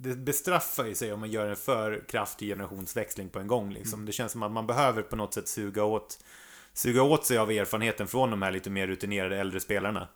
det 0.00 0.16
bestraffar 0.16 0.84
ju 0.86 0.94
sig 0.94 1.12
om 1.12 1.20
man 1.20 1.30
gör 1.30 1.46
en 1.48 1.56
för 1.56 2.04
kraftig 2.08 2.48
generationsväxling 2.48 3.28
på 3.28 3.38
en 3.38 3.46
gång. 3.46 3.72
Liksom. 3.72 4.06
Det 4.06 4.12
känns 4.12 4.32
som 4.32 4.42
att 4.42 4.50
man 4.52 4.66
behöver 4.66 5.02
på 5.02 5.16
något 5.16 5.34
sätt 5.34 5.48
suga 5.48 5.84
åt, 5.84 6.18
suga 6.72 7.02
åt 7.02 7.26
sig 7.26 7.38
av 7.38 7.50
erfarenheten 7.50 8.06
från 8.06 8.30
de 8.30 8.42
här 8.42 8.52
lite 8.52 8.70
mer 8.70 8.86
rutinerade 8.86 9.36
äldre 9.36 9.60
spelarna. 9.60 10.08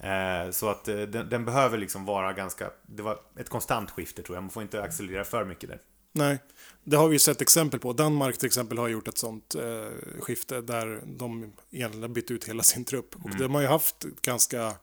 Eh, 0.00 0.50
så 0.50 0.68
att 0.68 0.88
eh, 0.88 0.96
den, 0.96 1.28
den 1.28 1.44
behöver 1.44 1.78
liksom 1.78 2.04
vara 2.04 2.32
ganska... 2.32 2.70
Det 2.86 3.02
var 3.02 3.20
ett 3.36 3.48
konstant 3.48 3.90
skifte 3.90 4.22
tror 4.22 4.36
jag. 4.36 4.42
Man 4.42 4.50
får 4.50 4.62
inte 4.62 4.82
accelerera 4.82 5.24
för 5.24 5.44
mycket 5.44 5.68
där. 5.68 5.80
Nej, 6.12 6.38
det 6.84 6.96
har 6.96 7.08
vi 7.08 7.14
ju 7.14 7.18
sett 7.18 7.40
exempel 7.40 7.80
på. 7.80 7.92
Danmark 7.92 8.38
till 8.38 8.46
exempel 8.46 8.78
har 8.78 8.88
gjort 8.88 9.08
ett 9.08 9.18
sånt 9.18 9.54
eh, 9.54 10.20
skifte 10.20 10.60
där 10.60 11.02
de 11.06 11.52
egentligen 11.70 12.02
har 12.02 12.08
bytt 12.08 12.30
ut 12.30 12.48
hela 12.48 12.62
sin 12.62 12.84
trupp. 12.84 13.16
Och 13.24 13.30
de 13.38 13.54
har 13.54 13.60
ju 13.60 13.66
haft 13.66 14.04
ganska 14.22 14.74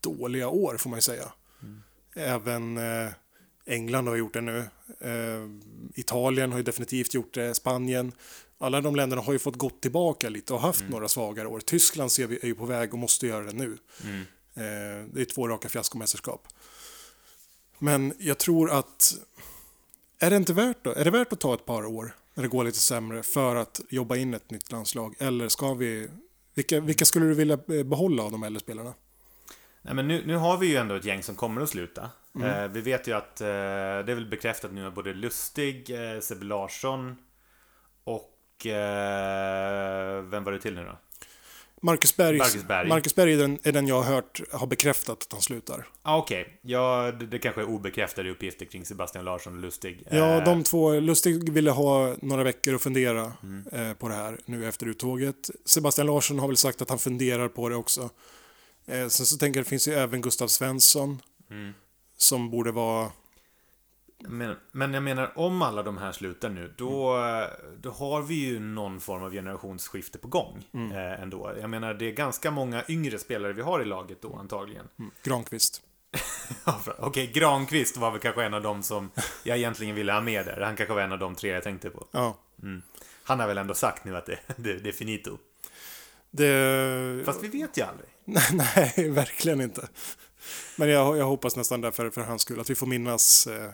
dåliga 0.00 0.48
år 0.48 0.76
får 0.76 0.90
man 0.90 0.96
ju 0.96 1.02
säga. 1.02 1.32
Även 2.14 2.78
eh, 2.78 3.08
England 3.66 4.08
har 4.08 4.16
gjort 4.16 4.32
det 4.32 4.40
nu. 4.40 4.58
Eh, 5.00 5.48
Italien 5.94 6.50
har 6.50 6.58
ju 6.58 6.64
definitivt 6.64 7.14
gjort 7.14 7.34
det. 7.34 7.54
Spanien. 7.54 8.12
Alla 8.62 8.80
de 8.80 8.96
länderna 8.96 9.22
har 9.22 9.32
ju 9.32 9.38
fått 9.38 9.56
gått 9.56 9.80
tillbaka 9.80 10.28
lite 10.28 10.54
och 10.54 10.60
haft 10.60 10.84
några 10.88 11.08
svagare 11.08 11.48
år. 11.48 11.60
Tyskland 11.60 12.12
ser 12.12 12.26
vi 12.26 12.38
är 12.42 12.46
ju 12.46 12.54
på 12.54 12.66
väg 12.66 12.92
och 12.92 12.98
måste 12.98 13.26
göra 13.26 13.44
det 13.44 13.52
nu. 13.52 13.78
Eh, 14.54 15.06
det 15.12 15.20
är 15.20 15.24
två 15.24 15.48
raka 15.48 15.68
fiaskomästerskap. 15.68 16.48
Men 17.78 18.14
jag 18.18 18.38
tror 18.38 18.70
att 18.70 19.14
är 20.18 20.30
det 20.30 20.36
inte 20.36 20.52
värt 20.52 20.84
då? 20.84 20.92
Är 20.92 21.04
det 21.04 21.10
värt 21.10 21.32
att 21.32 21.40
ta 21.40 21.54
ett 21.54 21.64
par 21.64 21.86
år 21.86 22.14
när 22.34 22.42
det 22.42 22.48
går 22.48 22.64
lite 22.64 22.78
sämre 22.78 23.22
för 23.22 23.56
att 23.56 23.80
jobba 23.88 24.16
in 24.16 24.34
ett 24.34 24.50
nytt 24.50 24.72
landslag? 24.72 25.14
Eller 25.18 25.48
ska 25.48 25.74
vi... 25.74 26.08
Vilka, 26.54 26.80
vilka 26.80 27.04
skulle 27.04 27.26
du 27.26 27.34
vilja 27.34 27.58
eh, 27.68 27.82
behålla 27.82 28.22
av 28.22 28.30
de 28.30 28.42
äldre 28.42 28.60
spelarna? 28.60 28.94
Nej, 29.82 29.94
men 29.94 30.08
nu, 30.08 30.26
nu 30.26 30.36
har 30.36 30.56
vi 30.56 30.66
ju 30.66 30.76
ändå 30.76 30.94
ett 30.94 31.04
gäng 31.04 31.22
som 31.22 31.34
kommer 31.34 31.60
att 31.60 31.68
sluta. 31.68 32.10
Eh, 32.42 32.68
vi 32.68 32.80
vet 32.80 33.08
ju 33.08 33.12
att 33.12 33.40
eh, 33.40 33.46
det 33.46 34.12
är 34.12 34.14
väl 34.14 34.30
bekräftat 34.30 34.72
nu 34.72 34.86
att 34.86 34.94
både 34.94 35.14
Lustig, 35.14 35.90
eh, 35.90 36.20
Sebbe 36.20 36.44
Larsson 36.44 37.16
vem 40.30 40.44
var 40.44 40.52
det 40.52 40.60
till 40.60 40.74
nu 40.74 40.84
då? 40.84 40.98
Marcus 41.82 42.16
Berg, 42.16 42.38
Marcus 42.38 42.64
Berg. 42.64 42.88
Marcus 42.88 43.14
Berg 43.14 43.32
är, 43.32 43.38
den, 43.38 43.58
är 43.62 43.72
den 43.72 43.86
jag 43.86 44.02
har 44.02 44.14
hört 44.14 44.40
har 44.52 44.66
bekräftat 44.66 45.22
att 45.22 45.32
han 45.32 45.40
slutar. 45.40 45.86
Ah, 46.02 46.18
Okej, 46.18 46.58
ja, 46.62 47.12
det, 47.20 47.26
det 47.26 47.38
kanske 47.38 47.60
är 47.60 47.64
obekräftade 47.64 48.30
uppgifter 48.30 48.66
kring 48.66 48.84
Sebastian 48.84 49.24
Larsson 49.24 49.54
och 49.54 49.60
Lustig. 49.60 50.06
Ja, 50.10 50.16
Eh, 50.38 50.44
de 50.44 50.62
två. 50.64 50.92
Lustig 51.00 51.52
ville 51.52 51.70
ha 51.70 52.14
några 52.22 52.42
veckor 52.42 52.74
att 52.74 52.82
fundera 52.82 53.32
eh, 53.72 53.92
på 53.92 54.08
det 54.08 54.14
här 54.14 54.38
nu 54.44 54.68
efter 54.68 54.86
uttåget. 54.86 55.50
Sebastian 55.64 56.06
Larsson 56.06 56.38
har 56.38 56.46
väl 56.48 56.56
sagt 56.56 56.82
att 56.82 56.88
han 56.88 56.98
funderar 56.98 57.48
på 57.48 57.68
det 57.68 57.76
också. 57.76 58.10
Eh, 58.86 59.08
sen 59.08 59.26
så 59.26 59.36
tänker 59.36 59.60
jag, 59.60 59.66
det 59.66 59.70
finns 59.70 59.88
ju 59.88 59.92
även 59.94 60.20
Gustav 60.22 60.48
Svensson. 60.48 61.22
Som 62.16 62.50
borde 62.50 62.72
vara... 62.72 63.10
Men, 64.28 64.56
men 64.72 64.94
jag 64.94 65.02
menar, 65.02 65.32
om 65.38 65.62
alla 65.62 65.82
de 65.82 65.98
här 65.98 66.12
slutar 66.12 66.48
nu, 66.48 66.74
då, 66.76 67.16
då 67.80 67.90
har 67.90 68.22
vi 68.22 68.34
ju 68.34 68.60
någon 68.60 69.00
form 69.00 69.22
av 69.22 69.32
generationsskifte 69.32 70.18
på 70.18 70.28
gång. 70.28 70.64
Eh, 70.74 71.22
ändå. 71.22 71.52
Jag 71.60 71.70
menar, 71.70 71.94
det 71.94 72.04
är 72.08 72.12
ganska 72.12 72.50
många 72.50 72.84
yngre 72.88 73.18
spelare 73.18 73.52
vi 73.52 73.62
har 73.62 73.82
i 73.82 73.84
laget 73.84 74.22
då 74.22 74.36
antagligen. 74.36 74.88
Granqvist. 75.22 75.82
Ja, 76.64 76.72
för- 76.84 77.04
Okej, 77.04 77.26
Granqvist 77.26 77.96
var 77.96 78.10
väl 78.10 78.20
kanske 78.20 78.44
en 78.44 78.54
av 78.54 78.62
dem 78.62 78.82
som 78.82 79.10
jag 79.44 79.58
egentligen 79.58 79.94
ville 79.94 80.12
ha 80.12 80.20
med 80.20 80.46
där. 80.46 80.60
Han 80.60 80.76
kanske 80.76 80.94
var 80.94 81.02
en 81.02 81.12
av 81.12 81.18
de 81.18 81.34
tre 81.34 81.50
jag 81.50 81.62
tänkte 81.62 81.90
på. 81.90 82.06
Ja. 82.10 82.36
Han 83.24 83.40
har 83.40 83.46
väl 83.46 83.58
ändå 83.58 83.74
sagt 83.74 84.04
nu 84.04 84.16
att 84.16 84.26
det, 84.26 84.38
det, 84.56 84.74
det 84.74 84.88
är 84.88 84.92
finito. 84.92 85.38
Det... 86.30 87.22
Fast 87.26 87.42
vi 87.44 87.48
vet 87.48 87.78
ju 87.78 87.82
aldrig. 87.82 88.08
Nej, 88.52 89.10
verkligen 89.10 89.60
inte. 89.60 89.88
Men 90.76 90.88
jag, 90.88 91.16
jag 91.18 91.24
hoppas 91.24 91.56
nästan 91.56 91.80
därför 91.80 92.10
för 92.10 92.20
hans 92.20 92.42
skull 92.42 92.60
att 92.60 92.70
vi 92.70 92.74
får 92.74 92.86
minnas 92.86 93.46
eh, 93.46 93.70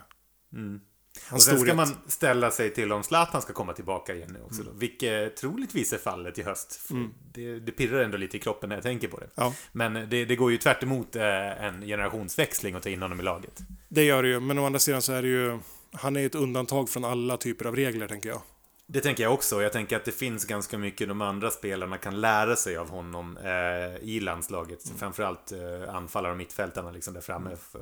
Och 0.56 1.30
hans 1.30 1.44
sen 1.44 1.60
ska 1.60 1.74
man 1.74 1.88
ställa 2.06 2.50
sig 2.50 2.70
till 2.74 2.92
om 2.92 3.02
Zlatan 3.02 3.42
ska 3.42 3.52
komma 3.52 3.72
tillbaka 3.72 4.14
igen 4.14 4.30
nu 4.32 4.42
också. 4.46 4.62
Då, 4.62 4.70
vilket 4.74 5.36
troligtvis 5.36 5.92
är 5.92 5.98
fallet 5.98 6.38
i 6.38 6.42
höst. 6.42 6.76
För 6.76 7.08
Det, 7.32 7.58
det 7.60 7.72
pirrar 7.72 8.00
ändå 8.00 8.16
lite 8.16 8.36
i 8.36 8.40
kroppen 8.40 8.68
när 8.68 8.76
jag 8.76 8.82
tänker 8.82 9.08
på 9.08 9.20
det. 9.20 9.26
Ja, 9.34 9.54
Men 9.72 9.94
det, 9.94 10.24
det 10.24 10.36
går 10.36 10.50
ju 10.52 10.58
tvärt 10.58 10.82
emot 10.82 11.16
eh, 11.16 11.64
en 11.64 11.80
generationsväxling 11.80 12.74
att 12.74 12.82
ta 12.82 12.88
in 12.88 13.02
honom 13.02 13.20
i 13.20 13.22
laget. 13.22 13.58
det 13.88 14.04
gör 14.04 14.22
det 14.22 14.28
ju. 14.28 14.40
Men 14.40 14.58
å 14.58 14.66
andra 14.66 14.78
sidan 14.78 15.02
så 15.02 15.12
är 15.12 15.22
det 15.22 15.28
ju... 15.28 15.58
Han 15.92 16.16
är 16.16 16.26
ett 16.26 16.34
undantag 16.34 16.88
från 16.88 17.04
alla 17.04 17.36
typer 17.36 17.64
av 17.64 17.76
regler, 17.76 18.08
tänker 18.08 18.28
jag. 18.28 18.42
Det 18.86 19.00
tänker 19.00 19.22
jag 19.22 19.32
också. 19.34 19.62
Jag 19.62 19.72
tänker 19.72 19.96
att 19.96 20.04
det 20.04 20.12
finns 20.12 20.44
ganska 20.44 20.78
mycket 20.78 21.08
de 21.08 21.20
andra 21.22 21.50
spelarna 21.50 21.98
kan 21.98 22.20
lära 22.20 22.56
sig 22.56 22.76
av 22.76 22.88
honom 22.90 23.36
eh, 23.36 24.08
i 24.08 24.20
landslaget. 24.20 24.78
Framförallt 24.98 25.52
eh, 25.52 25.94
anfallare 25.94 26.32
och 26.32 26.38
mittfältarna 26.38 26.90
liksom 26.90 27.14
där 27.14 27.20
framme. 27.20 27.50
F- 27.52 27.76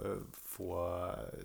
få, 0.57 0.89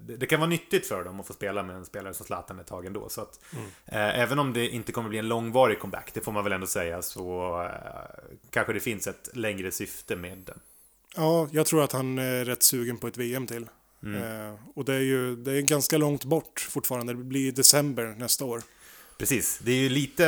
det, 0.01 0.17
det 0.17 0.25
kan 0.25 0.39
vara 0.39 0.49
nyttigt 0.49 0.87
för 0.87 1.03
dem 1.03 1.19
att 1.19 1.27
få 1.27 1.33
spela 1.33 1.63
med 1.63 1.75
en 1.75 1.85
spelare 1.85 2.13
som 2.13 2.25
Zlatan 2.25 2.59
ett 2.59 2.67
tag 2.67 2.85
ändå. 2.85 3.09
Så 3.09 3.21
att, 3.21 3.39
eh, 3.85 4.19
även 4.19 4.39
om 4.39 4.53
det 4.53 4.67
inte 4.69 4.91
kommer 4.91 5.09
bli 5.09 5.19
en 5.19 5.27
långvarig 5.27 5.79
comeback, 5.79 6.11
det 6.13 6.21
får 6.21 6.31
man 6.31 6.43
väl 6.43 6.53
ändå 6.53 6.67
säga, 6.67 7.01
så 7.01 7.61
eh, 7.63 8.35
kanske 8.49 8.73
det 8.73 8.79
finns 8.79 9.07
ett 9.07 9.29
längre 9.33 9.71
syfte 9.71 10.15
med 10.15 10.37
den. 10.37 10.59
Ja, 11.15 11.47
jag 11.51 11.65
tror 11.65 11.83
att 11.83 11.91
han 11.91 12.17
är 12.17 12.45
rätt 12.45 12.63
sugen 12.63 12.97
på 12.97 13.07
ett 13.07 13.17
VM 13.17 13.47
till. 13.47 13.69
Eh, 14.03 14.55
och 14.75 14.85
det 14.85 14.93
är 14.93 14.99
ju 14.99 15.35
det 15.35 15.51
är 15.51 15.61
ganska 15.61 15.97
långt 15.97 16.23
bort 16.23 16.67
fortfarande. 16.69 17.13
Det 17.13 17.23
blir 17.23 17.51
december 17.51 18.15
nästa 18.17 18.45
år. 18.45 18.61
Precis, 19.19 19.59
det 19.63 19.71
är 19.71 19.75
ju 19.75 19.89
lite 19.89 20.25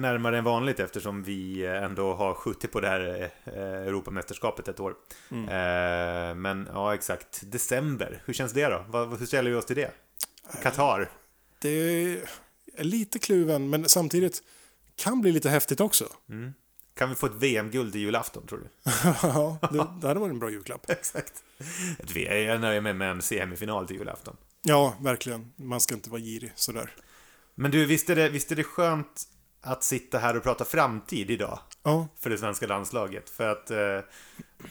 närmare 0.00 0.38
än 0.38 0.44
vanligt 0.44 0.80
eftersom 0.80 1.22
vi 1.22 1.66
ändå 1.66 2.14
har 2.14 2.34
skjutit 2.34 2.72
på 2.72 2.80
det 2.80 2.88
här 2.88 3.30
eh, 3.44 3.54
Europamästerskapet 3.62 4.68
ett 4.68 4.80
år. 4.80 4.94
Eh, 5.30 6.34
Men 6.34 6.68
ja, 6.72 6.94
exakt. 6.94 7.40
December, 7.44 8.22
hur 8.26 8.34
känns 8.34 8.52
det 8.52 8.66
då? 8.66 8.84
Vad- 8.88 9.18
Hur 9.18 9.26
ställer 9.26 9.50
vi 9.50 9.56
oss 9.56 9.66
till 9.66 9.76
det? 9.76 9.90
Qatar? 10.62 11.10
Det 11.58 11.68
är 11.68 12.84
lite 12.84 13.18
kluven, 13.18 13.70
men 13.70 13.88
samtidigt 13.88 14.42
kan 14.96 15.20
bli 15.20 15.32
lite 15.32 15.50
häftigt 15.50 15.80
också. 15.80 16.04
Kan 16.94 17.08
vi 17.08 17.14
få 17.14 17.26
ett 17.26 17.34
VM-guld 17.34 17.96
i 17.96 17.98
julafton, 17.98 18.46
tror 18.46 18.58
du? 18.58 18.68
ja, 19.22 19.58
det, 19.72 19.86
det 20.00 20.08
hade 20.08 20.20
varit 20.20 20.32
en 20.32 20.38
bra 20.38 20.50
julklapp. 20.50 20.84
Exakt. 20.90 21.32
Jag 22.14 22.60
nöjer 22.60 22.80
mig 22.80 22.92
med 22.92 23.10
en 23.10 23.22
semifinal 23.22 23.86
till 23.86 23.96
julafton. 23.96 24.36
Ja, 24.62 24.94
verkligen. 25.00 25.52
Man 25.56 25.80
ska 25.80 25.94
inte 25.94 26.10
vara 26.10 26.20
girig 26.20 26.52
sådär. 26.54 26.90
Men 27.60 27.70
du, 27.70 27.86
visst 27.86 28.10
är, 28.10 28.16
det, 28.16 28.28
visst 28.28 28.52
är 28.52 28.56
det 28.56 28.64
skönt 28.64 29.22
att 29.62 29.84
sitta 29.84 30.18
här 30.18 30.36
och 30.36 30.42
prata 30.42 30.64
framtid 30.64 31.30
idag? 31.30 31.58
Ja, 31.82 32.08
för 32.20 32.30
det 32.30 32.38
svenska 32.38 32.66
landslaget. 32.66 33.30
För 33.30 33.48
att 33.48 33.70
eh, 33.70 33.78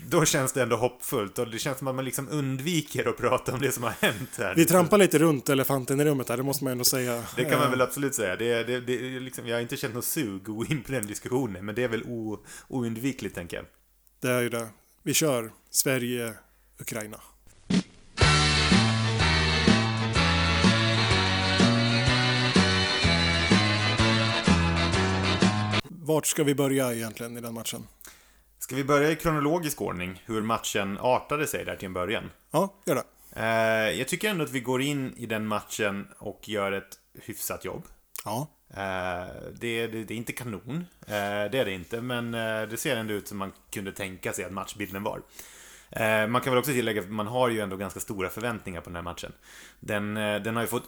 då 0.07 0.25
känns 0.25 0.53
det 0.53 0.61
ändå 0.61 0.75
hoppfullt 0.75 1.39
och 1.39 1.49
det 1.49 1.59
känns 1.59 1.77
som 1.77 1.87
att 1.87 1.95
man 1.95 2.05
liksom 2.05 2.27
undviker 2.29 3.09
att 3.09 3.17
prata 3.17 3.53
om 3.53 3.59
det 3.59 3.71
som 3.71 3.83
har 3.83 3.93
hänt 3.99 4.29
här. 4.37 4.55
vi 4.55 4.65
trampar 4.65 4.97
lite 4.97 5.19
runt 5.19 5.49
elefanten 5.49 6.01
i 6.01 6.05
rummet 6.05 6.29
här, 6.29 6.37
det 6.37 6.43
måste 6.43 6.63
man 6.63 6.71
ändå 6.71 6.83
säga. 6.83 7.23
Det 7.35 7.43
kan 7.43 7.57
man 7.57 7.63
Eh, 7.63 7.69
väl 7.69 7.81
absolut 7.81 8.15
säga. 8.15 8.35
Det, 8.35 8.63
det, 8.63 8.79
det, 8.79 9.19
liksom, 9.19 9.47
jag 9.47 9.55
har 9.55 9.61
inte 9.61 9.77
känt 9.77 9.93
något 9.93 10.05
sug 10.05 10.41
att 10.41 10.47
gå 10.47 10.65
in 10.65 10.83
på 10.83 10.91
den 10.91 11.07
diskussionen, 11.07 11.65
men 11.65 11.75
det 11.75 11.83
är 11.83 11.87
väl 11.87 12.03
o, 12.03 12.45
oundvikligt, 12.67 13.35
tänker 13.35 13.57
jag. 13.57 13.65
Det 14.19 14.29
är 14.29 14.41
ju 14.41 14.49
det. 14.49 14.67
Vi 15.03 15.13
kör 15.13 15.51
Sverige, 15.69 16.33
Ukraina. 16.79 17.17
Vart 26.09 26.25
ska 26.25 26.43
vi 26.43 26.55
börja 26.55 26.93
egentligen 26.93 27.37
i 27.37 27.41
den 27.41 27.53
matchen? 27.53 27.87
Ska 28.59 28.75
vi 28.75 28.83
börja 28.83 29.11
i 29.11 29.15
kronologisk 29.15 29.81
ordning, 29.81 30.23
hur 30.25 30.41
matchen 30.41 30.97
artade 30.97 31.47
sig 31.47 31.65
där 31.65 31.75
till 31.75 31.85
en 31.85 31.93
början? 31.93 32.31
Ja, 32.51 32.73
gör 32.85 32.95
det. 32.95 33.03
Eh, 33.35 33.99
jag 33.99 34.07
tycker 34.07 34.29
ändå 34.29 34.43
att 34.43 34.51
vi 34.51 34.59
går 34.59 34.81
in 34.81 35.13
i 35.17 35.25
den 35.25 35.47
matchen 35.47 36.07
och 36.17 36.49
gör 36.49 36.71
ett 36.71 36.99
hyfsat 37.21 37.65
jobb. 37.65 37.83
Ja, 38.25 38.47
Eh, 38.73 39.27
det, 39.59 39.87
det, 39.87 40.03
det 40.03 40.13
är 40.13 40.17
inte 40.17 40.33
kanon, 40.33 40.85
eh, 41.07 41.51
det 41.51 41.59
är 41.59 41.65
det 41.65 41.71
inte, 41.71 42.01
men 42.01 42.31
det 42.69 42.79
ser 42.79 42.95
ändå 42.95 43.13
ut 43.13 43.27
som 43.27 43.37
man 43.37 43.51
kunde 43.71 43.91
tänka 43.91 44.33
sig 44.33 44.45
att 44.45 44.51
matchbilden 44.51 45.03
var. 45.03 45.21
Man 46.27 46.41
kan 46.41 46.53
väl 46.53 46.59
också 46.59 46.71
tillägga 46.71 47.01
att 47.01 47.09
man 47.09 47.27
har 47.27 47.49
ju 47.49 47.59
ändå 47.59 47.77
ganska 47.77 47.99
stora 47.99 48.29
förväntningar 48.29 48.81
på 48.81 48.89
den 48.89 48.95
här 48.95 49.03
matchen. 49.03 49.31
Den, 49.79 50.13
den 50.13 50.55
har 50.55 50.63
ju 50.63 50.67
fått 50.67 50.83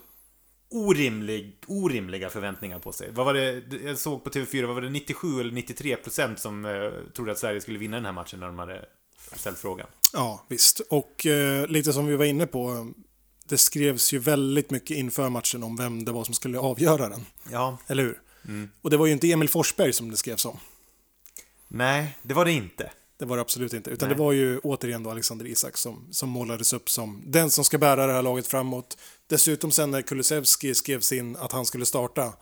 orimlig, 0.71 1.57
orimliga 1.67 2.29
förväntningar 2.29 2.79
på 2.79 2.91
sig. 2.91 3.11
Vad 3.11 3.25
var 3.25 3.33
det, 3.33 3.63
jag 3.83 3.97
såg 3.97 4.23
på 4.23 4.29
TV4, 4.29 4.65
vad 4.65 4.75
var 4.75 4.81
det 4.81 4.89
97 4.89 5.39
eller 5.39 5.51
93 5.51 5.95
procent 5.95 6.39
som 6.39 6.65
eh, 6.65 6.91
trodde 7.13 7.31
att 7.31 7.39
Sverige 7.39 7.61
skulle 7.61 7.79
vinna 7.79 7.97
den 7.97 8.05
här 8.05 8.11
matchen 8.11 8.39
när 8.39 8.47
de 8.47 8.59
hade 8.59 8.85
ställt 9.35 9.57
frågan. 9.57 9.87
ja 10.13 10.45
visst. 10.47 10.79
Och 10.79 11.25
eh, 11.25 11.67
lite 11.67 11.93
som 11.93 12.05
vi 12.05 12.15
var 12.15 12.25
inne 12.25 12.47
på, 12.47 12.91
det 13.45 13.57
skrevs 13.57 14.13
ju 14.13 14.19
väldigt 14.19 14.71
mycket 14.71 14.97
inför 14.97 15.29
matchen 15.29 15.63
om 15.63 15.75
vem 15.75 16.05
det 16.05 16.11
var 16.11 16.23
som 16.23 16.33
skulle 16.33 16.59
avgöra 16.59 17.09
den. 17.09 17.25
Ja, 17.51 17.77
Eller 17.87 18.03
hur? 18.03 18.21
Och 18.81 18.89
det 18.89 18.97
var 18.97 19.05
ju 19.05 19.11
inte 19.11 19.31
Emil 19.31 19.49
Forsberg 19.49 19.93
som 19.93 20.11
det 20.11 20.17
skrevs 20.17 20.45
om. 20.45 20.57
Nej, 21.67 22.17
det 22.21 22.33
var 22.33 22.45
det 22.45 22.51
inte. 22.51 22.91
Det 23.17 23.25
var 23.25 23.35
det 23.35 23.41
absolut 23.41 23.73
inte. 23.73 23.89
Utan 23.89 24.09
Nej. 24.09 24.15
det 24.15 24.23
var 24.23 24.31
ju 24.31 24.59
återigen 24.59 25.03
då 25.03 25.11
Alexander 25.11 25.45
Isak 25.45 25.77
som, 25.77 26.07
som 26.11 26.29
målades 26.29 26.73
upp 26.73 26.89
som 26.89 27.23
den 27.25 27.51
som 27.51 27.65
ska 27.65 27.77
bära 27.77 28.07
det 28.07 28.13
här 28.13 28.21
laget 28.21 28.47
framåt. 28.47 28.97
Dessutom 29.31 29.71
sen 29.71 29.91
när 29.91 30.01
Kulusevski 30.01 30.75
skrevs 30.75 31.11
in 31.11 31.35
att 31.35 31.51
han 31.51 31.65
skulle 31.65 31.85
starta. 31.85 32.33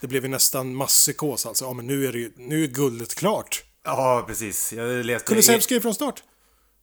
Det 0.00 0.06
blev 0.06 0.22
ju 0.22 0.28
nästan 0.28 0.74
masspsykos 0.74 1.46
alltså. 1.46 1.64
Ja 1.64 1.72
men 1.72 1.86
nu 1.86 2.06
är, 2.06 2.12
det 2.12 2.18
ju, 2.18 2.32
nu 2.36 2.64
är 2.64 2.68
guldet 2.68 3.14
klart. 3.14 3.64
Ja, 3.84 4.24
precis. 4.26 4.72
Jag 4.72 5.04
läste... 5.04 5.28
Kulusevski 5.28 5.76
är 5.76 5.80
från 5.80 5.94
start. 5.94 6.22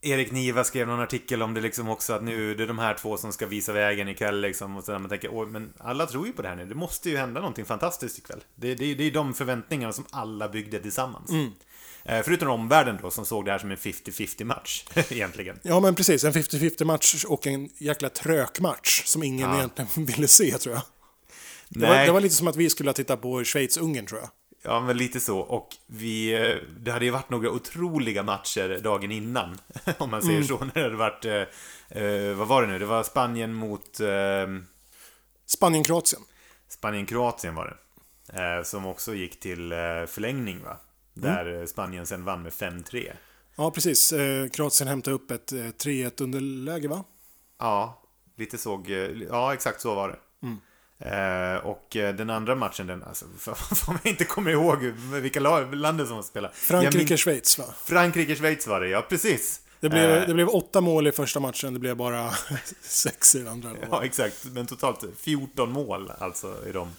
Erik 0.02 0.32
Niva 0.32 0.64
skrev 0.64 0.88
någon 0.88 1.00
artikel 1.00 1.42
om 1.42 1.54
det 1.54 1.62
liksom 1.62 1.90
också 1.90 2.14
att 2.14 2.24
nu 2.24 2.56
det 2.56 2.64
är 2.64 2.68
de 2.68 2.80
här 2.80 2.94
två 2.94 3.18
som 3.18 3.34
ska 3.34 3.46
visa 3.46 3.74
vägen 3.74 4.08
ikväll 4.08 4.42
liksom 4.42 4.78
och 4.78 4.84
så 4.84 4.92
där 4.92 5.00
man 5.00 5.10
tänker 5.10 5.30
oj 5.34 5.48
men 5.48 5.74
alla 5.78 6.06
tror 6.06 6.28
ju 6.28 6.34
på 6.34 6.42
det 6.42 6.48
här 6.48 6.56
nu. 6.56 6.66
Det 6.66 6.76
måste 6.76 7.10
ju 7.10 7.18
hända 7.18 7.40
någonting 7.40 7.66
fantastiskt 7.66 8.18
ikväll. 8.18 8.44
Det, 8.56 8.76
det, 8.76 8.94
det 8.94 9.04
är 9.04 9.12
de 9.12 9.34
förväntningarna 9.34 9.94
som 9.94 10.06
alla 10.10 10.50
byggde 10.50 10.80
tillsammans. 10.80 11.32
Eh, 11.32 11.48
förutom 12.08 12.50
omvärlden 12.50 12.98
då 13.02 13.12
som 13.12 13.26
såg 13.26 13.46
det 13.46 13.52
här 13.52 13.60
som 13.60 13.72
en 13.72 13.78
50-50 13.78 14.44
match 14.44 14.86
egentligen. 15.10 15.60
Ja 15.64 15.80
men 15.80 15.96
precis, 15.96 16.24
en 16.24 16.34
50-50 16.34 16.84
match 16.86 17.24
och 17.26 17.48
en 17.48 17.70
jäkla 17.78 18.10
trökmatch 18.10 19.04
som 19.06 19.24
ingen 19.24 19.50
Ja. 19.50 19.58
egentligen 19.58 19.90
ville 20.06 20.28
se 20.28 20.58
tror 20.58 20.76
jag. 20.76 20.84
Det 21.70 21.88
var, 21.88 21.96
det 22.06 22.12
var 22.12 22.22
lite 22.22 22.36
som 22.36 22.48
att 22.48 22.56
vi 22.56 22.70
skulle 22.70 22.90
ha 22.90 22.94
tittat 22.94 23.22
på 23.22 23.42
Schweiz-Ungern 23.44 24.06
tror 24.08 24.20
jag. 24.22 24.30
Ja, 24.64 24.80
men 24.82 24.98
lite 24.98 25.20
så. 25.20 25.40
Och 25.40 25.70
vi, 25.88 26.34
eh, 26.34 26.56
det 26.80 26.92
hade 26.92 27.06
ju 27.06 27.12
varit 27.12 27.30
några 27.30 27.50
otroliga 27.52 28.24
matcher 28.24 28.80
dagen 28.84 29.12
innan, 29.12 29.58
om 29.98 30.10
man 30.10 30.22
säger 30.22 30.44
så. 30.44 30.58
När 30.60 30.72
det 30.74 30.82
hade 30.82 30.96
varit, 30.96 31.26
eh, 31.26 32.04
eh, 32.04 32.34
vad 32.36 32.48
var 32.48 32.62
det 32.62 32.68
nu? 32.68 32.80
Det 32.80 32.86
var 32.86 33.04
Spanien 33.04 33.54
mot 33.54 34.00
eh, 34.00 34.08
Spanien-Kroatien. 35.46 36.22
Spanien-Kroatien 36.70 37.56
var 37.56 37.66
det. 37.68 37.78
Eh, 38.58 38.64
som 38.64 38.86
också 38.86 39.14
gick 39.16 39.40
till 39.40 39.72
eh, 39.72 39.78
förlängning, 40.08 40.64
va? 40.64 40.78
Där 41.22 41.60
eh, 41.60 41.66
Spanien 41.66 42.06
sen 42.06 42.24
vann 42.26 42.44
med 42.44 42.52
5-3. 42.52 43.12
Ja 43.56 43.72
precis, 43.72 44.12
eh, 44.14 44.48
Kroatien 44.50 44.88
hämtade 44.88 45.16
upp 45.16 45.32
ett 45.32 45.52
eh, 45.52 45.58
3-1 45.58 46.24
underläge 46.24 46.88
va? 46.88 47.04
Ja, 47.60 48.02
lite 48.38 48.58
såg... 48.58 48.90
eh, 48.92 48.98
Ja, 49.30 49.54
exakt 49.54 49.82
så 49.82 49.96
var 49.96 50.10
det. 50.10 50.18
Eh, 51.00 51.56
och 51.66 51.96
eh, 51.96 52.16
den 52.16 52.30
andra 52.30 52.56
matchen, 52.56 52.88
den, 52.88 53.04
alltså, 53.04 53.26
om 53.88 53.98
jag 54.04 54.12
inte 54.12 54.26
kommer 54.26 54.52
ihåg 54.52 54.84
vilka 55.22 55.40
länder 55.40 56.06
som 56.06 56.24
spelade. 56.24 56.54
Frankrike-Schweiz 56.54 57.60
va? 57.60 57.66
Frankrike-Schweiz 57.86 58.68
var 58.68 58.80
det, 58.82 58.88
ja 58.90 59.02
precis. 59.10 59.62
Det 59.80 59.90
blev, 59.90 60.10
Eh, 60.12 60.28
det 60.28 60.34
blev 60.34 60.50
åtta 60.50 60.82
mål 60.82 61.08
i 61.08 61.12
första 61.12 61.40
matchen, 61.40 61.74
det 61.74 61.80
blev 61.80 61.96
bara 61.96 62.32
sex 62.82 63.36
i 63.36 63.40
den 63.40 63.48
andra. 63.48 63.72
Ja, 63.92 64.04
exakt. 64.06 64.46
Men 64.46 64.68
totalt 64.68 65.04
14 65.20 65.72
mål 65.72 66.12
alltså 66.20 66.56
i 66.68 66.72
de 66.72 66.90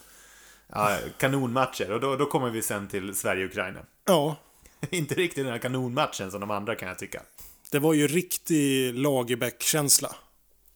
ja, 0.73 0.99
kanonmatcher. 1.19 1.93
Och 1.93 2.01
då, 2.01 2.17
då 2.17 2.27
kommer 2.27 2.51
vi 2.51 2.63
sen 2.63 2.89
till 2.89 3.15
Sverige-Ukraina. 3.15 3.81
Ja, 4.09 4.37
Inte 4.91 5.15
riktigt 5.15 5.45
den 5.45 5.53
här 5.53 5.59
kanonmatchen 5.59 6.31
som 6.31 6.41
de 6.41 6.51
andra 6.51 6.75
kan 6.75 6.89
jag 6.89 6.99
tycka. 6.99 7.23
det 7.71 7.79
var 7.79 7.95
ju 7.95 8.07
riktig 8.09 8.95
Lagerbäck-känsla. 8.95 10.15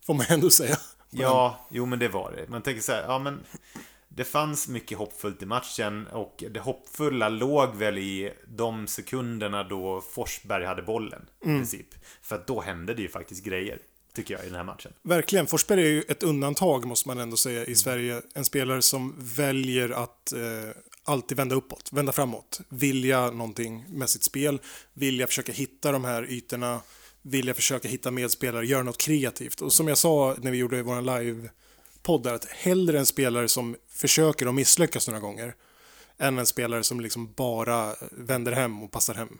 Får 0.06 0.14
man 0.14 0.26
ändå 0.28 0.50
säga. 0.50 0.76
Ja, 1.10 1.66
jo 1.70 1.86
men 1.86 1.98
det 1.98 2.08
var 2.08 2.32
det. 2.36 2.48
Man 2.48 2.62
tänker 2.62 2.82
så 2.82 2.92
här, 2.92 3.02
ja 3.02 3.18
men 3.18 3.40
det 4.08 4.24
fanns 4.24 4.68
mycket 4.68 4.98
hoppfullt 4.98 5.42
i 5.42 5.46
matchen 5.46 6.06
och 6.06 6.44
det 6.50 6.60
hoppfulla 6.60 7.28
låg 7.28 7.74
väl 7.74 7.98
i 7.98 8.32
de 8.46 8.86
sekunderna 8.86 9.64
då 9.64 10.00
Forsberg 10.00 10.64
hade 10.64 10.82
bollen 10.82 11.22
i 11.40 11.44
princip. 11.44 11.86
För 12.22 12.36
att 12.36 12.46
då 12.46 12.60
hände 12.60 12.94
det 12.94 13.02
ju 13.02 13.08
faktiskt 13.08 13.44
grejer, 13.44 13.78
tycker 14.14 14.34
jag, 14.34 14.42
i 14.42 14.46
den 14.46 14.56
här 14.56 14.64
matchen. 14.64 14.92
Verkligen, 15.02 15.46
Forsberg 15.46 15.82
är 15.82 15.90
ju 15.90 16.02
ett 16.02 16.22
undantag 16.22 16.84
måste 16.84 17.08
man 17.08 17.18
ändå 17.18 17.36
säga 17.36 17.64
i 17.64 17.74
Sverige. 17.74 18.22
En 18.34 18.44
spelare 18.44 18.82
som 18.82 19.14
väljer 19.18 19.90
att 19.90 20.32
eh, 20.32 20.38
alltid 21.04 21.36
vända 21.36 21.54
uppåt, 21.54 21.92
vända 21.92 22.12
framåt. 22.12 22.60
Vilja 22.68 23.30
någonting 23.30 23.84
med 23.88 24.10
sitt 24.10 24.22
spel, 24.22 24.60
vilja 24.92 25.26
försöka 25.26 25.52
hitta 25.52 25.92
de 25.92 26.04
här 26.04 26.30
ytorna, 26.30 26.80
vilja 27.22 27.54
försöka 27.54 27.88
hitta 27.88 28.10
medspelare, 28.10 28.66
göra 28.66 28.82
något 28.82 28.98
kreativt. 28.98 29.60
Och 29.60 29.72
som 29.72 29.88
jag 29.88 29.98
sa 29.98 30.36
när 30.38 30.50
vi 30.50 30.58
gjorde 30.58 30.82
vår 30.82 31.00
live-podd, 31.00 32.26
att 32.26 32.44
hellre 32.44 32.98
en 32.98 33.06
spelare 33.06 33.48
som 33.48 33.76
försöker 33.88 34.48
och 34.48 34.54
misslyckas 34.54 35.08
några 35.08 35.20
gånger, 35.20 35.54
än 36.18 36.38
en 36.38 36.46
spelare 36.46 36.82
som 36.82 37.00
liksom 37.00 37.32
bara 37.32 37.94
vänder 38.10 38.52
hem 38.52 38.82
och 38.82 38.90
passar 38.90 39.14
hem. 39.14 39.38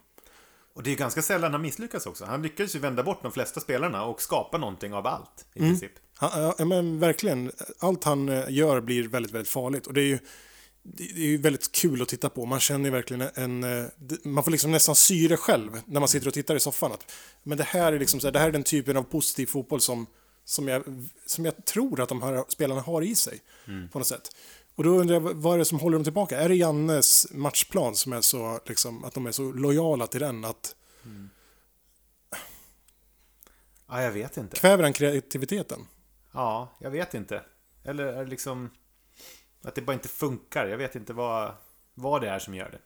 Och 0.74 0.82
det 0.82 0.92
är 0.92 0.96
ganska 0.96 1.22
sällan 1.22 1.52
han 1.52 1.62
misslyckas 1.62 2.06
också. 2.06 2.24
Han 2.24 2.42
lyckades 2.42 2.74
ju 2.74 2.78
vända 2.78 3.02
bort 3.02 3.22
de 3.22 3.32
flesta 3.32 3.60
spelarna 3.60 4.04
och 4.04 4.22
skapa 4.22 4.58
någonting 4.58 4.94
av 4.94 5.06
allt, 5.06 5.46
i 5.54 5.58
princip. 5.58 5.92
Han, 6.14 6.54
ja, 6.58 6.64
men 6.64 6.98
verkligen. 6.98 7.52
Allt 7.78 8.04
han 8.04 8.28
eh, 8.28 8.44
gör 8.48 8.80
blir 8.80 9.08
väldigt, 9.08 9.32
väldigt 9.32 9.52
farligt. 9.52 9.86
Och 9.86 9.94
det 9.94 10.00
är 10.00 10.06
ju 10.06 10.18
det 10.82 11.04
är 11.04 11.16
ju 11.26 11.36
väldigt 11.36 11.72
kul 11.72 12.02
att 12.02 12.08
titta 12.08 12.28
på. 12.28 12.46
Man 12.46 12.60
känner 12.60 12.84
ju 12.84 12.90
verkligen 12.90 13.28
en... 13.34 13.64
eh, 13.64 13.84
Man 14.24 14.44
får 14.44 14.50
liksom 14.50 14.70
nästan 14.70 14.94
syre 14.94 15.36
själv 15.36 15.80
när 15.86 16.00
man 16.00 16.08
sitter 16.08 16.28
och 16.28 16.34
tittar 16.34 16.56
i 16.56 16.60
soffan. 16.60 16.92
Att, 16.92 17.12
men 17.42 17.58
det 17.58 17.64
här 17.64 17.92
är 17.92 17.98
liksom 17.98 18.20
så 18.20 18.26
här, 18.26 18.32
det 18.32 18.38
här 18.38 18.48
är 18.48 18.52
den 18.52 18.62
typen 18.62 18.96
av 18.96 19.02
positiv 19.02 19.46
fotboll 19.46 19.80
som, 19.80 20.06
som, 20.44 20.68
jag, 20.68 20.82
som 21.26 21.44
jag 21.44 21.64
tror 21.64 22.00
att 22.00 22.08
de 22.08 22.22
här 22.22 22.44
spelarna 22.48 22.80
har 22.80 23.02
i 23.02 23.14
sig. 23.14 23.40
På 23.92 23.98
något 23.98 24.08
sätt. 24.08 24.36
Och 24.74 24.84
då 24.84 24.90
undrar 24.90 25.14
jag, 25.14 25.20
vad 25.20 25.54
är 25.54 25.58
det 25.58 25.64
som 25.64 25.78
håller 25.80 25.96
dem 25.96 26.04
tillbaka? 26.04 26.40
Är 26.40 26.48
det 26.48 26.54
Jannes 26.54 27.26
matchplan 27.32 27.94
som 27.96 28.12
är 28.12 28.20
så, 28.20 28.60
liksom, 28.66 29.04
att 29.04 29.14
de 29.14 29.26
är 29.26 29.32
så 29.32 29.52
lojala 29.52 30.06
till 30.06 30.20
den? 30.20 30.44
Att 30.44 30.74
Ja, 33.88 34.02
jag 34.02 34.12
vet 34.12 34.36
inte. 34.36 34.56
kväver 34.56 34.82
den 34.82 34.92
kreativiteten? 34.92 35.86
Ja, 36.32 36.76
jag 36.78 36.90
vet 36.90 37.14
inte. 37.14 37.42
Eller 37.84 38.04
är 38.06 38.24
det 38.24 38.30
liksom 38.30 38.70
att 39.62 39.74
det 39.74 39.82
bara 39.82 39.92
inte 39.92 40.08
funkar? 40.08 40.66
Jag 40.66 40.78
vet 40.78 40.94
inte 40.94 41.12
vad, 41.12 41.54
vad 41.94 42.20
det 42.20 42.28
är 42.28 42.38
som 42.38 42.54
gör 42.54 42.70
det. 42.70 42.78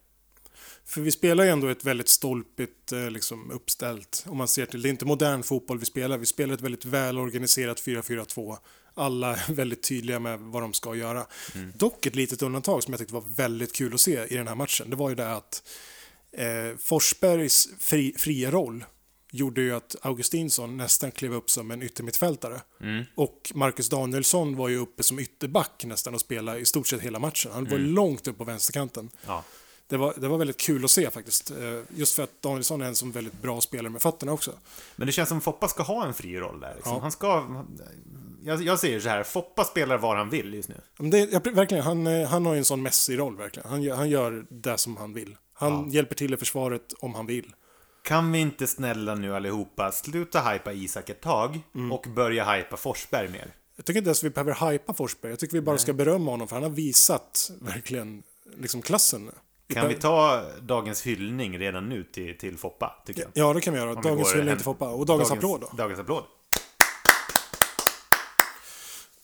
För 0.85 1.01
vi 1.01 1.11
spelar 1.11 1.45
ju 1.45 1.51
ändå 1.51 1.68
ett 1.68 1.85
väldigt 1.85 2.09
stolpigt 2.09 2.93
eh, 2.93 3.11
liksom, 3.11 3.51
uppställt, 3.51 4.24
om 4.27 4.39
man 4.39 4.49
ser 4.49 4.66
till. 4.66 4.83
Det 4.83 4.89
är 4.89 4.91
inte 4.91 5.05
modern 5.05 5.43
fotboll 5.43 5.79
vi 5.79 5.87
spelar, 5.87 6.18
vi 6.18 6.27
spelar 6.27 6.55
ett 6.55 6.61
väldigt 6.61 6.85
välorganiserat 6.85 7.81
4-4-2. 7.81 8.57
Alla 8.95 9.37
är 9.37 9.53
väldigt 9.53 9.83
tydliga 9.83 10.18
med 10.18 10.41
vad 10.41 10.62
de 10.62 10.72
ska 10.72 10.95
göra. 10.95 11.27
Dock 11.74 12.07
ett 12.07 12.16
litet 12.16 12.43
undantag 12.43 12.83
som 12.83 12.93
jag 12.93 12.99
tyckte 12.99 13.14
var 13.14 13.24
väldigt 13.37 13.74
kul 13.74 13.95
att 13.95 14.01
se 14.01 14.24
i 14.24 14.37
den 14.37 14.49
här 14.49 14.55
matchen. 14.55 14.91
Det 14.91 14.97
var 14.97 15.09
ju 15.09 15.14
det 15.14 15.33
att 15.33 15.62
eh, 16.33 16.77
Forsbergs 16.79 17.68
fri, 17.79 18.14
fria 18.18 18.51
roll 18.51 18.85
gjorde 19.37 19.61
ju 19.61 19.74
att 19.74 19.97
Augustinsson 20.03 20.76
nästan 20.76 21.11
klev 21.11 21.34
upp 21.34 21.51
som 21.51 21.70
en 21.70 21.82
yttermittfältare. 21.82 22.61
Och 23.14 23.53
Marcus 23.55 23.89
Danielsson 23.89 24.57
var 24.57 24.68
ju 24.68 24.76
uppe 24.78 25.03
som 25.03 25.18
ytterback 25.18 25.84
nästan 25.87 26.14
och 26.14 26.20
spelade 26.20 26.59
i 26.59 26.64
stort 26.64 26.87
sett 26.87 27.01
hela 27.01 27.18
matchen. 27.18 27.53
Han 27.55 27.64
var 27.64 27.78
långt 27.78 28.28
upp 28.28 28.39
på 28.39 28.45
vänsterkanten. 28.45 29.11
Ja. 29.26 29.45
Det 29.89 29.97
var, 29.97 30.14
det 30.16 30.28
var 30.28 30.39
väldigt 30.39 30.57
kul 30.61 30.84
att 30.84 30.91
se 30.91 31.11
faktiskt. 31.11 31.51
Eh, 31.51 31.57
Just 31.97 32.14
för 32.14 32.22
att 32.22 32.43
Danielsson 32.43 32.82
är 32.82 32.87
en 32.87 32.95
som 32.95 33.12
väldigt 33.12 33.43
bra 33.43 33.61
spelare 33.61 33.91
med 33.91 34.03
fötterna 34.03 34.32
också. 34.32 34.53
Men 34.97 35.07
det 35.07 35.12
känns 35.12 35.28
som 35.28 35.41
Foppa 35.41 35.68
ska 35.68 35.82
ha 35.82 36.07
en 36.07 36.14
fri 36.14 36.41
roll 36.41 36.61
där. 36.61 36.74
Liksom. 36.74 36.93
Ja. 36.93 37.01
Han 37.01 37.12
ska... 37.12 37.64
Jag, 38.45 38.62
jag 38.62 38.78
säger 38.78 39.01
så 39.01 39.09
här, 39.09 39.22
Foppa 39.22 39.64
spelar 39.64 39.99
var 39.99 40.16
han 40.16 40.30
vill 40.30 40.55
just 40.55 40.68
nu. 40.68 40.80
Men 40.99 41.11
det, 41.11 41.18
ja, 41.18 41.41
verkligen, 41.45 41.84
han, 41.84 42.07
eh, 42.07 42.28
han 42.28 42.47
har 42.47 42.53
ju 42.55 42.59
en 42.59 42.64
sån 42.64 42.82
mässig 42.82 43.18
roll 43.18 43.37
verkligen. 43.37 43.68
Han, 43.68 43.91
han 43.91 44.09
gör 44.11 44.47
det 44.51 44.78
som 44.78 44.97
han 44.97 45.12
vill. 45.12 45.37
Han 45.53 45.91
hjälper 45.91 46.14
till 46.14 46.34
i 46.34 46.37
försvaret 46.37 46.93
om 46.99 47.14
han 47.14 47.26
vill. 47.26 47.53
Kan 48.07 48.33
vi 48.33 48.39
inte 48.39 48.67
snälla 48.67 49.15
nu 49.15 49.35
allihopa 49.37 49.93
sluta 49.93 50.41
hypa 50.41 50.73
Isak 50.73 51.11
ett 51.11 51.21
tag 51.21 51.61
Mm. 51.75 51.93
och 51.93 52.07
börja 52.15 52.45
hypa 52.53 52.77
Forsberg 52.77 53.29
mer? 53.29 53.55
Jag 53.77 53.85
tycker 53.85 53.99
inte 53.99 54.09
ens 54.09 54.25
vi 54.25 54.31
behöver 54.31 54.71
hypa 54.73 54.95
Forsberg. 54.95 55.33
Jag 55.33 55.39
tycker 55.39 55.55
vi 55.55 55.61
bara 55.61 55.79
ska 55.79 55.93
berömma 55.93 56.31
honom 56.31 56.49
för 56.49 56.57
han 56.57 56.63
har 56.63 56.71
visat 56.71 57.51
verkligen 57.61 58.23
liksom 58.59 58.83
klassen. 58.83 59.31
Kan 59.69 59.89
vi 59.89 59.95
ta 59.95 60.45
dagens 60.61 61.03
hyllning 61.03 61.59
redan 61.59 61.89
nu 61.89 62.05
till, 62.05 62.39
till 62.39 62.59
Foppa, 62.59 63.03
tycker 63.07 63.21
jag? 63.23 63.31
Ja, 63.35 63.53
det 63.55 63.61
kan 63.61 63.75
vi 63.75 63.81
göra. 63.81 63.91
Om 63.91 63.97
vi 63.97 64.09
Dagens 64.09 64.29
går 64.29 64.35
hyllning 64.35 64.49
hem- 64.49 64.59
till 64.59 64.65
Foppa. 64.65 64.89
Och 64.89 65.07
dagens, 65.07 65.31
applåd 65.31 65.61
då. 65.61 65.71
Dagens 65.77 66.01
applåd. 66.01 66.25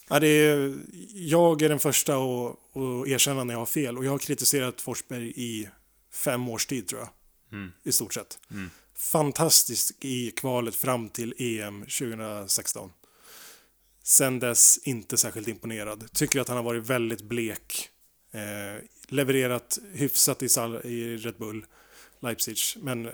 Ja, 0.08 0.20
det 0.20 0.26
är, 0.28 0.74
jag 1.14 1.62
är 1.62 1.68
den 1.68 1.78
första 1.78 2.14
att, 2.16 2.50
att 2.50 3.08
erkänna 3.08 3.44
när 3.44 3.54
jag 3.54 3.58
har 3.58 3.66
fel. 3.66 3.98
Och 3.98 4.04
jag 4.04 4.10
har 4.10 4.18
kritiserat 4.18 4.80
Forsberg 4.80 5.32
i 5.36 5.68
fem 6.14 6.48
års 6.48 6.66
tid 6.66 6.88
tror 6.88 7.00
jag. 7.00 7.08
I 7.84 7.92
stort 7.92 8.14
sett. 8.14 8.38
Fantastisk 8.96 9.94
i 10.00 10.30
kvalet 10.30 10.74
fram 10.76 11.08
till 11.08 11.34
EM 11.38 11.80
2016. 11.80 12.90
Sen 14.02 14.38
dess 14.38 14.78
inte 14.82 15.16
särskilt 15.16 15.48
imponerad. 15.48 16.12
Tycker 16.12 16.40
att 16.40 16.48
han 16.48 16.56
har 16.56 16.64
varit 16.64 16.86
väldigt 16.86 17.22
blek. 17.22 17.88
Eh, 18.32 18.82
levererat 19.08 19.78
hyfsat 19.92 20.42
i, 20.42 20.48
Sal- 20.48 20.86
i 20.86 21.16
Red 21.16 21.34
Bull 21.38 21.64
Leipzig. 22.20 22.56
Men 22.76 23.06
eh, 23.06 23.12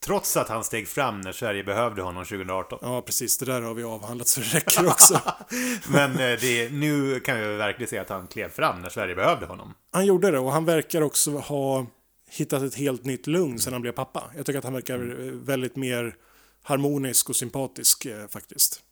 Trots 0.00 0.36
att 0.36 0.48
han 0.48 0.64
steg 0.64 0.88
fram 0.88 1.20
när 1.20 1.32
Sverige 1.32 1.64
behövde 1.64 2.02
honom 2.02 2.24
2018. 2.24 2.78
ja, 2.82 3.02
precis. 3.02 3.38
Det 3.38 3.44
där 3.46 3.60
har 3.60 3.74
vi 3.74 3.82
avhandlat 3.84 4.28
så 4.28 4.40
det 4.40 4.46
räcker 4.46 4.86
också. 4.86 5.20
Men 5.92 6.10
eh, 6.12 6.38
det, 6.40 6.72
nu 6.72 7.20
kan 7.20 7.40
vi 7.40 7.46
verkligen 7.56 7.90
se 7.90 7.98
att 7.98 8.08
han 8.08 8.26
klev 8.26 8.48
fram 8.48 8.82
när 8.82 8.88
Sverige 8.88 9.14
behövde 9.14 9.46
honom. 9.46 9.74
Han 9.90 10.06
gjorde 10.06 10.30
det 10.30 10.38
och 10.38 10.52
han 10.52 10.64
verkar 10.64 11.02
också 11.02 11.30
ha 11.38 11.86
hittat 12.28 12.62
ett 12.62 12.74
helt 12.74 13.04
nytt 13.04 13.26
lugn 13.26 13.58
sedan 13.58 13.72
han 13.72 13.82
blev 13.82 13.92
pappa. 13.92 14.30
Jag 14.36 14.46
tycker 14.46 14.58
att 14.58 14.64
han 14.64 14.72
verkar 14.72 15.26
eh, 15.26 15.32
väldigt 15.32 15.76
mer 15.76 16.16
harmonisk 16.62 17.28
och 17.28 17.36
sympatisk 17.36 18.06
eh, 18.06 18.26
faktiskt. 18.26 18.82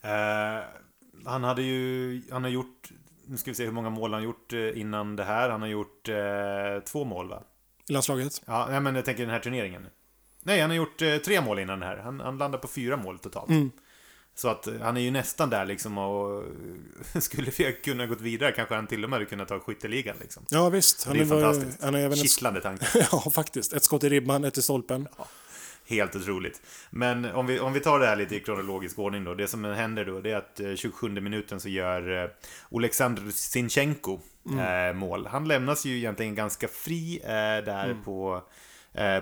Eh, 0.00 0.64
han 1.24 1.44
hade 1.44 1.62
ju, 1.62 2.22
han 2.30 2.42
har 2.42 2.50
gjort, 2.50 2.90
nu 3.26 3.36
ska 3.36 3.50
vi 3.50 3.54
se 3.54 3.64
hur 3.64 3.72
många 3.72 3.90
mål 3.90 4.12
han 4.12 4.22
gjort 4.22 4.52
eh, 4.52 4.80
innan 4.80 5.16
det 5.16 5.24
här. 5.24 5.50
Han 5.50 5.60
har 5.60 5.68
gjort 5.68 6.08
eh, 6.08 6.84
två 6.84 7.04
mål 7.04 7.28
va? 7.28 7.42
i 7.90 7.92
landslaget. 7.92 8.42
Ja, 8.46 8.80
men 8.80 8.94
jag 8.94 9.04
tänker 9.04 9.22
den 9.22 9.32
här 9.32 9.40
turneringen. 9.40 9.86
Nej, 10.42 10.60
han 10.60 10.70
har 10.70 10.76
gjort 10.76 11.02
eh, 11.02 11.16
tre 11.16 11.40
mål 11.40 11.58
innan 11.58 11.80
den 11.80 11.88
här. 11.88 11.96
Han, 11.96 12.20
han 12.20 12.38
landar 12.38 12.58
på 12.58 12.68
fyra 12.68 12.96
mål 12.96 13.18
totalt. 13.18 13.50
Mm. 13.50 13.70
Så 14.34 14.48
att 14.48 14.66
eh, 14.66 14.74
han 14.80 14.96
är 14.96 15.00
ju 15.00 15.10
nästan 15.10 15.50
där 15.50 15.64
liksom 15.64 15.98
och 15.98 16.44
skulle 17.22 17.50
vi 17.58 17.72
kunna 17.72 18.06
gått 18.06 18.20
vidare 18.20 18.52
kanske 18.52 18.74
han 18.74 18.86
till 18.86 19.04
och 19.04 19.10
med 19.10 19.16
hade 19.16 19.26
kunnat 19.30 19.48
ta 19.48 19.60
skytteligan 19.60 20.16
liksom. 20.20 20.42
Ja 20.50 20.68
visst. 20.68 21.08
Det 21.12 21.20
är 21.20 21.24
var- 21.24 21.40
fantastiskt. 21.40 21.82
Han 21.82 21.94
är 21.94 21.98
även 21.98 22.16
Kittlande 22.16 22.60
tanke. 22.60 22.86
ja, 23.12 23.30
faktiskt. 23.30 23.72
Ett 23.72 23.84
skott 23.84 24.04
i 24.04 24.08
ribban, 24.08 24.44
ett 24.44 24.58
i 24.58 24.62
stolpen. 24.62 25.08
Helt 25.86 26.16
otroligt. 26.16 26.62
Men 26.90 27.24
om 27.24 27.46
vi, 27.46 27.60
om 27.60 27.72
vi 27.72 27.80
tar 27.80 27.98
det 27.98 28.06
här 28.06 28.16
lite 28.16 28.36
i 28.36 28.40
kronologisk 28.40 28.98
ordning 28.98 29.24
då. 29.24 29.34
Det 29.34 29.48
som 29.48 29.64
händer 29.64 30.04
då 30.04 30.20
det 30.20 30.30
är 30.30 30.36
att 30.36 30.60
eh, 30.60 30.74
27 30.74 31.08
minuten 31.08 31.60
så 31.60 31.68
gör 31.68 32.24
eh, 32.24 32.30
Oleksandr 32.70 33.30
Sinchenko 33.30 34.18
eh, 34.60 34.94
mål. 34.94 35.26
Han 35.26 35.48
lämnas 35.48 35.84
ju 35.84 35.96
egentligen 35.96 36.34
ganska 36.34 36.68
fri 36.68 37.20
eh, 37.24 37.28
där 37.64 37.96
på, 38.04 38.34
eh, 38.36 38.42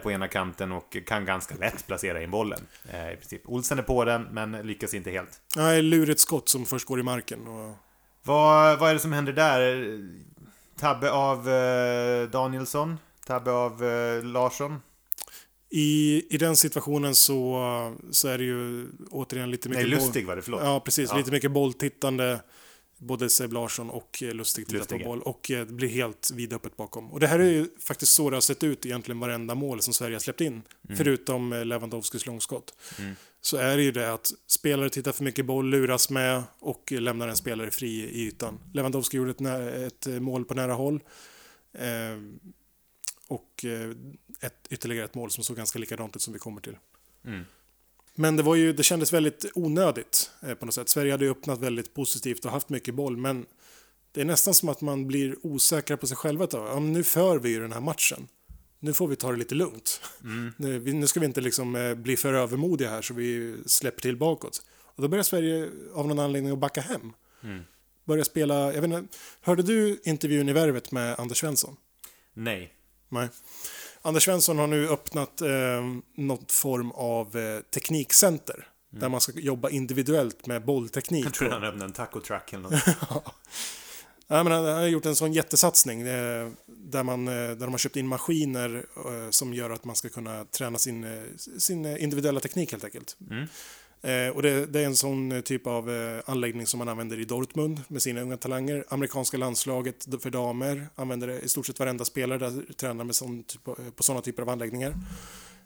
på 0.03 0.11
ena 0.13 0.29
kanten 0.29 0.73
och 0.73 0.97
kan 1.07 1.25
ganska 1.25 1.55
lätt 1.55 1.87
placera 1.87 2.23
in 2.23 2.31
bollen. 2.31 2.61
Eh, 2.93 3.13
i 3.13 3.17
princip. 3.17 3.43
Olsen 3.45 3.79
är 3.79 3.83
på 3.83 4.05
den 4.05 4.23
men 4.23 4.53
lyckas 4.53 4.95
inte 4.95 5.11
helt. 5.11 5.41
Nej, 5.57 5.83
lurigt 5.83 6.21
skott 6.21 6.49
som 6.49 6.67
först 6.67 6.87
går 6.87 7.01
i 7.01 7.03
marken. 7.03 7.47
Och... 7.47 7.75
Vad, 8.23 8.79
vad 8.79 8.91
är 8.91 8.95
det 8.95 9.01
som 9.01 9.13
händer 9.13 9.33
där? 9.33 9.99
Tabbe 10.79 11.11
av 11.11 11.49
eh, 11.49 12.31
Danielsson? 12.31 12.99
Tabbe 13.27 13.51
av 13.51 13.85
eh, 13.85 14.25
Larsson? 14.25 14.81
I, 15.71 16.25
I 16.35 16.39
den 16.39 16.57
situationen 16.57 17.15
så, 17.15 17.61
så 18.11 18.29
är 18.29 18.39
det 18.39 18.45
ju 18.45 18.89
återigen 19.11 19.51
lite 19.51 19.69
mycket... 19.69 19.89
Nej, 19.89 19.95
Lustig 19.95 20.27
var 20.27 20.37
det, 20.37 20.43
förlåt. 20.43 20.61
Ja, 20.65 20.81
precis. 20.81 21.11
Ja. 21.11 21.17
Lite 21.17 21.31
mycket 21.31 21.51
bolltittande. 21.51 22.41
Både 22.99 23.31
Seb 23.31 23.53
Larsson 23.53 23.91
och 23.91 24.23
eh, 24.23 24.35
Lustig 24.35 24.67
tittar 24.67 24.79
på 24.99 25.05
boll 25.05 25.23
och 25.23 25.51
eh, 25.51 25.65
blir 25.65 25.89
helt 25.89 26.31
vidöppet 26.35 26.77
bakom. 26.77 27.13
Och 27.13 27.21
det 27.21 27.27
här 27.27 27.39
är 27.39 27.51
ju 27.51 27.67
faktiskt 27.81 28.13
så 28.13 28.31
det 28.31 28.37
har 28.37 28.41
sett 28.41 28.65
ut 28.65 28.87
egentligen 28.87 29.21
varenda 29.21 29.55
mål 29.55 29.83
som 29.83 29.95
Sverige 29.95 30.15
har 30.15 30.21
släppt 30.21 30.41
in. 30.41 30.53
Mm. 30.53 30.97
Förutom 30.97 31.53
eh, 31.53 31.65
Lewandowskis 31.65 32.27
långskott. 32.27 32.75
Så 33.41 33.57
är 33.57 33.77
det 33.77 33.83
ju 33.83 33.93
det 33.93 34.13
att 34.13 34.33
spelare 34.47 34.91
tittar 34.91 35.13
för 35.13 35.25
mycket 35.25 35.47
boll, 35.47 35.67
luras 35.71 36.11
med 36.11 36.43
och 36.59 36.93
lämnar 36.93 37.29
en 37.29 37.37
spelare 37.37 37.71
fri 37.71 37.89
i 37.89 38.27
ytan. 38.27 38.59
Lewandowski 38.75 39.17
gjorde 39.17 39.31
ett, 39.31 39.41
nä- 39.41 39.87
ett 39.87 40.07
mål 40.07 40.45
på 40.45 40.55
nära 40.55 40.73
håll. 40.75 41.01
Eh, 41.73 42.19
och 43.29 43.65
ett, 44.41 44.67
ytterligare 44.71 45.05
ett 45.05 45.15
mål 45.15 45.31
som 45.31 45.45
såg 45.45 45.57
ganska 45.57 45.79
likadant 45.79 46.17
ut 46.17 46.23
som 46.23 46.33
vi 46.33 46.39
kommer 46.39 46.61
till. 46.61 46.77
Mm. 47.25 47.45
Men 48.21 48.37
det, 48.37 48.43
var 48.43 48.55
ju, 48.55 48.73
det 48.73 48.83
kändes 48.83 49.13
väldigt 49.13 49.47
onödigt 49.55 50.31
eh, 50.43 50.55
på 50.55 50.67
något 50.67 50.75
sätt. 50.75 50.89
Sverige 50.89 51.13
hade 51.13 51.25
ju 51.25 51.31
öppnat 51.31 51.59
väldigt 51.59 51.95
positivt 51.95 52.45
och 52.45 52.51
haft 52.51 52.69
mycket 52.69 52.95
boll, 52.95 53.17
men 53.17 53.47
det 54.13 54.21
är 54.21 54.25
nästan 54.25 54.55
som 54.55 54.69
att 54.69 54.81
man 54.81 55.07
blir 55.07 55.37
osäker 55.43 55.97
på 55.97 56.07
sig 56.07 56.17
själva. 56.17 56.47
Då. 56.47 56.59
Ja, 56.59 56.81
nu 56.81 57.05
för 57.05 57.39
vi 57.39 57.49
ju 57.49 57.61
den 57.61 57.73
här 57.73 57.81
matchen. 57.81 58.29
Nu 58.81 58.93
får 58.93 59.09
vi 59.09 59.17
ta 59.17 59.31
det 59.31 59.39
lite 59.39 59.55
lugnt. 59.55 60.01
Nu, 60.57 60.79
vi, 60.79 60.93
nu 60.93 61.07
ska 61.07 61.21
vi 61.21 61.27
inte 61.27 61.41
liksom, 61.41 61.77
eh, 61.77 61.95
bli 61.95 62.17
för 62.17 62.35
övermodiga 62.35 62.91
här 62.91 63.03
så 63.03 63.15
vi 63.15 63.57
släpper 63.67 64.01
till 64.01 64.17
bakåt. 64.17 64.63
Och 64.83 65.03
då 65.03 65.09
börjar 65.09 65.23
Sverige 65.23 65.69
av 65.95 66.09
någon 66.09 66.19
anledning 66.19 66.53
att 66.53 66.59
backa 66.59 66.81
hem. 66.81 67.13
Börja 68.05 68.25
spela, 68.25 68.73
jag 68.73 68.81
vet 68.81 68.91
inte, 68.91 69.17
hörde 69.41 69.63
du 69.63 70.01
intervjun 70.05 70.49
i 70.49 70.53
Värvet 70.53 70.93
med 70.93 71.21
Anders 71.21 71.39
Svensson? 71.39 71.77
Nej. 72.35 72.75
Nej. 73.09 73.29
Anders 74.09 74.25
Svensson 74.25 74.59
har 74.59 74.67
nu 74.67 74.89
öppnat 74.89 75.41
eh, 75.41 75.49
någon 76.17 76.45
form 76.49 76.91
av 76.91 77.37
eh, 77.37 77.61
teknikcenter. 77.61 78.67
Där 78.91 79.09
man 79.09 79.21
ska 79.21 79.33
jobba 79.33 79.71
individuellt 79.71 80.47
med 80.47 80.65
bollteknik. 80.65 81.27
Jag 81.27 81.35
tror 81.35 81.51
han 81.51 81.65
öppnade 81.65 81.85
en 81.85 81.93
taco 81.93 82.21
truck 82.21 82.53
eller 82.53 82.63
något. 82.63 82.83
Ja, 84.31 84.43
men 84.43 84.53
han 84.53 84.65
har 84.65 84.87
gjort 84.87 85.07
en 85.07 85.17
sån 85.17 85.33
jättesatsning 85.33 86.01
eh, 86.01 86.49
där, 86.67 87.03
man, 87.03 87.29
eh, 87.29 87.35
där 87.35 87.57
de 87.57 87.71
har 87.71 87.79
köpt 87.79 87.97
in 87.97 88.09
maskiner 88.09 88.85
eh, 88.97 89.31
som 89.31 89.55
gör 89.55 89.71
att 89.71 89.85
man 89.85 89.97
ska 89.97 90.09
kunna 90.09 90.45
träna 90.45 90.79
sin, 90.79 91.05
eh, 91.05 91.23
sin 91.59 91.87
individuella 91.97 92.41
teknik 92.41 92.73
helt 92.73 92.85
enkelt. 92.85 93.17
Eh, 93.31 93.45
Eh, 94.03 94.29
och 94.29 94.43
det, 94.43 94.67
det 94.67 94.81
är 94.81 94.85
en 94.85 94.97
sån 94.97 95.33
eh, 95.33 95.41
typ 95.41 95.67
av 95.67 95.91
eh, 95.91 96.23
anläggning 96.27 96.67
som 96.67 96.79
man 96.79 96.89
använder 96.89 97.21
i 97.21 97.25
Dortmund 97.25 97.83
med 97.89 98.03
sina 98.03 98.21
unga 98.21 98.37
talanger. 98.37 98.85
Amerikanska 98.89 99.37
landslaget 99.37 100.07
för 100.23 100.31
damer 100.31 100.87
använder 100.95 101.27
det 101.27 101.41
i 101.41 101.49
stort 101.49 101.67
sett 101.67 101.79
varenda 101.79 102.05
spelare 102.05 102.39
där 102.39 102.73
tränar 102.73 103.05
med 103.05 103.15
sån 103.15 103.45
typ, 103.45 103.69
av- 103.69 103.91
på 103.97 104.03
sådana 104.03 104.23
typer 104.23 104.43
av 104.43 104.49
anläggningar. 104.49 104.95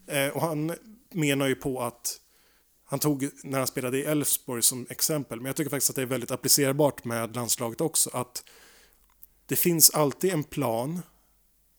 Eh, 0.06 0.28
och 0.28 0.40
han 0.40 0.74
menar 1.10 1.46
ju 1.46 1.54
på 1.54 1.82
att 1.82 2.18
han 2.84 2.98
tog 2.98 3.28
när 3.42 3.58
han 3.58 3.66
spelade 3.66 3.98
i 3.98 4.04
Elfsborg 4.04 4.62
som 4.62 4.86
exempel, 4.90 5.38
men 5.40 5.46
jag 5.46 5.56
tycker 5.56 5.70
faktiskt 5.70 5.90
att 5.90 5.96
det 5.96 6.02
är 6.02 6.06
väldigt 6.06 6.30
applicerbart 6.30 7.04
med 7.04 7.36
landslaget 7.36 7.80
också. 7.80 8.10
Att 8.12 8.44
det 9.46 9.56
finns 9.56 9.90
alltid 9.90 10.32
en 10.32 10.44
plan 10.44 11.02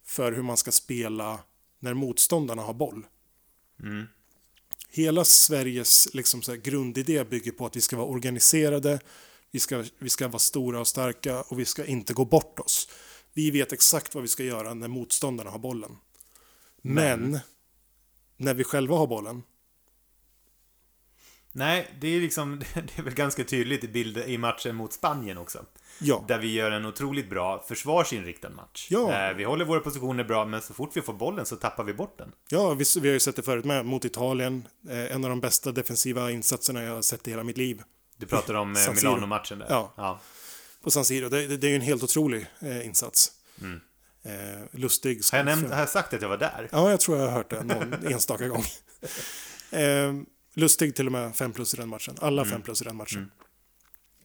för 0.05 0.31
hur 0.31 0.41
man 0.41 0.57
ska 0.57 0.71
spela 0.71 1.39
när 1.79 1.93
motståndarna 1.93 2.61
har 2.61 2.73
boll. 2.73 3.05
Mm. 3.79 4.05
Hela 4.95 5.25
Sveriges 5.25 6.13
liksom, 6.13 6.41
så 6.41 6.55
grundidé 6.55 7.23
bygger 7.23 7.51
på 7.51 7.65
att 7.65 7.75
vi 7.75 7.81
ska 7.81 7.97
vara 7.97 8.07
organiserade, 8.07 8.99
vi 9.51 9.59
ska, 9.59 9.83
vi 9.99 10.09
ska 10.09 10.27
vara 10.27 10.39
stora 10.39 10.79
och 10.79 10.87
starka 10.87 11.41
och 11.41 11.59
vi 11.59 11.65
ska 11.65 11.85
inte 11.85 12.13
gå 12.13 12.25
bort 12.25 12.59
oss. 12.59 12.89
Vi 13.33 13.51
vet 13.51 13.73
exakt 13.73 14.15
vad 14.15 14.21
vi 14.21 14.27
ska 14.27 14.43
göra 14.43 14.73
när 14.73 14.87
motståndarna 14.87 15.49
har 15.49 15.59
bollen. 15.59 15.97
Men 16.81 17.39
när 18.37 18.53
vi 18.53 18.63
själva 18.63 18.95
har 18.95 19.07
bollen, 19.07 19.43
Nej, 21.55 21.91
det 21.99 22.07
är 22.07 22.21
liksom, 22.21 22.59
det 22.73 22.97
är 22.97 23.03
väl 23.03 23.13
ganska 23.13 23.43
tydligt 23.43 23.83
i 23.83 23.87
bild 23.87 24.17
i 24.17 24.37
matchen 24.37 24.75
mot 24.75 24.93
Spanien 24.93 25.37
också. 25.37 25.65
ja. 25.99 26.25
Där 26.27 26.39
vi 26.39 26.53
gör 26.53 26.71
en 26.71 26.85
otroligt 26.85 27.29
bra 27.29 27.63
försvarsinriktad 27.67 28.49
match. 28.49 28.87
Ja. 28.89 29.29
Eh, 29.29 29.35
vi 29.35 29.43
håller 29.43 29.65
våra 29.65 29.79
positioner 29.79 30.23
bra, 30.23 30.45
men 30.45 30.61
så 30.61 30.73
fort 30.73 30.91
vi 30.93 31.01
får 31.01 31.13
bollen 31.13 31.45
så 31.45 31.55
tappar 31.55 31.83
vi 31.83 31.93
bort 31.93 32.17
den. 32.17 32.31
Ja, 32.49 32.73
vi, 32.73 32.85
vi 33.01 33.07
har 33.07 33.13
ju 33.13 33.19
sett 33.19 33.35
det 33.35 33.41
förut 33.43 33.65
med 33.65 33.85
mot 33.85 34.05
Italien. 34.05 34.67
Eh, 34.89 35.15
en 35.15 35.23
av 35.23 35.29
de 35.29 35.39
bästa 35.39 35.71
defensiva 35.71 36.31
insatserna 36.31 36.83
jag 36.83 36.95
har 36.95 37.01
sett 37.01 37.27
i 37.27 37.31
hela 37.31 37.43
mitt 37.43 37.57
liv. 37.57 37.81
Du 38.17 38.25
pratar 38.25 38.53
om 38.53 38.75
eh. 38.75 38.93
Milano-matchen 38.93 39.59
där. 39.59 39.67
Ja. 39.69 39.93
ja. 39.97 40.19
På 40.83 40.91
San 40.91 41.05
Siro. 41.05 41.29
Det, 41.29 41.47
det, 41.47 41.57
det 41.57 41.67
är 41.67 41.69
ju 41.69 41.75
en 41.75 41.81
helt 41.81 42.03
otrolig 42.03 42.45
eh, 42.59 42.85
insats. 42.85 43.31
Eh, 44.25 44.31
lustig. 44.71 45.11
Mm. 45.11 45.23
Har 45.31 45.37
jag, 45.37 45.45
nämnt, 45.45 45.73
har 45.73 45.79
jag 45.79 45.89
sagt 45.89 46.13
att 46.13 46.21
jag 46.21 46.29
var 46.29 46.37
där? 46.37 46.69
Ja, 46.71 46.89
jag 46.89 46.99
tror 46.99 47.17
jag 47.17 47.25
har 47.25 47.31
hört 47.31 47.49
det 47.49 47.63
någon 47.63 47.93
enstaka 48.11 48.47
gång. 48.47 48.63
Eh, 49.71 50.13
lustig 50.53 50.95
till 50.95 51.05
och 51.05 51.11
med 51.11 51.35
5 51.35 51.53
plus 51.53 51.73
i 51.73 51.77
den 51.77 51.89
matchen. 51.89 52.15
Alla 52.21 52.41
Mm. 52.41 52.51
5 52.51 52.61
plus 52.61 52.81
i 52.81 52.85
den 52.85 52.95
matchen. 52.95 53.31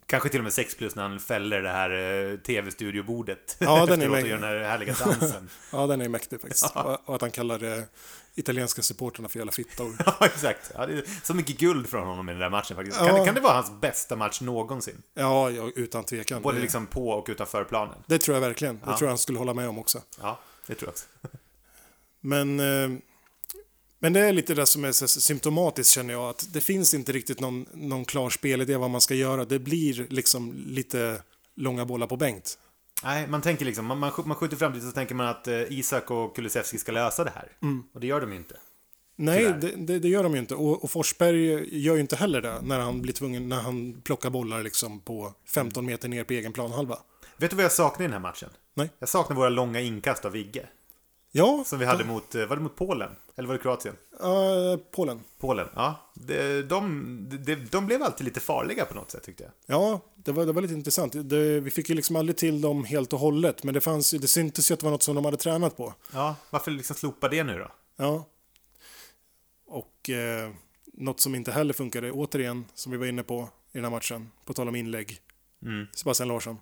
Kanske 0.07 0.29
till 0.29 0.41
och 0.41 0.45
med 0.45 0.53
6 0.53 0.75
plus 0.77 0.95
när 0.95 1.03
han 1.03 1.21
fäller 1.21 1.63
det 1.63 1.69
här 1.71 1.91
eh, 2.31 2.37
tv-studiobordet. 2.39 3.57
Ja, 3.61 3.87
den 3.87 4.03
är 4.03 4.07
gör 4.27 4.35
den 4.37 4.43
här 4.43 4.57
härliga 4.61 4.95
dansen. 5.05 5.49
Ja, 5.73 5.87
den 5.87 6.01
är 6.01 6.09
mäktig 6.09 6.41
faktiskt. 6.41 6.65
Och, 6.77 7.09
och 7.09 7.15
att 7.15 7.21
han 7.21 7.31
kallar 7.31 7.79
eh, 7.79 7.83
italienska 8.35 8.83
supporterna 8.83 9.29
för 9.29 9.39
jävla 9.39 9.53
fittor. 9.53 9.97
ja, 10.07 10.27
exakt. 10.27 10.73
Ja, 10.75 10.87
det 10.87 10.93
är 10.93 11.05
så 11.27 11.35
mycket 11.35 11.59
guld 11.59 11.89
från 11.89 12.07
honom 12.07 12.29
i 12.29 12.33
den 12.33 12.41
där 12.41 12.51
matchen 12.51 12.77
faktiskt. 12.77 12.99
Kan, 12.99 13.07
Ja. 13.07 13.19
det- 13.19 13.25
kan 13.27 13.35
det 13.35 13.41
vara 13.41 13.55
hans 13.55 13.81
bästa 13.81 14.17
match 14.17 14.41
någonsin? 14.41 15.03
Ja, 15.15 15.51
ja 15.51 15.71
utan 15.77 16.05
tvekan. 16.05 16.43
Både 16.43 16.59
liksom 16.61 16.87
på 16.87 17.09
och 17.11 17.27
utanför 17.29 17.65
planen. 17.65 17.95
Det 18.07 18.19
tror 18.19 18.37
jag 18.37 18.41
verkligen. 18.43 18.75
Det 18.75 18.83
Ja. 18.87 18.97
tror 18.99 19.07
jag 19.07 19.11
han 19.11 19.19
skulle 19.19 19.39
hålla 19.39 19.55
med 19.55 19.69
om 19.69 19.79
också. 19.79 20.03
Ja, 20.21 20.41
det 20.67 20.75
tror 20.75 20.87
jag 20.89 20.93
också. 20.93 21.05
Men, 22.21 22.61
eh, 22.61 22.99
men 23.99 24.13
det 24.13 24.21
är 24.21 24.33
lite 24.33 24.55
det 24.55 24.67
som 24.67 24.85
är 24.85 24.93
symptomatiskt 25.07 25.95
känner 25.95 26.15
jag. 26.15 26.29
Att 26.31 26.53
det 26.53 26.61
finns 26.61 26.95
inte 26.95 27.13
riktigt 27.13 27.41
någon, 27.41 27.67
någon 27.73 28.05
klar 28.05 28.31
spelidé 28.31 28.77
vad 28.77 28.91
man 28.91 29.01
ska 29.01 29.15
göra. 29.15 29.45
Det 29.45 29.59
blir 29.59 30.07
liksom 30.11 30.55
lite 30.67 31.23
långa 31.55 31.85
bollar 31.85 32.07
på 32.07 32.17
Bengt. 32.17 32.59
Nej, 33.05 33.27
man 33.27 33.43
tänker 33.43 33.65
liksom, 33.65 33.87
man, 33.87 33.99
man, 33.99 34.13
man 34.25 34.37
skjuter 34.37 34.57
fram 34.57 34.73
dit 34.73 34.83
så 34.83 34.91
tänker 34.91 35.15
man 35.15 35.27
att 35.27 35.49
eh, 35.49 35.63
Isak 35.69 36.11
och 36.11 36.37
Kulusevski 36.37 36.79
ska 36.79 36.93
lösa 36.93 37.25
det 37.25 37.33
här. 37.35 37.53
Och 37.95 38.01
det 38.01 38.07
gör 38.07 38.21
de 38.21 38.33
ju 38.33 38.37
inte. 38.37 38.57
Nej, 39.17 39.55
det, 39.61 39.73
det, 39.77 39.99
det 39.99 40.09
gör 40.09 40.23
de 40.23 40.33
ju 40.33 40.39
inte. 40.39 40.55
Och, 40.55 40.85
och 40.85 40.91
Forsberg 40.91 41.79
gör 41.81 41.95
ju 41.95 42.01
inte 42.01 42.17
heller 42.17 42.41
det 42.41 42.61
när 42.63 42.79
han 42.79 43.03
blir 43.03 43.13
tvungen, 43.13 43.49
när 43.49 43.61
han 43.61 44.01
plockar 44.05 44.31
bollar 44.31 44.63
liksom 44.63 45.01
på 45.01 45.33
15 45.47 45.87
meter 45.87 46.09
ner 46.09 46.25
på 46.25 46.33
egen 46.33 46.53
planhalva. 46.53 46.99
Vet 47.37 47.51
du 47.51 47.57
vad 47.57 47.65
jag 47.65 47.73
saknar 47.73 48.05
i 48.05 48.07
den 48.07 48.13
här 48.13 48.21
matchen? 48.21 48.51
Nej. 48.75 48.91
Jag 48.99 49.09
saknar 49.09 49.37
våra 49.37 49.49
långa 49.49 49.81
inkast 49.81 50.25
av 50.25 50.33
Vigge. 50.33 50.67
Ja, 51.39 51.63
Som 51.67 51.79
vi 51.79 51.85
hade 51.85 52.05
mot, 52.05 52.35
eh, 52.35 52.47
var 52.47 52.57
det 52.57 52.63
mot 52.63 52.77
Polen? 52.77 53.11
Eller 53.37 53.49
var 53.49 53.55
det 53.55 53.61
Kroatien? 53.63 53.95
ja, 54.21 54.79
Polen. 54.91 55.21
Polen, 55.39 55.69
ja. 55.75 56.11
De, 56.15 56.63
de, 56.63 57.29
de, 57.45 57.55
de 57.55 57.87
blev 57.87 58.03
alltid 58.03 58.25
lite 58.25 58.41
farliga 58.41 58.85
på 58.85 58.95
något 58.95 59.11
sätt 59.11 59.23
tyckte 59.23 59.43
jag. 59.45 59.53
Ja, 59.79 60.01
det 60.17 60.33
var, 60.33 60.47
det 60.47 60.53
var 60.53 60.63
lite 60.63 60.75
intressant. 60.75 61.13
Det, 61.31 61.61
vi 61.61 61.71
fick 61.71 61.89
ju 61.89 61.95
liksom 61.95 62.17
aldrig 62.17 62.37
till 62.37 62.61
dem 62.61 62.85
helt 62.85 63.13
och 63.13 63.19
hållet, 63.19 63.65
men 63.65 63.75
det, 63.75 63.81
fanns, 63.81 64.11
det 64.11 64.29
syntes 64.29 64.71
ju 64.71 64.75
att 64.75 64.81
det 64.81 64.87
var 64.87 64.91
något 64.91 65.03
som 65.03 65.15
de 65.15 65.25
hade 65.25 65.37
tränat 65.37 65.77
på. 65.77 65.95
Ja, 66.13 66.37
varför 66.51 66.71
liksom 66.71 66.97
slopa 66.97 67.29
det 67.29 67.45
nu 67.45 67.59
då? 67.59 67.69
Ja. 67.97 68.25
Och 69.67 70.11
eh, 70.11 70.51
något 70.93 71.21
som 71.21 71.35
inte 71.35 71.53
heller 71.53 71.75
funkade, 71.75 72.11
återigen, 72.13 72.65
som 72.75 72.93
vi 72.93 72.99
var 72.99 73.07
inne 73.07 73.23
på 73.23 73.49
i 73.73 73.79
den 73.79 73.85
här 73.85 73.91
matchen, 73.91 74.31
på 74.45 74.53
tal 74.53 74.69
om 74.69 74.77
inlägg. 74.77 75.19
Mm. 75.63 75.87
Sebastian 75.95 76.29
Larsson. 76.29 76.59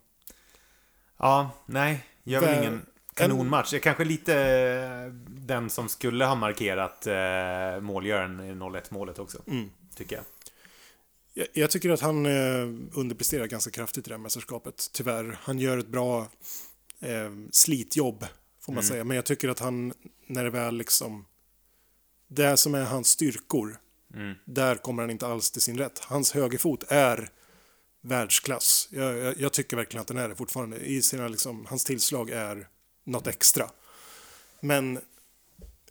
Ja, 1.18 1.51
nej, 1.66 2.05
gör 2.24 2.41
väl 2.41 2.55
Vä- 2.55 2.61
ingen 2.61 2.87
kanonmatch. 3.16 3.72
Jag 3.72 3.82
kanske 3.82 4.04
lite 4.04 4.34
eh, 4.40 5.12
den 5.28 5.70
som 5.70 5.88
skulle 5.88 6.24
ha 6.24 6.34
markerat 6.34 7.06
eh, 7.06 7.80
målgöraren 7.80 8.40
i 8.40 8.52
0-1 8.52 8.82
målet 8.90 9.18
också, 9.18 9.42
Mm. 9.46 9.70
tycker 9.96 10.16
jag. 10.16 10.24
Jag, 11.34 11.46
jag 11.52 11.70
tycker 11.70 11.90
att 11.90 12.00
han 12.00 12.26
eh, 12.26 12.62
underpresterar 12.94 13.46
ganska 13.46 13.70
kraftigt 13.70 14.06
i 14.06 14.10
det 14.10 14.14
här 14.14 14.22
mästerskapet, 14.22 14.90
tyvärr. 14.92 15.38
Han 15.42 15.58
gör 15.58 15.78
ett 15.78 15.88
bra 15.88 16.20
eh, 17.00 17.30
slitjobb, 17.50 18.26
får 18.60 18.72
man 18.72 18.82
säga. 18.84 19.04
Men 19.04 19.14
jag 19.16 19.24
tycker 19.26 19.48
att 19.48 19.58
han, 19.58 19.92
när 20.26 20.44
det 20.44 20.50
väl 20.50 20.76
liksom... 20.76 21.24
Det 22.28 22.56
som 22.56 22.74
är 22.74 22.84
hans 22.84 23.08
styrkor, 23.08 23.78
där 24.44 24.76
kommer 24.76 25.02
han 25.02 25.10
inte 25.10 25.26
alls 25.26 25.50
till 25.50 25.62
sin 25.62 25.78
rätt. 25.78 25.98
Hans 25.98 26.32
högerfot 26.32 26.84
är 26.88 27.28
världsklass. 28.02 28.88
Jag, 28.90 29.16
jag, 29.18 29.40
jag 29.40 29.52
tycker 29.52 29.76
verkligen 29.76 30.00
att 30.00 30.06
den 30.08 30.18
är 30.18 30.28
det 30.28 30.36
fortfarande. 30.36 30.76
I 30.76 31.02
sina, 31.02 31.28
liksom, 31.28 31.66
hans 31.66 31.84
tillslag 31.84 32.30
är 32.30 32.68
något 33.07 33.26
extra. 33.26 33.70
Men 34.61 35.00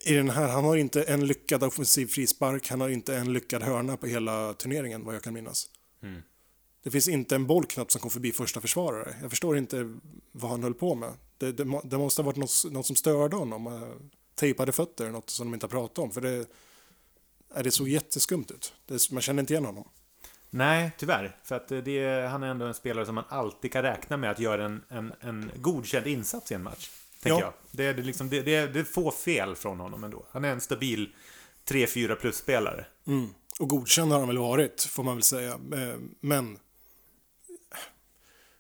i 0.06 0.14
den 0.14 0.30
här, 0.30 0.48
han 0.48 0.64
har 0.64 0.76
inte 0.76 1.04
en 1.04 1.28
lyckad 1.28 1.64
offensiv 1.64 2.08
frispark, 2.08 2.70
han 2.70 2.82
har 2.82 2.90
inte 2.90 3.16
en 3.18 3.34
lyckad 3.34 3.64
hörna 3.64 3.98
på 3.98 4.08
hela 4.08 4.54
turneringen 4.54 5.06
vad 5.06 5.16
jag 5.16 5.24
kan 5.24 5.34
minnas. 5.34 5.70
Det 6.84 6.92
finns 6.92 7.08
inte 7.08 7.36
en 7.36 7.48
boll 7.48 7.66
knappt 7.66 7.92
som 7.92 8.02
kom 8.02 8.12
förbi 8.12 8.32
första 8.32 8.62
försvarare. 8.62 9.16
Jag 9.22 9.30
förstår 9.30 9.58
inte 9.58 9.94
vad 10.32 10.52
han 10.52 10.64
höll 10.64 10.74
på 10.74 10.96
med. 10.96 11.14
Det, 11.38 11.52
det, 11.52 11.82
det 11.84 11.98
måste 11.98 12.22
ha 12.22 12.26
varit 12.26 12.38
något, 12.38 12.64
något 12.72 12.86
som 12.86 12.96
störde 12.96 13.36
honom. 13.36 13.68
eh, 13.68 13.82
Tejpade 14.36 14.72
fötter, 14.72 15.10
något 15.10 15.30
som 15.30 15.48
de 15.48 15.54
inte 15.54 15.64
har 15.66 15.70
pratat 15.70 15.98
om. 15.98 16.12
För 16.12 16.22
det, 16.22 16.46
är 17.54 17.64
det 17.64 17.72
såg 17.72 17.88
jätteskumt 17.90 18.46
ut. 18.50 18.74
Det, 18.86 19.12
man 19.12 19.22
känner 19.22 19.40
inte 19.40 19.54
igen 19.54 19.66
honom. 19.66 19.90
Nej, 20.50 20.92
tyvärr. 20.98 21.40
För 21.44 21.56
att 21.56 21.68
det, 21.68 22.28
han 22.30 22.44
är 22.44 22.48
ändå 22.48 22.66
en 22.66 22.74
spelare 22.74 23.06
som 23.06 23.16
man 23.16 23.24
alltid 23.30 23.72
kan 23.72 23.82
räkna 23.82 24.18
med 24.18 24.32
att 24.32 24.40
göra 24.40 24.66
en, 24.66 24.84
en, 24.90 25.14
en 25.20 25.52
godkänd 25.56 26.08
insats 26.08 26.52
i 26.52 26.56
en 26.56 26.64
match. 26.64 26.90
Tänker 27.26 27.42
Ja. 27.46 27.46
jag. 27.46 27.54
Det 27.72 27.84
är, 27.86 27.94
liksom, 28.04 28.30
det, 28.30 28.42
det, 28.42 28.68
det 28.68 28.80
är 28.80 28.84
få 28.84 29.12
fel 29.12 29.56
från 29.56 29.80
honom 29.80 30.04
ändå. 30.04 30.26
Han 30.32 30.46
är 30.46 30.50
en 30.52 30.62
stabil 30.62 31.16
3-4 31.68 32.16
plus-spelare. 32.16 32.86
Mm. 33.08 33.28
Och 33.60 33.70
godkänd 33.70 34.12
har 34.12 34.20
han 34.20 34.28
väl 34.28 34.38
varit, 34.38 34.82
får 34.84 35.04
man 35.04 35.16
väl 35.16 35.24
säga. 35.24 35.52
Eh, 35.52 35.96
Men 36.20 36.58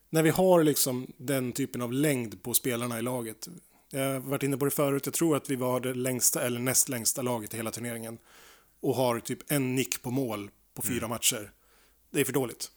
när 0.09 0.23
vi 0.23 0.29
har 0.29 0.63
liksom 0.63 1.07
den 1.17 1.51
typen 1.51 1.81
av 1.81 1.93
längd 1.93 2.43
på 2.43 2.53
spelarna 2.53 2.99
i 2.99 3.01
laget. 3.01 3.47
Jag 3.91 4.13
har 4.13 4.19
varit 4.19 4.43
inne 4.43 4.57
på 4.57 4.65
det 4.65 4.71
förut, 4.71 5.05
jag 5.05 5.13
tror 5.13 5.35
att 5.37 5.49
vi 5.49 5.55
var 5.55 5.79
det 5.79 5.93
längsta 5.93 6.41
eller 6.41 6.59
näst 6.59 6.89
längsta 6.89 7.21
laget 7.21 7.53
i 7.53 7.57
hela 7.57 7.71
turneringen. 7.71 8.17
Och 8.81 8.95
har 8.95 9.19
typ 9.19 9.51
en 9.51 9.75
nick 9.75 10.01
på 10.01 10.11
mål 10.11 10.49
på 10.73 10.81
fyra 10.81 11.07
matcher. 11.07 11.51
Det 12.11 12.21
är 12.21 12.25
för 12.25 12.33
dåligt. 12.33 12.71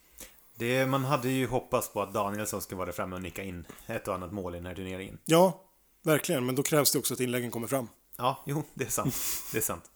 Det, 0.54 0.86
man 0.86 1.04
hade 1.04 1.28
ju 1.28 1.46
hoppats 1.46 1.92
på 1.92 2.02
att 2.02 2.14
Danielsson 2.14 2.60
skulle 2.62 2.76
vara 2.76 2.86
där 2.86 2.92
framme 2.92 3.16
och 3.16 3.22
nicka 3.22 3.42
in 3.42 3.64
ett 3.86 4.08
och 4.08 4.14
annat 4.14 4.32
mål 4.32 4.54
i 4.54 4.58
den 4.58 4.66
här 4.66 4.74
turneringen. 4.74 5.18
Ja, 5.24 5.64
verkligen, 6.02 6.46
men 6.46 6.54
då 6.54 6.62
krävs 6.62 6.92
det 6.92 6.98
också 6.98 7.14
att 7.14 7.20
inläggen 7.20 7.50
kommer 7.50 7.66
fram. 7.66 7.88
Ja, 8.16 8.44
jo, 8.46 8.62
det 8.74 8.84
är 8.84 8.90
sant. 8.90 9.14
Det 9.52 9.58
är 9.58 9.62
sant. 9.62 9.90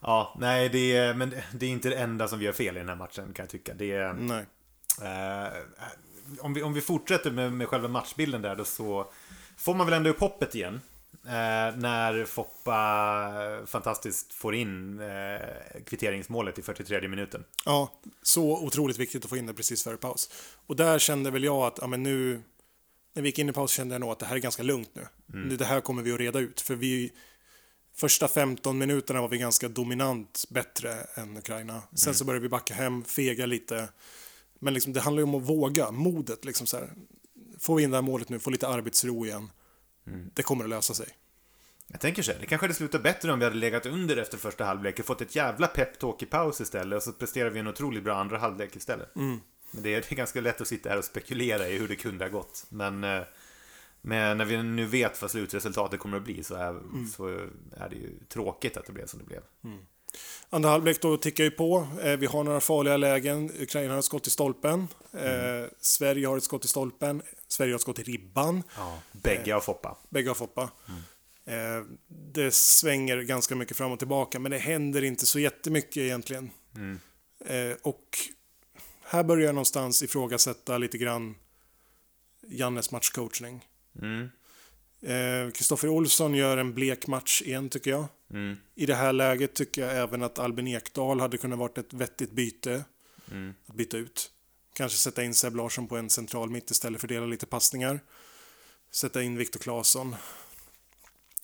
Ja, 0.00 0.36
nej, 0.40 0.68
det 0.68 0.96
är, 0.96 1.14
men 1.14 1.34
det 1.52 1.66
är 1.66 1.70
inte 1.70 1.88
det 1.88 1.96
enda 1.96 2.28
som 2.28 2.38
vi 2.38 2.44
gör 2.44 2.52
fel 2.52 2.76
i 2.76 2.78
den 2.78 2.88
här 2.88 2.96
matchen 2.96 3.32
kan 3.32 3.42
jag 3.42 3.50
tycka. 3.50 3.74
Det 3.74 3.92
är, 3.92 4.12
Nej. 4.12 4.46
Eh, 5.02 5.52
om, 6.40 6.54
vi, 6.54 6.62
om 6.62 6.74
vi 6.74 6.80
fortsätter 6.80 7.30
med, 7.30 7.52
med 7.52 7.68
själva 7.68 7.88
matchbilden 7.88 8.42
där 8.42 8.56
då 8.56 8.64
så 8.64 9.10
får 9.56 9.74
man 9.74 9.86
väl 9.86 9.94
ändå 9.94 10.10
upp 10.10 10.20
hoppet 10.20 10.54
igen. 10.54 10.80
Eh, 11.24 11.76
när 11.76 12.24
Foppa 12.24 13.66
fantastiskt 13.66 14.34
får 14.34 14.54
in 14.54 15.00
eh, 15.00 15.82
kvitteringsmålet 15.86 16.58
i 16.58 16.62
43 16.62 17.08
minuten. 17.08 17.44
Ja, 17.64 17.92
så 18.22 18.64
otroligt 18.64 18.98
viktigt 18.98 19.24
att 19.24 19.30
få 19.30 19.36
in 19.36 19.46
det 19.46 19.54
precis 19.54 19.84
före 19.84 19.96
paus. 19.96 20.30
Och 20.66 20.76
där 20.76 20.98
kände 20.98 21.30
väl 21.30 21.44
jag 21.44 21.62
att, 21.62 21.78
ja 21.80 21.86
men 21.86 22.02
nu, 22.02 22.42
när 23.18 23.22
vi 23.22 23.28
gick 23.28 23.38
in 23.38 23.48
i 23.48 23.52
paus 23.52 23.70
kände 23.70 23.94
jag 23.94 24.00
nog 24.00 24.10
att 24.10 24.18
det 24.18 24.26
här 24.26 24.36
är 24.36 24.40
ganska 24.40 24.62
lugnt 24.62 24.90
nu. 24.92 25.06
nu 25.26 25.56
det 25.56 25.64
här 25.64 25.80
kommer 25.80 26.02
vi 26.02 26.12
att 26.12 26.18
reda 26.18 26.38
ut, 26.38 26.60
för 26.60 26.74
vi, 26.74 27.12
första 27.94 28.28
15 28.28 28.78
minuterna 28.78 29.20
var 29.20 29.28
vi 29.28 29.38
ganska 29.38 29.68
dominant 29.68 30.44
bättre 30.50 30.92
än 31.14 31.36
Ukraina. 31.36 31.82
Sen 31.94 32.14
så 32.14 32.24
började 32.24 32.42
vi 32.42 32.48
backa 32.48 32.74
hem, 32.74 33.04
fega 33.04 33.46
lite. 33.46 33.88
Men 34.58 34.74
liksom, 34.74 34.92
det 34.92 35.00
handlar 35.00 35.20
ju 35.20 35.24
om 35.24 35.34
att 35.34 35.42
våga, 35.42 35.90
modet 35.90 36.44
liksom 36.44 36.66
så 36.66 36.76
här. 36.76 36.92
Får 37.58 37.76
vi 37.76 37.82
in 37.82 37.90
det 37.90 37.96
här 37.96 38.02
målet 38.02 38.28
nu, 38.28 38.38
få 38.38 38.50
lite 38.50 38.68
arbetsro 38.68 39.26
igen. 39.26 39.50
Det 40.34 40.42
kommer 40.42 40.64
att 40.64 40.70
lösa 40.70 40.94
sig. 40.94 41.08
Jag 41.86 42.00
tänker 42.00 42.22
så 42.22 42.32
här, 42.32 42.38
det 42.38 42.46
kanske 42.46 42.64
hade 42.64 42.74
slutat 42.74 43.02
bättre 43.02 43.32
om 43.32 43.38
vi 43.38 43.44
hade 43.44 43.56
legat 43.56 43.86
under 43.86 44.16
efter 44.16 44.38
första 44.38 44.64
halvlek 44.64 44.98
och 44.98 45.04
fått 45.04 45.20
ett 45.20 45.36
jävla 45.36 45.66
peptalk 45.66 46.22
i 46.22 46.26
paus 46.26 46.60
istället 46.60 46.96
och 46.96 47.02
så 47.02 47.12
presterar 47.12 47.50
vi 47.50 47.60
en 47.60 47.66
otroligt 47.66 48.04
bra 48.04 48.16
andra 48.16 48.38
halvlek 48.38 48.76
istället. 48.76 49.16
Men 49.70 49.82
det 49.82 49.94
är, 49.94 50.14
ganska 50.14 50.40
lätt 50.40 50.60
att 50.60 50.68
sitta 50.68 50.88
här 50.88 50.98
och 50.98 51.04
spekulera 51.04 51.68
i 51.68 51.78
hur 51.78 51.88
det 51.88 51.96
kunde 51.96 52.24
ha 52.24 52.30
gått. 52.30 52.66
Men, 52.68 53.04
eh, 53.04 53.22
men 54.00 54.38
när 54.38 54.44
vi 54.44 54.62
nu 54.62 54.86
vet 54.86 55.22
vad 55.22 55.30
slutresultatet 55.30 56.00
kommer 56.00 56.16
att 56.16 56.24
bli 56.24 56.44
så 56.44 56.54
är, 56.54 56.80
så 57.16 57.26
är 57.76 57.88
det 57.88 57.96
ju 57.96 58.18
tråkigt 58.28 58.76
att 58.76 58.86
det 58.86 58.92
blev 58.92 59.06
som 59.06 59.18
det 59.18 59.24
blev. 59.24 59.42
Andra 60.50 60.70
halvlek 60.70 61.00
då 61.00 61.16
tickar 61.16 61.44
ju 61.44 61.50
på. 61.50 61.88
Eh, 62.02 62.16
vi 62.16 62.26
har 62.26 62.44
några 62.44 62.60
farliga 62.60 62.96
lägen. 62.96 63.50
Ukraina 63.60 63.92
har 63.92 63.98
ett 63.98 64.04
skott 64.04 64.26
i 64.26 64.30
stolpen. 64.30 64.88
Eh, 65.12 65.70
Sverige 65.80 66.26
har 66.26 66.36
ett 66.36 66.42
skott 66.42 66.64
i 66.64 66.68
stolpen. 66.68 67.22
Sverige 67.48 67.72
har 67.72 67.76
ett 67.76 67.82
skott 67.82 67.98
i 67.98 68.02
ribban. 68.02 68.62
Ja, 68.76 68.98
bägge 69.12 69.54
av 69.54 69.60
Foppa. 69.60 69.96
Bägge 70.08 70.30
har 70.30 70.34
Foppa. 70.34 70.70
Eh, 71.44 71.84
det 72.08 72.54
svänger 72.54 73.22
ganska 73.22 73.54
mycket 73.54 73.76
fram 73.76 73.92
och 73.92 73.98
tillbaka, 73.98 74.38
men 74.38 74.50
det 74.50 74.58
händer 74.58 75.04
inte 75.04 75.26
så 75.26 75.38
jättemycket 75.38 75.96
egentligen. 75.96 76.50
Eh, 77.44 77.76
och 77.82 78.18
här 79.08 79.24
börjar 79.24 79.46
jag 79.46 79.54
någonstans 79.54 80.02
ifrågasätta 80.02 80.78
lite 80.78 80.98
grann 80.98 81.34
Jannes 82.48 82.90
matchcoachning. 82.90 83.66
Mm. 84.02 84.28
Eh, 85.02 85.52
Kristoffer 85.52 85.88
Olsson 85.88 86.34
gör 86.34 86.56
en 86.56 86.74
blek 86.74 87.06
match 87.06 87.42
igen 87.42 87.68
tycker 87.68 87.90
jag. 87.90 88.06
I 88.74 88.86
det 88.86 88.94
här 88.94 89.12
läget 89.12 89.54
tycker 89.54 89.86
jag 89.86 89.96
även 89.96 90.22
att 90.22 90.38
Albin 90.38 90.68
Ekdal 90.68 91.20
hade 91.20 91.38
kunnat 91.38 91.58
varit 91.58 91.78
ett 91.78 91.92
vettigt 91.92 92.32
byte. 92.32 92.84
Att 93.66 93.74
byta 93.74 93.96
ut. 93.96 94.30
Kanske 94.74 94.98
sätta 94.98 95.24
in 95.24 95.34
Seb 95.34 95.56
Larsson 95.56 95.88
på 95.88 95.96
en 95.96 96.10
central 96.10 96.50
mitt 96.50 96.70
istället 96.70 97.00
för 97.00 97.06
att 97.06 97.08
dela 97.08 97.26
lite 97.26 97.46
passningar. 97.46 98.00
Sätta 98.90 99.22
in 99.22 99.36
Viktor 99.36 99.60
Claesson. 99.60 100.16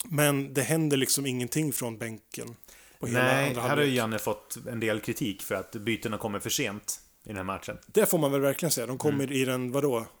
Men 0.05 0.53
det 0.53 0.61
händer 0.61 0.97
liksom 0.97 1.25
ingenting 1.25 1.73
från 1.73 1.97
bänken. 1.97 2.55
På 2.99 3.07
hela 3.07 3.23
Nej, 3.23 3.53
här 3.53 3.69
har 3.69 3.83
ju. 3.83 3.93
Janne 3.93 4.19
fått 4.19 4.57
en 4.67 4.79
del 4.79 4.99
kritik 4.99 5.41
för 5.41 5.55
att 5.55 5.71
bytena 5.71 6.17
kommer 6.17 6.39
för 6.39 6.49
sent 6.49 7.01
i 7.25 7.27
den 7.27 7.37
här 7.37 7.43
matchen. 7.43 7.77
Det 7.87 8.05
får 8.05 8.17
man 8.17 8.31
väl 8.31 8.41
verkligen 8.41 8.71
säga. 8.71 8.87
De 8.87 8.97
kommer 8.97 9.23
Mm. 9.23 9.35
i 9.35 9.45
den, 9.45 9.71
vadå? 9.71 10.05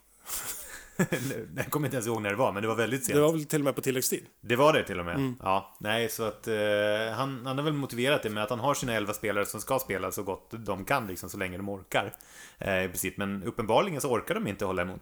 Jag 1.55 1.69
kommer 1.69 1.87
inte 1.87 1.95
ens 1.95 2.07
ihåg 2.07 2.21
när 2.21 2.29
det 2.29 2.35
var, 2.35 2.51
men 2.51 2.61
det 2.61 2.67
var 2.67 2.75
väldigt 2.75 3.05
sent. 3.05 3.15
Det 3.15 3.21
var 3.21 3.31
väl 3.31 3.45
till 3.45 3.61
och 3.61 3.65
med 3.65 3.75
på 3.75 3.81
tilläggstid? 3.81 4.25
Det 4.41 4.55
var 4.55 4.73
det 4.73 4.83
till 4.83 4.99
och 4.99 5.05
med. 5.05 5.15
Mm. 5.15 5.35
Ja, 5.41 5.77
nej, 5.79 6.09
så 6.09 6.23
att 6.23 6.47
eh, 6.47 6.55
han, 7.15 7.45
han 7.45 7.57
har 7.57 7.61
väl 7.65 7.73
motiverat 7.73 8.23
det 8.23 8.29
med 8.29 8.43
att 8.43 8.49
han 8.49 8.59
har 8.59 8.73
sina 8.73 8.93
elva 8.93 9.13
spelare 9.13 9.45
som 9.45 9.61
ska 9.61 9.79
spela 9.79 10.11
så 10.11 10.23
gott 10.23 10.51
de 10.51 10.85
kan, 10.85 11.07
liksom, 11.07 11.29
så 11.29 11.37
länge 11.37 11.57
de 11.57 11.69
orkar. 11.69 12.13
Eh, 12.57 12.83
I 12.83 12.87
princip, 12.87 13.17
men 13.17 13.43
uppenbarligen 13.43 14.01
så 14.01 14.09
orkar 14.11 14.35
de 14.35 14.47
inte 14.47 14.65
hålla 14.65 14.81
emot. 14.81 15.01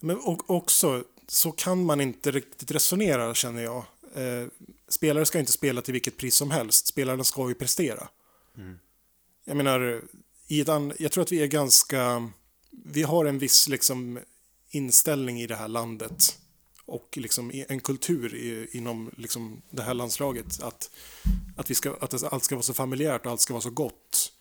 Men 0.00 0.16
och, 0.16 0.50
också, 0.50 1.04
så 1.28 1.52
kan 1.52 1.84
man 1.84 2.00
inte 2.00 2.30
riktigt 2.30 2.70
resonera 2.70 3.34
känner 3.34 3.62
jag. 3.62 3.76
Eh, 4.14 4.46
spelare 4.88 5.24
ska 5.24 5.38
inte 5.38 5.52
spela 5.52 5.82
till 5.82 5.92
vilket 5.92 6.16
pris 6.16 6.34
som 6.34 6.50
helst. 6.50 6.86
Spelarna 6.86 7.24
ska 7.24 7.48
ju 7.48 7.54
prestera. 7.54 8.08
Jag 9.44 9.56
menar, 9.56 10.02
i 10.50 10.60
ett 10.60 10.68
an, 10.68 10.92
jag 10.98 11.12
tror 11.12 11.22
att 11.22 11.32
vi 11.32 11.42
är 11.42 11.46
ganska... 11.46 12.30
Vi 12.70 13.02
har 13.02 13.24
en 13.24 13.38
viss 13.38 13.68
liksom, 13.68 14.18
inställning 14.70 15.40
i 15.40 15.46
det 15.46 15.56
här 15.56 15.68
landet 15.68 16.38
och 16.84 17.08
liksom 17.16 17.50
en 17.68 17.80
kultur 17.80 18.34
i, 18.34 18.68
inom 18.72 19.10
liksom, 19.16 19.62
det 19.70 19.82
här 19.82 19.94
landslaget. 19.94 20.62
Att, 20.62 20.90
att, 21.56 21.70
vi 21.70 21.74
ska, 21.74 21.94
att 22.00 22.32
allt 22.32 22.44
ska 22.44 22.54
vara 22.54 22.62
så 22.62 22.74
familjärt 22.74 23.26
och 23.26 23.32
allt 23.32 23.40
ska 23.40 23.52
vara 23.54 23.62
så 23.62 23.70
gott. 23.70 24.32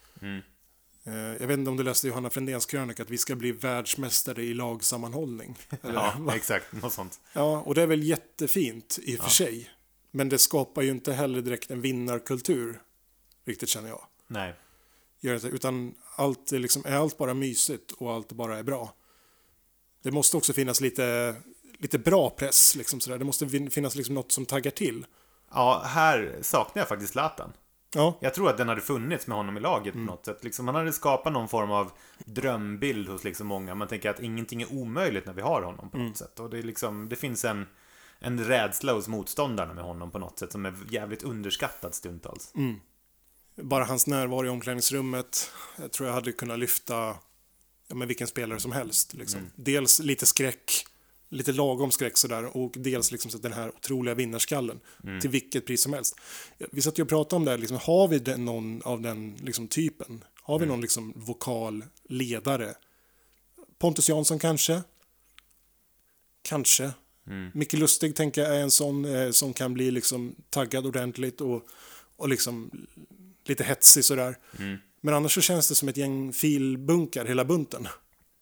Eh, 1.03 1.13
Jag 1.13 1.47
vet 1.47 1.59
inte 1.59 1.71
om 1.71 1.77
du 1.77 1.83
läste 1.83 2.07
Johanna 2.07 2.29
Frändéns 2.29 2.65
krönika 2.65 3.03
att 3.03 3.09
vi 3.09 3.17
ska 3.17 3.35
bli 3.35 3.51
världsmästare 3.51 4.43
i 4.43 4.53
lagsammanhållning. 4.53 5.57
Eller, 5.83 5.93
Ja, 5.93 6.13
va? 6.19 6.35
exakt. 6.35 6.73
Något 6.73 6.93
sånt. 6.93 7.19
ja, 7.33 7.61
och 7.61 7.75
det 7.75 7.81
är 7.81 7.87
väl 7.87 8.03
jättefint 8.03 8.99
i 9.01 9.15
och 9.17 9.23
för 9.23 9.29
sig. 9.29 9.69
Men 10.11 10.29
det 10.29 10.37
skapar 10.37 10.81
ju 10.81 10.89
inte 10.89 11.13
heller 11.13 11.41
direkt 11.41 11.71
en 11.71 11.81
vinnarkultur, 11.81 12.81
riktigt 13.45 13.69
känner 13.69 13.89
jag. 13.89 14.05
Nej. 14.27 14.55
Gör 15.21 15.39
det, 15.39 15.47
utan 15.47 15.95
allt 16.15 16.51
är, 16.51 16.59
liksom, 16.59 16.81
är 16.85 16.95
allt 16.95 17.17
bara 17.17 17.33
mysigt 17.33 17.91
och 17.91 18.11
allt 18.13 18.31
bara 18.31 18.57
är 18.57 18.63
bra. 18.63 18.93
Det 20.03 20.11
måste 20.11 20.37
också 20.37 20.53
finnas 20.53 20.81
lite, 20.81 21.35
lite 21.77 21.99
bra 21.99 22.29
press, 22.29 22.75
liksom 22.75 22.99
sådär. 22.99 23.17
det 23.17 23.25
måste 23.25 23.47
fin- 23.49 23.69
finnas 23.71 23.95
liksom 23.95 24.15
något 24.15 24.31
som 24.31 24.45
taggar 24.45 24.71
till. 24.71 25.05
Ja, 25.51 25.81
här 25.85 26.37
saknar 26.41 26.81
jag 26.81 26.87
faktiskt 26.87 27.11
Zlatan. 27.13 27.53
Ja, 27.95 28.17
Jag 28.21 28.33
tror 28.33 28.49
att 28.49 28.57
den 28.57 28.67
hade 28.69 28.81
funnits 28.81 29.27
med 29.27 29.37
honom 29.37 29.57
i 29.57 29.59
laget 29.59 29.95
Mm. 29.95 30.07
på 30.07 30.13
något 30.13 30.25
sätt. 30.25 30.43
Liksom, 30.43 30.67
han 30.67 30.75
hade 30.75 30.93
skapat 30.93 31.33
någon 31.33 31.47
form 31.47 31.71
av 31.71 31.91
drömbild 32.25 33.09
hos 33.09 33.23
liksom 33.23 33.47
många. 33.47 33.75
Man 33.75 33.87
tänker 33.87 34.09
att 34.09 34.19
ingenting 34.19 34.61
är 34.61 34.73
omöjligt 34.73 35.25
när 35.25 35.33
vi 35.33 35.41
har 35.41 35.61
honom 35.61 35.89
på 35.89 35.97
Mm. 35.97 36.09
något 36.09 36.17
sätt. 36.17 36.39
Och 36.39 36.49
det, 36.49 36.57
är 36.57 36.63
liksom, 36.63 37.09
det 37.09 37.15
finns 37.15 37.45
en, 37.45 37.67
en 38.19 38.43
rädsla 38.43 38.93
hos 38.93 39.07
motståndarna 39.07 39.73
med 39.73 39.83
honom 39.83 40.11
på 40.11 40.19
något 40.19 40.39
sätt 40.39 40.51
som 40.51 40.65
är 40.65 40.73
jävligt 40.89 41.23
underskattad 41.23 41.95
stundtals. 41.95 42.51
Mm. 42.55 42.75
Bara 43.61 43.83
hans 43.83 44.07
närvaro 44.07 44.45
i 44.45 44.49
omklädningsrummet 44.49 45.51
jag 45.77 45.91
tror 45.91 46.07
jag 46.07 46.13
hade 46.13 46.31
kunnat 46.31 46.59
lyfta 46.59 46.93
ja, 47.87 47.95
men 47.95 48.07
vilken 48.07 48.27
spelare 48.27 48.59
som 48.59 48.71
helst. 48.71 49.13
Liksom. 49.13 49.51
Dels 49.55 49.99
lite 49.99 50.25
skräck, 50.25 50.85
lite 51.29 51.51
lagom 51.51 51.91
skräck 51.91 52.17
sådär 52.17 52.57
och 52.57 52.73
dels 52.77 53.11
liksom 53.11 53.31
så 53.31 53.37
den 53.37 53.53
här 53.53 53.69
otroliga 53.69 54.15
vinnarskallen 54.15 54.79
till 55.21 55.29
vilket 55.29 55.65
pris 55.65 55.83
som 55.83 55.93
helst. 55.93 56.15
Vi 56.71 56.81
satt 56.81 56.99
ju 56.99 57.03
och 57.03 57.09
pratade 57.09 57.35
om 57.35 57.45
det 57.45 57.51
här, 57.51 57.57
liksom, 57.57 57.77
har 57.81 58.07
vi 58.07 58.19
den, 58.19 58.45
någon 58.45 58.81
av 58.81 59.01
den 59.01 59.37
liksom, 59.43 59.67
typen? 59.67 60.23
Har 60.41 60.59
vi 60.59 60.65
någon 60.65 60.81
liksom, 60.81 61.13
vokal 61.15 61.85
ledare? 62.03 62.73
Pontus 63.79 64.09
Jansson 64.09 64.39
kanske? 64.39 64.81
Kanske. 66.41 66.91
Micke 67.53 67.73
Lustig 67.73 68.15
tänker 68.15 68.41
jag 68.41 68.55
är 68.55 68.61
en 68.61 68.71
sån 68.71 69.05
eh, 69.05 69.31
som 69.31 69.53
kan 69.53 69.73
bli 69.73 69.91
liksom 69.91 70.35
taggad 70.49 70.85
ordentligt 70.85 71.41
och, 71.41 71.67
och 72.15 72.29
liksom 72.29 72.71
lite 73.43 73.63
hetsig 73.63 74.05
sådär. 74.05 74.35
Men 75.01 75.13
annars 75.13 75.33
så 75.33 75.41
känns 75.41 75.69
det 75.69 75.75
som 75.75 75.89
ett 75.89 75.97
gäng 75.97 76.33
filbunkar 76.33 77.25
hela 77.25 77.45
bunten. 77.45 77.87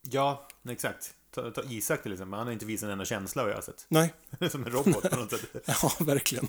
Ja, 0.01 0.47
exakt. 0.69 1.13
Ta, 1.31 1.51
ta 1.51 1.63
Isak 1.63 2.03
till 2.03 2.13
exempel, 2.13 2.37
han 2.37 2.47
har 2.47 2.53
inte 2.53 2.65
visat 2.65 2.87
en 2.87 2.91
enda 2.91 3.05
känsla 3.05 3.43
vad 3.43 3.51
jag 3.51 3.57
har 3.57 3.61
sett. 3.61 3.85
Nej, 3.89 4.13
Som 4.51 4.65
en 4.65 4.71
robot 4.71 5.09
på 5.09 5.15
något 5.15 5.29
sätt. 5.31 5.41
ja 5.67 5.91
verkligen. 5.99 6.47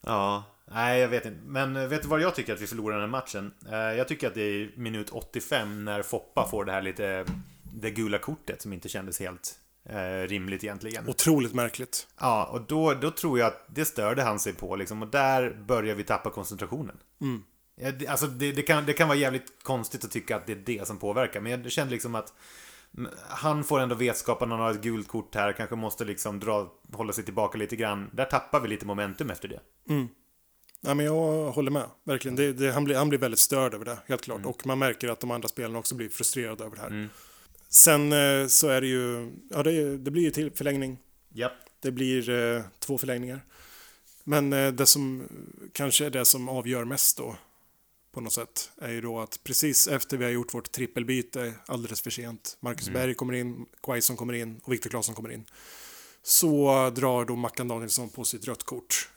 Ja, 0.00 0.44
nej 0.64 1.00
jag 1.00 1.08
vet 1.08 1.24
inte. 1.26 1.40
Men 1.46 1.76
eh, 1.76 1.86
vet 1.86 2.02
du 2.02 2.08
vad 2.08 2.20
jag 2.20 2.34
tycker 2.34 2.54
att 2.54 2.60
vi 2.60 2.66
förlorar 2.66 2.94
den 2.94 3.00
här 3.02 3.08
matchen? 3.20 3.52
Eh, 3.70 3.76
Jag 3.96 4.08
tycker 4.08 4.26
att 4.28 4.34
det 4.34 4.42
är 4.42 4.70
minut 4.76 5.10
85 5.10 5.84
när 5.84 6.02
Foppa 6.02 6.48
får 6.50 6.64
det 6.64 6.72
här 6.72 6.82
lite, 6.82 7.24
det 7.74 7.90
gula 7.90 8.18
kortet 8.18 8.62
som 8.62 8.72
inte 8.72 8.88
kändes 8.88 9.20
helt 9.20 9.58
eh, 9.88 10.28
rimligt 10.28 10.64
egentligen. 10.64 11.08
Otroligt 11.08 11.54
märkligt. 11.54 12.06
Ja, 12.20 12.44
och 12.44 12.60
då, 12.60 12.94
då 12.94 13.10
tror 13.10 13.38
jag 13.38 13.46
att 13.46 13.66
det 13.68 13.84
störde 13.84 14.22
han 14.22 14.38
sig 14.38 14.52
på 14.52 14.76
liksom, 14.76 15.02
och 15.02 15.08
där 15.08 15.56
börjar 15.66 15.94
vi 15.94 16.04
tappa 16.04 16.30
koncentrationen. 16.30 16.96
Ja, 17.76 17.90
det, 17.92 18.06
alltså 18.06 18.26
det, 18.26 18.52
det, 18.52 18.62
kan, 18.62 18.86
det 18.86 18.92
kan 18.92 19.08
vara 19.08 19.18
jävligt 19.18 19.62
konstigt 19.62 20.04
att 20.04 20.10
tycka 20.10 20.36
att 20.36 20.46
det 20.46 20.52
är 20.52 20.56
det 20.56 20.86
som 20.86 20.98
påverkar, 20.98 21.40
men 21.40 21.62
jag 21.62 21.72
kände 21.72 21.92
liksom 21.92 22.14
att 22.14 22.32
mm, 22.98 23.10
han 23.28 23.64
får 23.64 23.80
ändå 23.80 23.94
vetskapen 23.94 24.52
att 24.52 24.58
han 24.58 24.66
har 24.66 24.70
ett 24.70 24.82
gult 24.82 25.08
kort 25.08 25.34
här, 25.34 25.52
kanske 25.52 25.76
måste 25.76 26.04
liksom 26.04 26.40
dra, 26.40 26.72
hålla 26.92 27.12
sig 27.12 27.24
tillbaka 27.24 27.58
lite 27.58 27.76
grann. 27.76 28.10
Där 28.12 28.24
tappar 28.24 28.60
vi 28.60 28.68
lite 28.68 28.86
momentum 28.86 29.30
efter 29.30 29.48
det. 29.48 29.60
Ja, 30.80 30.94
men 30.94 31.06
jag 31.06 31.50
håller 31.50 31.70
med, 31.70 31.84
verkligen. 32.04 32.36
Det, 32.36 32.52
det, 32.52 32.72
han, 32.72 32.84
blir, 32.84 32.96
han 32.96 33.08
blir 33.08 33.18
väldigt 33.18 33.40
störd 33.40 33.74
över 33.74 33.84
det, 33.84 33.98
helt 34.06 34.22
klart. 34.22 34.46
Och 34.46 34.66
man 34.66 34.78
märker 34.78 35.08
att 35.08 35.20
de 35.20 35.30
andra 35.30 35.48
spelarna 35.48 35.78
också 35.78 35.94
blir 35.94 36.08
frustrerade 36.08 36.64
över 36.64 36.76
det 36.76 36.82
här. 36.82 36.90
Sen 37.74 38.12
eh, 38.12 38.46
så 38.46 38.68
är 38.68 38.80
det 38.80 38.86
ju, 38.86 39.32
ja 39.50 39.62
det, 39.62 39.98
det 39.98 40.10
blir 40.10 40.22
ju 40.22 40.30
till 40.30 40.50
förlängning. 40.50 40.98
Ja. 41.32 41.52
Det 41.80 41.90
blir 41.90 42.30
eh, 42.30 42.62
två 42.78 42.98
förlängningar. 42.98 43.40
Men 44.24 44.52
eh, 44.52 44.72
det 44.72 44.86
som 44.86 45.28
kanske 45.72 46.06
är 46.06 46.10
det 46.10 46.24
som 46.24 46.48
avgör 46.48 46.84
mest 46.84 47.18
då, 47.18 47.36
på 48.12 48.20
något 48.20 48.32
sätt, 48.32 48.70
är 48.78 48.90
ju 48.90 49.00
då 49.00 49.20
att 49.20 49.40
precis 49.44 49.88
efter 49.88 50.16
vi 50.16 50.24
har 50.24 50.30
gjort 50.30 50.54
vårt 50.54 50.72
trippelbyte 50.72 51.54
alldeles 51.66 52.00
för 52.02 52.10
sent, 52.10 52.56
Marcus 52.60 52.88
Berg 52.88 53.14
kommer 53.14 53.34
in, 53.34 53.66
Quaison 53.82 54.16
kommer 54.16 54.32
in 54.34 54.60
och 54.64 54.72
Viktor 54.72 54.90
Claesson 54.90 55.14
kommer 55.14 55.32
in, 55.32 55.44
så 56.22 56.90
drar 56.90 57.24
då 57.24 57.36
Mackan 57.36 57.68
Danielsson 57.68 58.08
på 58.08 58.24
sitt 58.24 58.48
rött 58.48 58.62
kort. 58.62 59.08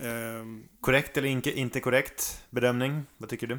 Ehm, 0.00 0.68
Korrekt 0.80 1.16
eller 1.16 1.28
inte, 1.28 1.58
inte 1.58 1.80
korrekt 1.80 2.40
bedömning? 2.50 3.02
Vad 3.16 3.28
tycker 3.28 3.46
du? 3.46 3.58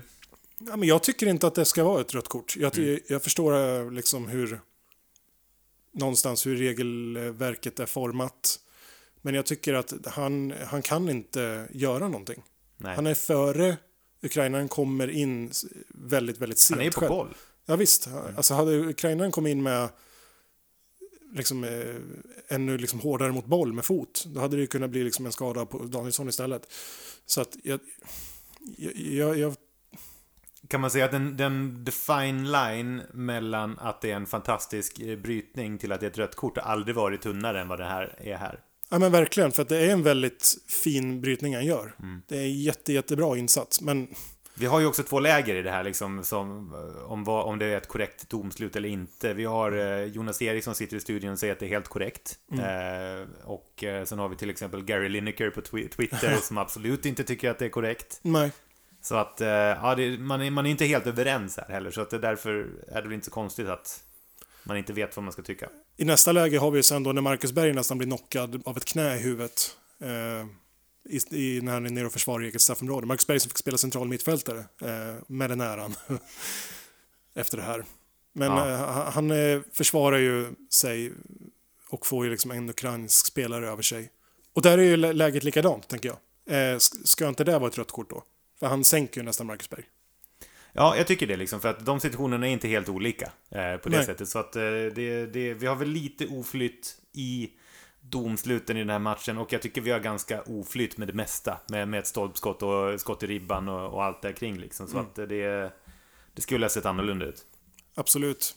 Ja, 0.59 0.75
men 0.77 0.87
jag 0.87 1.03
tycker 1.03 1.27
inte 1.27 1.47
att 1.47 1.55
det 1.55 1.65
ska 1.65 1.83
vara 1.83 2.01
ett 2.01 2.13
rött 2.13 2.27
kort. 2.27 2.55
Jag, 2.57 2.73
ty- 2.73 2.99
jag 3.07 3.23
förstår 3.23 3.53
eh, 3.79 3.91
liksom 3.91 4.27
hur 4.27 4.61
någonstans 5.91 6.45
hur 6.47 6.55
regelverket 6.55 7.79
är 7.79 7.85
format. 7.85 8.59
Men 9.21 9.33
jag 9.35 9.45
tycker 9.45 9.73
att 9.73 9.93
han, 10.05 10.53
han 10.67 10.81
kan 10.81 11.09
inte 11.09 11.67
göra 11.71 12.07
någonting. 12.07 12.43
Nej. 12.77 12.95
Han 12.95 13.07
är 13.07 13.13
före 13.13 13.77
Ukrainaren 14.21 14.67
kommer 14.67 15.07
in 15.09 15.51
väldigt, 15.87 16.37
väldigt 16.37 16.59
sent 16.59 16.77
Han 16.79 16.87
är 16.87 16.91
på 16.91 16.99
själv. 16.99 17.09
boll. 17.09 17.35
Ja 17.65 17.75
visst, 17.75 18.07
alltså 18.37 18.53
hade 18.53 18.77
Ukrainaren 18.79 19.31
kommit 19.31 19.51
in 19.51 19.63
med 19.63 19.89
liksom, 21.33 21.63
eh, 21.63 21.95
ännu 22.47 22.77
liksom 22.77 22.99
hårdare 22.99 23.31
mot 23.31 23.45
boll 23.45 23.73
med 23.73 23.85
fot, 23.85 24.23
då 24.27 24.39
hade 24.39 24.55
det 24.55 24.61
ju 24.61 24.67
kunnat 24.67 24.89
bli 24.89 25.03
liksom 25.03 25.25
en 25.25 25.31
skada 25.31 25.65
på 25.65 25.77
Danielsson 25.83 26.29
istället. 26.29 26.73
Så 27.25 27.41
att 27.41 27.57
jag, 27.63 27.79
jag, 28.97 29.37
jag 29.37 29.55
Kan 30.67 30.81
man 30.81 30.91
säga 30.91 31.05
att 31.05 31.11
den, 31.11 31.37
den 31.37 31.83
define 31.83 32.51
line 32.51 33.01
mellan 33.13 33.79
att 33.79 34.01
det 34.01 34.11
är 34.11 34.15
en 34.15 34.25
fantastisk 34.25 34.99
eh, 34.99 35.17
brytning 35.17 35.77
till 35.77 35.91
att 35.91 35.99
det 35.99 36.05
är 36.05 36.09
ett 36.11 36.17
rött 36.17 36.35
kort 36.35 36.57
har 36.57 36.71
aldrig 36.71 36.95
varit 36.95 37.21
tunnare 37.21 37.61
än 37.61 37.67
vad 37.67 37.79
det 37.79 37.85
här 37.85 38.15
är 38.17 38.35
här. 38.37 38.59
Ja 38.89 38.99
men 38.99 39.11
verkligen, 39.11 39.51
för 39.51 39.61
att 39.61 39.69
det 39.69 39.77
är 39.77 39.89
en 39.89 40.03
väldigt 40.03 40.55
fin 40.85 41.21
brytning 41.21 41.55
han 41.55 41.65
gör. 41.65 41.93
Det 42.27 42.37
är 42.37 42.41
en 42.41 42.61
jätte, 42.61 42.93
jättebra 42.93 43.37
insats, 43.37 43.81
men 43.81 44.07
Vi 44.59 44.65
har 44.65 44.79
ju 44.79 44.85
också 44.85 45.03
två 45.03 45.19
läger 45.19 45.55
i 45.55 45.61
det 45.61 45.71
här, 45.71 45.83
liksom, 45.83 46.23
som, 46.23 46.73
eh, 46.73 47.11
om, 47.11 47.23
vad, 47.23 47.45
om 47.45 47.59
det 47.59 47.65
är 47.65 47.77
ett 47.77 47.87
korrekt 47.87 48.29
domslut 48.29 48.75
eller 48.75 48.89
inte. 48.89 49.33
Vi 49.33 49.45
har 49.45 49.71
eh, 49.71 50.03
Jonas 50.05 50.41
Eriksson 50.41 50.75
sitter 50.75 50.97
i 50.97 50.99
studion 50.99 51.31
och 51.31 51.39
säger 51.39 51.53
att 51.53 51.59
det 51.59 51.65
är 51.65 51.69
helt 51.69 51.87
korrekt. 51.87 52.35
Eh, 52.51 53.27
och 53.43 53.83
eh, 53.83 54.03
sen 54.05 54.19
har 54.19 54.29
vi 54.29 54.35
till 54.35 54.49
exempel 54.49 54.83
Gary 54.83 55.09
Lineker 55.09 55.49
på 55.49 55.61
twi- 55.61 55.89
Twitter 55.89 56.35
som 56.41 56.57
absolut 56.57 57.05
inte 57.05 57.23
tycker 57.23 57.49
att 57.51 57.59
det 57.59 57.65
är 57.65 57.69
korrekt. 57.69 58.19
nej. 58.21 58.51
Så 59.07 59.15
att, 59.15 59.41
eh, 59.41 59.47
ja, 59.47 59.95
det, 59.97 60.17
man, 60.17 60.41
är, 60.41 60.51
man 60.51 60.65
är 60.65 60.69
inte 60.69 60.85
helt 60.85 61.07
överens 61.07 61.57
här 61.57 61.67
heller. 61.67 61.91
Så 61.91 62.01
att 62.01 62.09
det, 62.09 62.19
därför 62.19 62.51
är 62.87 62.95
det 62.95 63.07
väl 63.07 63.13
inte 63.13 63.25
så 63.25 63.31
konstigt 63.31 63.67
att 63.67 64.03
man 64.63 64.77
inte 64.77 64.93
vet 64.93 65.15
vad 65.15 65.23
man 65.23 65.33
ska 65.33 65.41
tycka. 65.41 65.69
I 65.97 66.05
nästa 66.05 66.31
läge 66.31 66.57
har 66.57 66.71
vi 66.71 66.83
sen 66.83 67.03
då 67.03 67.11
när 67.11 67.21
Marcus 67.21 67.51
Berg 67.51 67.73
nästan 67.73 67.97
blir 67.97 68.07
knockad 68.07 68.61
av 68.65 68.77
ett 68.77 68.85
knä 68.85 69.15
i 69.15 69.19
huvudet. 69.19 69.77
Eh, 70.01 70.45
i, 71.09 71.19
i, 71.31 71.61
när 71.61 71.73
han 71.73 71.85
är 71.85 71.89
nere 71.89 72.05
och 72.05 72.11
försvarar 72.11 72.43
eget 72.43 72.61
straffområde. 72.61 73.07
Marcus 73.07 73.27
Berg 73.27 73.39
som 73.39 73.49
fick 73.49 73.57
spela 73.57 73.77
central 73.77 74.07
mittfältare 74.07 74.59
eh, 74.81 75.15
med 75.27 75.49
den 75.49 75.61
äran 75.61 75.95
efter 77.35 77.57
det 77.57 77.63
här. 77.63 77.83
Men 78.33 78.51
Ja. 78.51 78.69
eh, 78.69 79.11
han- 79.11 79.31
eh, 79.31 79.59
försvarar 79.73 80.17
ju 80.17 80.47
sig 80.71 81.13
och 81.89 82.05
får 82.07 82.25
ju 82.25 82.31
liksom 82.31 82.51
en 82.51 82.69
ukrainsk 82.69 83.25
spelare 83.25 83.67
över 83.69 83.83
sig. 83.83 84.09
Och 84.53 84.61
där 84.61 84.77
är 84.77 84.83
ju 84.83 84.97
lä- 84.97 85.13
läget 85.13 85.43
likadant, 85.43 85.87
tänker 85.87 86.09
jag. 86.09 86.17
Eh, 86.55 86.75
sk- 86.77 87.05
ska 87.05 87.27
inte 87.27 87.43
det 87.43 87.59
vara 87.59 87.69
ett 87.69 87.77
rött 87.77 87.91
kort 87.91 88.09
då? 88.09 88.23
För 88.59 88.67
han 88.67 88.83
sänker 88.83 89.21
ju 89.21 89.25
nästan 89.25 89.47
Marcus 89.47 89.69
Berg. 89.69 89.83
Ja, 90.73 90.97
jag 90.97 91.07
tycker 91.07 91.27
det 91.27 91.37
liksom, 91.37 91.61
för 91.61 91.69
att 91.69 91.85
de 91.85 91.99
situationerna 91.99 92.47
är 92.47 92.51
inte 92.51 92.67
helt 92.67 92.89
olika 92.89 93.31
eh, 93.49 93.77
på 93.77 93.89
det 93.89 93.97
Nej. 93.97 94.05
sättet. 94.05 94.29
Så 94.29 94.39
att 94.39 94.55
eh, 94.55 94.61
det, 94.61 95.25
det, 95.25 95.53
vi 95.53 95.67
har 95.67 95.75
väl 95.75 95.89
lite 95.89 96.27
oflytt 96.27 96.97
i 97.13 97.49
domsluten 98.01 98.77
i 98.77 98.79
den 98.79 98.89
här 98.89 98.99
matchen 98.99 99.37
och 99.37 99.53
jag 99.53 99.61
tycker 99.61 99.81
vi 99.81 99.91
har 99.91 99.99
ganska 99.99 100.41
oflytt 100.41 100.97
med 100.97 101.07
det 101.07 101.13
mesta. 101.13 101.57
Med, 101.69 101.87
med 101.87 101.99
ett 101.99 102.07
stolpskott 102.07 102.63
och 102.63 102.99
skott 103.01 103.23
i 103.23 103.27
ribban 103.27 103.69
och, 103.69 103.93
och 103.93 104.03
allt 104.03 104.21
där 104.21 104.31
kring 104.31 104.57
liksom. 104.57 104.87
Så 104.87 104.99
att 104.99 105.17
eh, 105.17 105.25
det, 105.25 105.71
det 106.33 106.41
skulle 106.41 106.65
ha 106.65 106.69
sett 106.69 106.85
annorlunda 106.85 107.25
ut. 107.25 107.45
Absolut. 107.95 108.55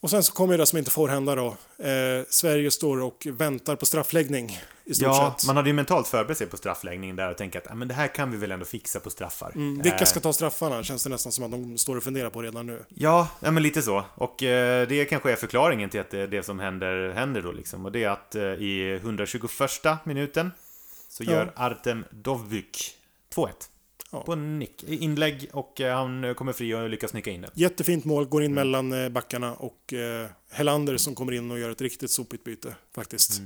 Och 0.00 0.10
sen 0.10 0.22
så 0.22 0.32
kommer 0.32 0.58
det 0.58 0.66
som 0.66 0.78
inte 0.78 0.90
får 0.90 1.08
hända 1.08 1.34
då. 1.34 1.46
Eh, 1.78 2.24
Sverige 2.28 2.70
står 2.70 3.00
och 3.00 3.26
väntar 3.30 3.76
på 3.76 3.86
straffläggning 3.86 4.60
i 4.84 4.94
stort 4.94 5.06
Ja, 5.06 5.34
sett. 5.38 5.46
man 5.46 5.56
hade 5.56 5.68
ju 5.68 5.72
mentalt 5.72 6.08
förberett 6.08 6.38
sig 6.38 6.46
på 6.46 6.56
straffläggningen 6.56 7.16
där 7.16 7.30
och 7.30 7.36
tänkt 7.36 7.56
att 7.56 7.70
ah, 7.70 7.74
men 7.74 7.88
det 7.88 7.94
här 7.94 8.08
kan 8.14 8.30
vi 8.30 8.36
väl 8.36 8.52
ändå 8.52 8.64
fixa 8.64 9.00
på 9.00 9.10
straffar. 9.10 9.52
Mm, 9.54 9.82
vilka 9.82 9.98
Eh, 9.98 10.04
ska 10.04 10.20
ta 10.20 10.32
straffarna? 10.32 10.82
Känns 10.82 11.04
det 11.04 11.10
nästan 11.10 11.32
som 11.32 11.44
att 11.44 11.50
de 11.50 11.78
står 11.78 11.96
och 11.96 12.02
funderar 12.02 12.30
på 12.30 12.42
redan 12.42 12.66
nu. 12.66 12.84
Ja, 12.88 13.28
ja 13.40 13.50
men 13.50 13.62
lite 13.62 13.82
så. 13.82 14.04
Och 14.14 14.42
eh, 14.42 14.88
det 14.88 15.04
kanske 15.04 15.32
är 15.32 15.36
förklaringen 15.36 15.90
till 15.90 16.00
att 16.00 16.10
det, 16.10 16.26
det 16.26 16.42
som 16.42 16.58
händer, 16.58 17.12
händer 17.12 17.42
då 17.42 17.52
liksom. 17.52 17.84
Och 17.84 17.92
det 17.92 18.04
är 18.04 18.08
att 18.10 18.34
eh, 18.34 18.42
i 18.42 18.94
121 18.94 19.50
minuten 20.04 20.50
så 21.08 21.24
Ja. 21.24 21.32
gör 21.32 21.52
Artem 21.56 22.04
Dovbyk 22.10 22.94
2-1. 23.34 23.48
Ja. 24.10 24.22
På 24.22 24.34
nick, 24.34 24.84
inlägg 24.84 25.50
och 25.52 25.80
eh, 25.80 25.96
han 25.96 26.24
eh, 26.24 26.34
kommer 26.34 26.52
fri 26.52 26.74
och 26.74 26.88
lyckas 26.88 27.12
nicka 27.12 27.30
in 27.30 27.40
den. 27.40 27.50
Jättefint 27.54 28.04
mål, 28.04 28.24
går 28.26 28.40
Mm. 28.40 28.50
in 28.50 28.54
mellan 28.54 28.92
eh, 29.04 29.08
backarna 29.08 29.54
och 29.54 29.94
Hellander 30.50 30.96
som 30.96 31.14
kommer 31.14 31.32
in 31.32 31.50
och 31.50 31.58
gör 31.58 31.70
ett 31.70 31.80
riktigt 31.80 32.10
sopigt 32.10 32.44
byte 32.44 32.74
faktiskt. 32.94 33.42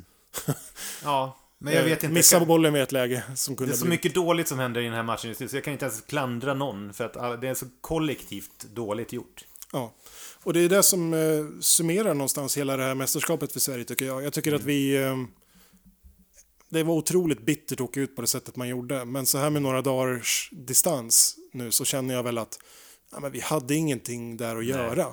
Ja, 1.04 1.38
men 1.58 1.72
jag 1.74 1.84
vet 1.84 2.02
inte. 2.02 2.14
Missar 2.14 2.38
kan- 2.38 2.48
bollen 2.48 2.72
med 2.72 2.82
ett 2.82 2.92
läge 2.92 3.22
som 3.36 3.54
Det 3.54 3.58
kunde 3.58 3.72
är 3.72 3.76
så 3.76 3.84
bli... 3.84 3.90
mycket 3.90 4.14
dåligt 4.14 4.48
som 4.48 4.58
händer 4.58 4.80
i 4.80 4.84
den 4.84 4.94
här 4.94 5.02
matchen 5.02 5.28
just 5.28 5.40
nu, 5.40 5.48
så 5.48 5.56
jag 5.56 5.64
kan 5.64 5.72
inte 5.72 5.84
ens 5.84 6.00
klandra 6.00 6.54
någon. 6.54 6.92
För 6.92 7.04
att 7.04 7.16
all- 7.16 7.40
det 7.40 7.48
är 7.48 7.54
så 7.54 7.66
kollektivt 7.80 8.64
dåligt 8.74 9.12
gjort. 9.12 9.44
Ja. 9.72 9.94
Och 10.42 10.52
det 10.52 10.60
är 10.60 10.68
det 10.68 10.82
som 10.82 11.14
eh, 11.14 11.20
summerar 11.60 12.14
någonstans 12.14 12.56
hela 12.58 12.76
det 12.76 12.82
här 12.82 12.94
mästerskapet 12.94 13.52
för 13.52 13.60
Sverige 13.60 13.84
tycker 13.84 14.04
jag. 14.04 14.22
Jag 14.24 14.32
tycker 14.32 14.50
Mm. 14.50 14.60
att 14.60 14.66
vi... 14.66 14.96
Eh, 15.02 15.16
det 16.72 16.82
var 16.82 16.94
otroligt 16.94 17.46
bittert 17.46 17.80
att 17.80 17.84
åka 17.84 18.00
ut 18.00 18.16
på 18.16 18.22
det 18.22 18.28
sättet 18.28 18.56
man 18.56 18.68
gjorde. 18.68 19.04
Men 19.04 19.26
så 19.26 19.38
här 19.38 19.50
med 19.50 19.62
några 19.62 19.82
dagars 19.82 20.48
distans 20.52 21.36
nu 21.52 21.70
så 21.70 21.84
känner 21.84 22.14
jag 22.14 22.22
väl 22.22 22.38
att 22.38 22.58
ja, 23.12 23.20
men 23.20 23.32
vi 23.32 23.40
hade 23.40 23.74
ingenting 23.74 24.36
där 24.36 24.56
att 24.56 24.64
göra. 24.64 25.06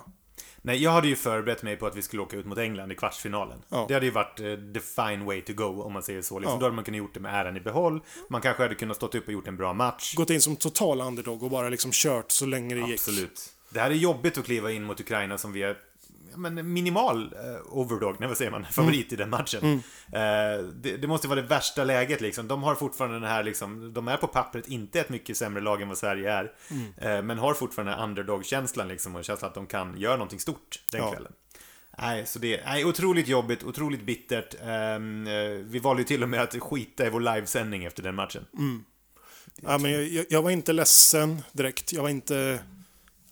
Nej, 0.62 0.84
jag 0.84 0.92
hade 0.92 1.08
ju 1.08 1.16
förberett 1.16 1.64
mig 1.64 1.76
på 1.76 1.88
att 1.88 1.96
vi 1.96 2.02
skulle 2.02 2.22
åka 2.22 2.38
ut 2.38 2.46
mot 2.46 2.58
England 2.58 2.92
i 2.92 2.96
kvartsfinalen. 2.96 3.62
Ja. 3.70 3.86
Det 3.88 3.94
hade 3.94 4.06
ju 4.06 4.12
varit 4.12 4.40
eh, 4.40 4.46
the 4.74 4.80
fine 4.80 5.26
way 5.26 5.42
to 5.42 5.54
go, 5.54 5.84
om 5.84 5.94
man 5.94 6.04
säger 6.04 6.22
så. 6.22 6.40
Liksom. 6.40 6.54
Ja. 6.54 6.60
Då 6.60 6.66
hade 6.66 6.76
man 6.76 6.84
kunnat 6.84 6.98
gjort 6.98 7.14
det 7.14 7.20
med 7.20 7.34
äran 7.34 7.58
i 7.58 7.60
behåll. 7.60 8.02
Man 8.30 8.42
kanske 8.42 8.64
hade 8.64 8.76
kunnat 8.76 8.98
stått 8.98 9.16
upp 9.16 9.28
och 9.28 9.34
gjort 9.34 9.48
en 9.48 9.58
bra 9.58 9.74
match. 9.74 10.16
Gått 10.16 10.30
in 10.30 10.42
som 10.42 10.56
total 10.56 11.02
underdog 11.02 11.44
och 11.44 11.50
bara 11.50 11.70
liksom 11.70 11.92
kört 11.94 12.32
så 12.32 12.46
länge 12.46 12.76
det 12.76 12.82
gick. 12.82 13.00
Absolut. 13.00 13.54
Det 13.70 13.80
här 13.80 13.92
är 13.92 13.96
jobbigt 13.96 14.38
att 14.38 14.46
kliva 14.46 14.72
in 14.72 14.84
mot 14.84 15.00
Ukraina 15.00 15.38
som 15.38 15.54
vi 15.54 15.64
är 15.64 15.78
men 16.36 16.74
minimal 16.74 17.34
eh, 17.34 17.62
overdog, 17.78 18.16
nej 18.20 18.28
vad 18.28 18.38
säger 18.38 18.52
man, 18.52 18.66
favorit 18.72 19.14
i 19.14 19.16
den 19.16 19.30
matchen. 19.30 19.64
Eh, 20.14 20.64
det, 20.74 20.98
det 20.98 21.08
måste 21.08 21.28
vara 21.28 21.42
det 21.42 21.48
värsta 21.48 21.84
läget 21.84 22.22
liksom. 22.22 22.48
De 22.48 22.64
har 22.64 22.76
fortfarande 22.76 23.20
den 23.20 23.30
här 23.30 23.44
liksom, 23.44 23.94
de 23.94 24.08
är 24.08 24.18
på 24.18 24.28
pappret 24.28 24.68
inte 24.68 25.00
ett 25.00 25.10
mycket 25.10 25.38
sämre 25.38 25.62
lag 25.62 25.82
än 25.82 25.88
vad 25.88 25.98
Sverige 25.98 26.32
är. 26.34 26.52
Eh, 26.98 27.22
men 27.22 27.38
har 27.38 27.54
fortfarande 27.54 27.96
underdog-känslan 28.04 28.88
liksom 28.88 29.16
och 29.16 29.26
känslan 29.26 29.48
att 29.50 29.56
de 29.56 29.68
kan 29.68 29.98
göra 29.98 30.14
någonting 30.16 30.40
stort 30.40 30.80
den 30.92 31.02
Ja. 31.02 31.12
kvällen. 31.12 31.32
Nej, 32.02 32.26
så 32.26 32.40
det 32.40 32.60
är 32.60 32.86
otroligt 32.86 33.28
jobbigt, 33.28 33.64
otroligt 33.64 34.04
bittert. 34.04 34.56
Ehm, 34.64 35.28
eh, 35.28 35.34
vi 35.50 35.80
valde 35.80 36.02
ju 36.02 36.08
till 36.08 36.24
och 36.24 36.30
med 36.30 36.42
att 36.42 36.56
skita 36.60 37.06
i 37.06 37.10
vår 37.10 37.20
livesändning 37.20 37.84
efter 37.86 38.04
den 38.04 38.16
matchen. 38.16 38.46
Ja, 39.62 39.78
men 39.78 39.92
jag, 39.92 40.04
jag, 40.08 40.26
jag 40.30 40.42
var 40.42 40.50
inte 40.52 40.74
ledsen 40.74 41.42
direkt. 41.52 41.94
Jag 41.94 42.02
var 42.02 42.10
inte 42.10 42.60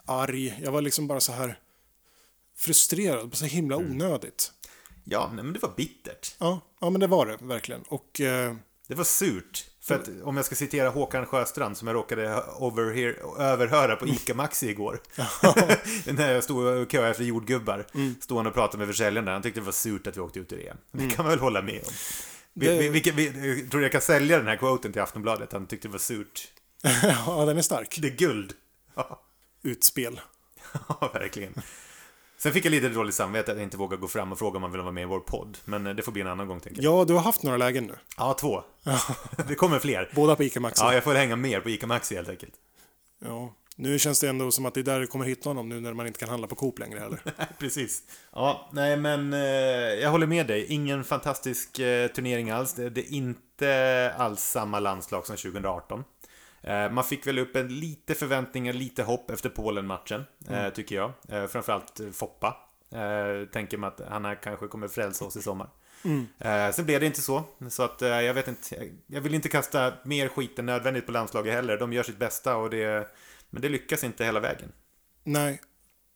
arg. 0.06 0.60
Jag 0.64 0.72
var 0.72 0.82
liksom 0.82 1.08
bara 1.08 1.20
så 1.20 1.32
här 1.32 1.58
frustrerad. 2.58 3.36
Så 3.36 3.46
himla 3.46 3.76
Mm. 3.76 3.92
onödigt. 3.92 4.52
Ja, 5.04 5.32
nej, 5.34 5.44
men 5.44 5.54
det 5.54 5.60
var 5.60 5.74
bittert. 5.78 6.36
Ja, 6.38 6.62
ja, 6.82 6.90
men 6.90 7.02
det 7.02 7.08
var 7.08 7.26
det 7.26 7.38
verkligen. 7.42 7.82
Och 7.82 8.22
eh, 8.22 8.56
Det 8.88 8.96
var 8.96 9.04
surt. 9.04 9.66
För 9.82 9.96
att 9.96 10.10
om 10.24 10.36
jag 10.38 10.46
ska 10.46 10.56
citera 10.56 10.90
Håkan 10.90 11.26
Sjöstrand 11.26 11.78
som 11.78 11.88
jag 11.88 11.96
råkade 11.96 12.44
overhear, 12.60 13.42
överhöra 13.42 13.96
på 13.96 14.08
ICA 14.08 14.34
Maxi 14.34 14.70
igår. 14.70 15.02
När 16.14 16.34
jag 16.34 16.44
stod 16.44 16.66
och 16.66 16.92
köade 16.92 17.10
efter 17.10 17.24
jordgubbar. 17.24 17.86
Stod 18.22 18.38
han 18.38 18.48
och 18.48 18.54
pratade 18.54 18.78
med 18.78 18.88
försäljaren 18.88 19.26
där. 19.26 19.34
Han 19.34 19.42
tyckte 19.42 19.60
det 19.60 19.66
var 19.66 19.72
surt 19.72 20.08
att 20.08 20.18
vi 20.18 20.22
åkte 20.22 20.40
ut 20.40 20.54
ur 20.54 20.68
EM. 20.68 20.78
Det 20.92 21.10
kan 21.16 21.26
man 21.26 21.30
väl 21.30 21.40
hålla 21.40 21.62
med 21.62 21.82
om. 21.88 21.94
Vi, 22.54 22.68
Det- 22.68 22.90
vi, 22.90 23.12
vi, 23.12 23.60
jag 23.62 23.72
tror 23.72 23.84
jag 23.84 23.92
kan 23.92 24.02
sälja 24.02 24.38
den 24.38 24.48
här 24.48 24.58
quoten 24.58 24.92
till 24.94 25.02
Aftonbladet. 25.02 25.52
Han 25.54 25.68
tyckte 25.68 25.88
det 25.88 25.92
var 25.92 26.00
surt. 26.00 26.48
ja, 27.28 27.46
den 27.46 27.58
är 27.58 27.62
stark. 27.62 27.98
Det 28.02 28.08
är 28.08 28.16
guld. 28.16 28.54
Ja, 28.96 29.22
Utspel. 29.64 30.22
ja, 30.88 31.12
verkligen. 31.14 31.54
Sen 32.38 32.54
fick 32.54 32.66
jag 32.66 32.72
lite 32.72 32.90
dåligt 32.90 33.16
samvete 33.16 33.52
att 33.52 33.58
jag 33.58 33.64
inte 33.64 33.78
vågade 33.78 34.02
gå 34.02 34.08
fram 34.08 34.32
och 34.32 34.40
fråga 34.40 34.58
om 34.58 34.64
han 34.64 34.72
ville 34.72 34.84
vara 34.84 34.94
med 34.94 35.02
i 35.02 35.06
vår 35.06 35.20
podd. 35.20 35.58
Men 35.66 35.88
eh, 35.88 35.94
det 35.94 36.04
får 36.04 36.12
bli 36.12 36.22
en 36.22 36.28
annan 36.28 36.48
gång, 36.48 36.60
tänker 36.60 36.84
jag. 36.84 37.00
Ja, 37.00 37.06
du 37.06 37.14
har 37.14 37.22
haft 37.22 37.44
några 37.44 37.58
lägen 37.58 37.84
nu. 37.84 37.96
Ja, 38.18 38.34
två. 38.34 38.64
Det 39.48 39.56
kommer 39.56 39.80
fler. 39.80 40.12
Båda 40.16 40.36
på 40.36 40.44
ICA 40.44 40.60
Maxi. 40.60 40.84
Ja, 40.84 40.94
jag 40.94 41.04
får 41.04 41.14
hänga 41.14 41.36
mer 41.36 41.60
på 41.62 41.70
ICA 41.70 41.88
Maxi 41.88 42.16
helt 42.16 42.30
enkelt. 42.30 42.54
Ja. 43.26 43.54
Nu 43.80 44.00
känns 44.00 44.20
det 44.20 44.28
ändå 44.30 44.52
som 44.52 44.66
att 44.66 44.74
det 44.74 44.80
är 44.80 44.84
där 44.84 45.00
du 45.00 45.08
kommer 45.08 45.26
hitta 45.26 45.50
honom 45.50 45.70
nu 45.70 45.80
när 45.80 45.94
man 45.94 46.08
inte 46.08 46.20
kan 46.20 46.30
handla 46.30 46.48
på 46.48 46.56
Coop 46.56 46.80
längre 46.80 47.00
heller. 47.00 47.20
Precis. 47.60 48.04
Ja, 48.34 48.70
nej 48.74 48.98
men 48.98 49.34
eh, 49.34 49.40
jag 50.02 50.12
håller 50.12 50.28
med 50.28 50.48
dig. 50.48 50.66
Ingen 50.66 51.04
fantastisk 51.04 51.80
eh, 51.80 52.08
turnering 52.08 52.50
alls. 52.50 52.74
Det, 52.74 52.90
det 52.90 53.02
är 53.02 53.14
inte 53.14 54.14
alls 54.18 54.42
samma 54.44 54.80
landslag 54.80 55.26
som 55.26 55.36
2018. 55.36 56.04
Eh, 56.68 56.92
man 56.92 57.04
fick 57.04 57.28
väl 57.28 57.40
upp 57.40 57.56
en 57.56 57.80
lite 57.80 58.16
förväntningar, 58.16 58.74
lite 58.74 59.04
hopp 59.04 59.32
efter 59.32 59.50
Polen-matchen, 59.50 60.24
eh, 60.50 60.70
tycker 60.70 60.96
jag. 60.96 61.12
Eh, 61.30 61.48
framförallt 61.48 62.02
Foppa. 62.14 62.58
Tänker 63.52 63.78
man 63.78 63.88
att 63.88 64.02
han 64.10 64.36
kanske 64.36 64.68
kommer 64.68 64.88
frälsa 64.88 65.26
oss 65.26 65.38
i 65.38 65.42
sommar. 65.42 65.70
Eh, 66.40 66.72
sen 66.72 66.86
blev 66.86 67.00
det 67.00 67.06
inte 67.06 67.22
så. 67.22 67.44
Så 67.70 67.84
att 67.84 68.02
jag 68.02 68.34
vet 68.34 68.48
inte. 68.48 68.90
Jag 69.08 69.22
vill 69.22 69.34
inte 69.34 69.50
kasta 69.50 69.94
mer 70.06 70.28
skit 70.28 70.60
än 70.60 70.66
nödvändigt 70.66 71.06
på 71.06 71.12
landslaget 71.12 71.54
heller. 71.54 71.78
De 71.78 71.94
gör 71.94 72.04
sitt 72.04 72.18
bästa 72.18 72.56
och 72.56 72.70
det... 72.70 73.08
Men 73.50 73.62
det 73.62 73.70
lyckas 73.70 74.04
inte 74.04 74.26
hela 74.26 74.40
vägen. 74.40 74.72
Nej, 75.24 75.62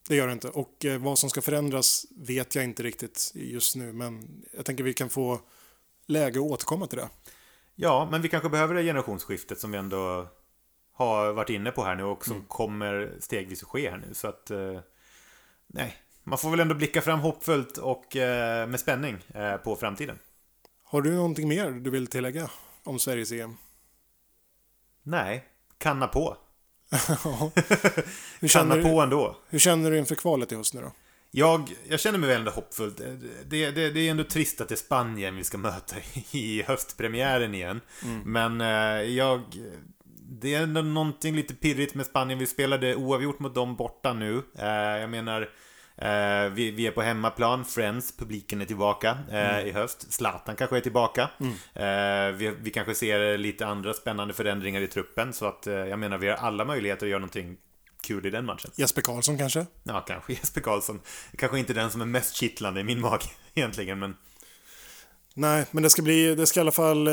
det 0.08 0.16
gör 0.16 0.26
det 0.26 0.32
inte. 0.32 0.48
Och 0.48 0.86
vad 1.00 1.18
som 1.18 1.30
ska 1.30 1.42
förändras 1.42 2.06
vet 2.16 2.54
jag 2.54 2.64
inte 2.64 2.82
riktigt 2.82 3.32
just 3.34 3.76
nu. 3.76 3.92
Men 3.92 4.42
jag 4.56 4.64
tänker 4.64 4.84
vi 4.84 4.94
kan 4.94 5.08
få 5.08 5.40
läge 6.06 6.38
att 6.38 6.44
återkomma 6.44 6.86
till 6.86 6.98
det. 6.98 7.08
Ja, 7.74 8.08
men 8.10 8.22
vi 8.22 8.28
kanske 8.28 8.48
behöver 8.48 8.74
det 8.74 8.82
generationsskiftet 8.82 9.60
som 9.60 9.70
vi 9.70 9.78
ändå 9.78 10.28
har 11.06 11.32
varit 11.32 11.50
inne 11.50 11.70
på 11.70 11.84
här 11.84 11.94
nu 11.94 12.02
och 12.02 12.24
som 12.24 12.44
kommer 12.48 13.12
stegvis 13.20 13.62
att 13.62 13.68
ske 13.68 13.90
här 13.90 13.98
nu. 13.98 14.14
Så 14.14 14.28
att, 14.28 14.50
eh, 14.50 14.80
nej, 15.66 15.96
man 16.24 16.38
får 16.38 16.50
väl 16.50 16.60
ändå 16.60 16.74
blicka 16.74 17.00
fram 17.00 17.20
hoppfullt 17.20 17.78
och 17.78 18.16
eh, 18.16 18.68
med 18.68 18.80
spänning 18.80 19.16
eh, 19.34 19.56
på 19.56 19.76
framtiden. 19.76 20.18
Har 20.84 21.02
du 21.02 21.14
någonting 21.14 21.48
mer 21.48 21.70
du 21.70 21.90
vill 21.90 22.06
tillägga 22.06 22.50
om 22.84 22.98
Sveriges 22.98 23.32
EM? 23.32 23.56
Nej, 25.02 25.44
kanna 25.78 26.06
på. 26.06 26.36
Hur 28.40 28.48
Kanna 28.48 28.48
känner, 28.48 28.82
på 28.82 28.88
du, 28.88 29.02
ändå. 29.02 29.36
hur 29.48 29.58
känner 29.58 29.90
du 29.90 29.98
inför 29.98 30.14
kvalet 30.14 30.52
i 30.52 30.56
höst 30.56 30.74
nu 30.74 30.80
då? 30.80 30.92
Jag, 31.34 31.74
jag 31.88 32.00
känner 32.00 32.18
mig 32.18 32.28
väl 32.28 32.38
ändå 32.38 32.50
hoppfull. 32.50 32.94
Det, 33.44 33.70
det, 33.70 33.90
det 33.90 34.00
är 34.00 34.10
ändå 34.10 34.24
trist 34.24 34.60
att 34.60 34.68
det 34.68 34.74
är 34.74 34.76
Spanien 34.76 35.36
vi 35.36 35.44
ska 35.44 35.58
möta 35.58 35.96
i 36.30 36.62
höstpremiären 36.62 37.54
igen. 37.54 37.80
Men 38.24 38.60
eh, 38.60 39.02
jag... 39.02 39.42
Det 40.40 40.54
är 40.54 40.62
ändå 40.62 40.82
någonting 40.82 41.36
lite 41.36 41.54
pirrigt 41.54 41.94
med 41.94 42.06
Spanien. 42.06 42.38
Vi 42.38 42.46
spelade 42.46 42.94
oavgjort 42.94 43.38
mot 43.38 43.54
dem 43.54 43.76
borta 43.76 44.12
nu. 44.12 44.42
Eh, 44.58 44.66
jag 45.00 45.10
menar, 45.10 45.40
eh, 45.96 46.52
vi, 46.52 46.70
vi 46.70 46.86
är 46.86 46.90
på 46.90 47.02
hemmaplan. 47.02 47.64
Friends, 47.64 48.16
publiken 48.16 48.60
är 48.60 48.64
tillbaka 48.64 49.18
eh, 49.30 49.66
i 49.66 49.72
höst. 49.72 50.12
Zlatan 50.12 50.56
kanske 50.56 50.76
är 50.76 50.80
tillbaka. 50.80 51.30
Eh, 51.74 52.32
vi, 52.34 52.54
vi 52.60 52.70
kanske 52.70 52.94
ser 52.94 53.38
lite 53.38 53.66
andra 53.66 53.94
spännande 53.94 54.34
förändringar 54.34 54.80
i 54.80 54.86
truppen. 54.86 55.32
Så 55.32 55.46
att 55.46 55.66
jag 55.66 55.98
menar, 55.98 56.18
vi 56.18 56.28
har 56.28 56.36
alla 56.36 56.64
möjligheter 56.64 57.06
att 57.06 57.10
göra 57.10 57.20
någonting 57.20 57.56
kul 58.02 58.26
i 58.26 58.30
den 58.30 58.44
matchen. 58.44 58.70
Jesper 58.74 59.02
Karlsson 59.02 59.38
kanske? 59.38 59.66
Ja, 59.82 60.00
kanske 60.00 60.32
Jesper 60.32 60.60
Karlsson. 60.60 61.00
Kanske 61.38 61.58
inte 61.58 61.72
den 61.72 61.90
som 61.90 62.00
är 62.00 62.06
mest 62.06 62.34
kittlande 62.34 62.80
i 62.80 62.84
min 62.84 63.00
mage 63.00 63.30
egentligen, 63.54 63.98
men... 63.98 64.16
Nej, 65.34 65.66
men 65.70 65.82
det 65.82 65.90
ska 65.90 66.02
bli, 66.02 66.34
det 66.34 66.46
ska 66.46 66.60
i 66.60 66.62
alla 66.62 66.72
fall... 66.72 67.08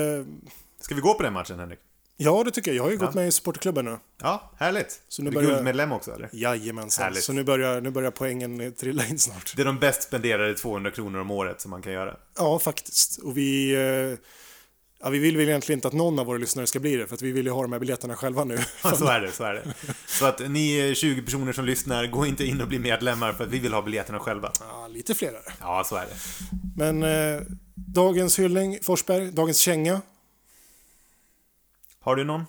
Ska 0.79 0.95
vi 0.95 1.01
gå 1.01 1.13
på 1.13 1.23
den 1.23 1.33
matchen, 1.33 1.59
Henrik? 1.59 1.79
Ja, 2.21 2.43
det 2.43 2.51
tycker 2.51 2.71
jag. 2.71 2.77
Jag 2.77 2.83
har 2.83 2.89
ju 2.91 2.97
Ja. 2.99 3.05
gått 3.05 3.15
med 3.15 3.27
i 3.27 3.31
supportklubben 3.31 3.85
nu. 3.85 3.97
Ja, 4.21 4.51
härligt. 4.57 5.01
Så 5.07 5.21
nu 5.21 5.27
är 5.27 5.31
du 5.31 5.35
börjar- 5.35 5.49
guldmedlem 5.51 5.91
också, 5.91 6.11
eller? 6.15 6.29
Jajamensan. 6.33 7.03
Härligt. 7.03 7.23
Så 7.23 7.33
nu 7.33 7.43
börjar, 7.43 7.81
nu 7.81 7.89
börjar 7.89 8.11
poängen 8.11 8.73
trilla 8.73 9.05
in 9.07 9.19
snart. 9.19 9.53
Det 9.55 9.61
är 9.61 9.65
de 9.65 9.79
bäst 9.79 10.03
spenderade 10.03 10.53
200 10.53 10.91
kronor 10.91 11.19
om 11.19 11.31
året 11.31 11.61
som 11.61 11.71
man 11.71 11.81
kan 11.81 11.93
göra. 11.93 12.17
Ja, 12.37 12.59
faktiskt. 12.59 13.17
Och 13.17 13.37
vi... 13.37 13.71
eh, 13.73 14.19
Ja, 15.03 15.09
vi 15.09 15.19
vill 15.19 15.37
väl 15.37 15.47
egentligen 15.49 15.77
inte 15.77 15.87
att 15.87 15.93
någon 15.93 16.19
av 16.19 16.25
våra 16.25 16.37
lyssnare 16.37 16.67
ska 16.67 16.79
bli 16.79 16.95
det, 16.95 17.07
för 17.07 17.15
att 17.15 17.21
vi 17.21 17.31
vill 17.31 17.45
ju 17.45 17.51
ha 17.51 17.61
de 17.61 17.71
här 17.71 17.79
biljetterna 17.79 18.15
själva 18.15 18.43
nu. 18.43 18.57
Ja, 18.83 18.91
så 18.95 19.05
är 19.07 19.19
det, 19.21 19.31
så 19.31 19.43
är 19.43 19.53
det. 19.53 19.73
Så 20.07 20.25
att 20.25 20.49
ni 20.49 20.93
20 20.95 21.21
personer 21.21 21.53
som 21.53 21.65
lyssnar, 21.65 22.07
gå 22.07 22.25
inte 22.25 22.45
in 22.45 22.61
och 22.61 22.67
bli 22.67 22.79
medlemmar 22.79 23.33
för 23.33 23.43
att 23.43 23.49
vi 23.49 23.59
vill 23.59 23.73
ha 23.73 23.81
biljetterna 23.81 24.19
själva. 24.19 24.51
Ja, 24.59 24.87
lite 24.87 25.15
fler 25.15 25.27
är 25.27 25.31
det. 25.33 25.53
Ja, 25.59 25.83
så 25.85 25.95
är 25.95 26.05
det. 26.05 26.15
Men 26.77 27.03
eh, 27.03 27.41
dagens 27.75 28.39
hyllning, 28.39 28.77
Forsberg, 28.83 29.31
dagens 29.31 29.57
känga. 29.57 30.01
Har 31.99 32.15
du 32.15 32.23
någon? 32.23 32.43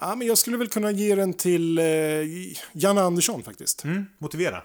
Ja, 0.00 0.14
men 0.14 0.26
jag 0.26 0.38
skulle 0.38 0.56
väl 0.56 0.68
kunna 0.68 0.90
ge 0.90 1.14
den 1.14 1.34
till 1.34 1.78
eh, 1.78 1.84
Janne 2.72 3.00
Andersson 3.02 3.42
faktiskt. 3.42 3.84
Mm, 3.84 4.06
motivera. 4.18 4.56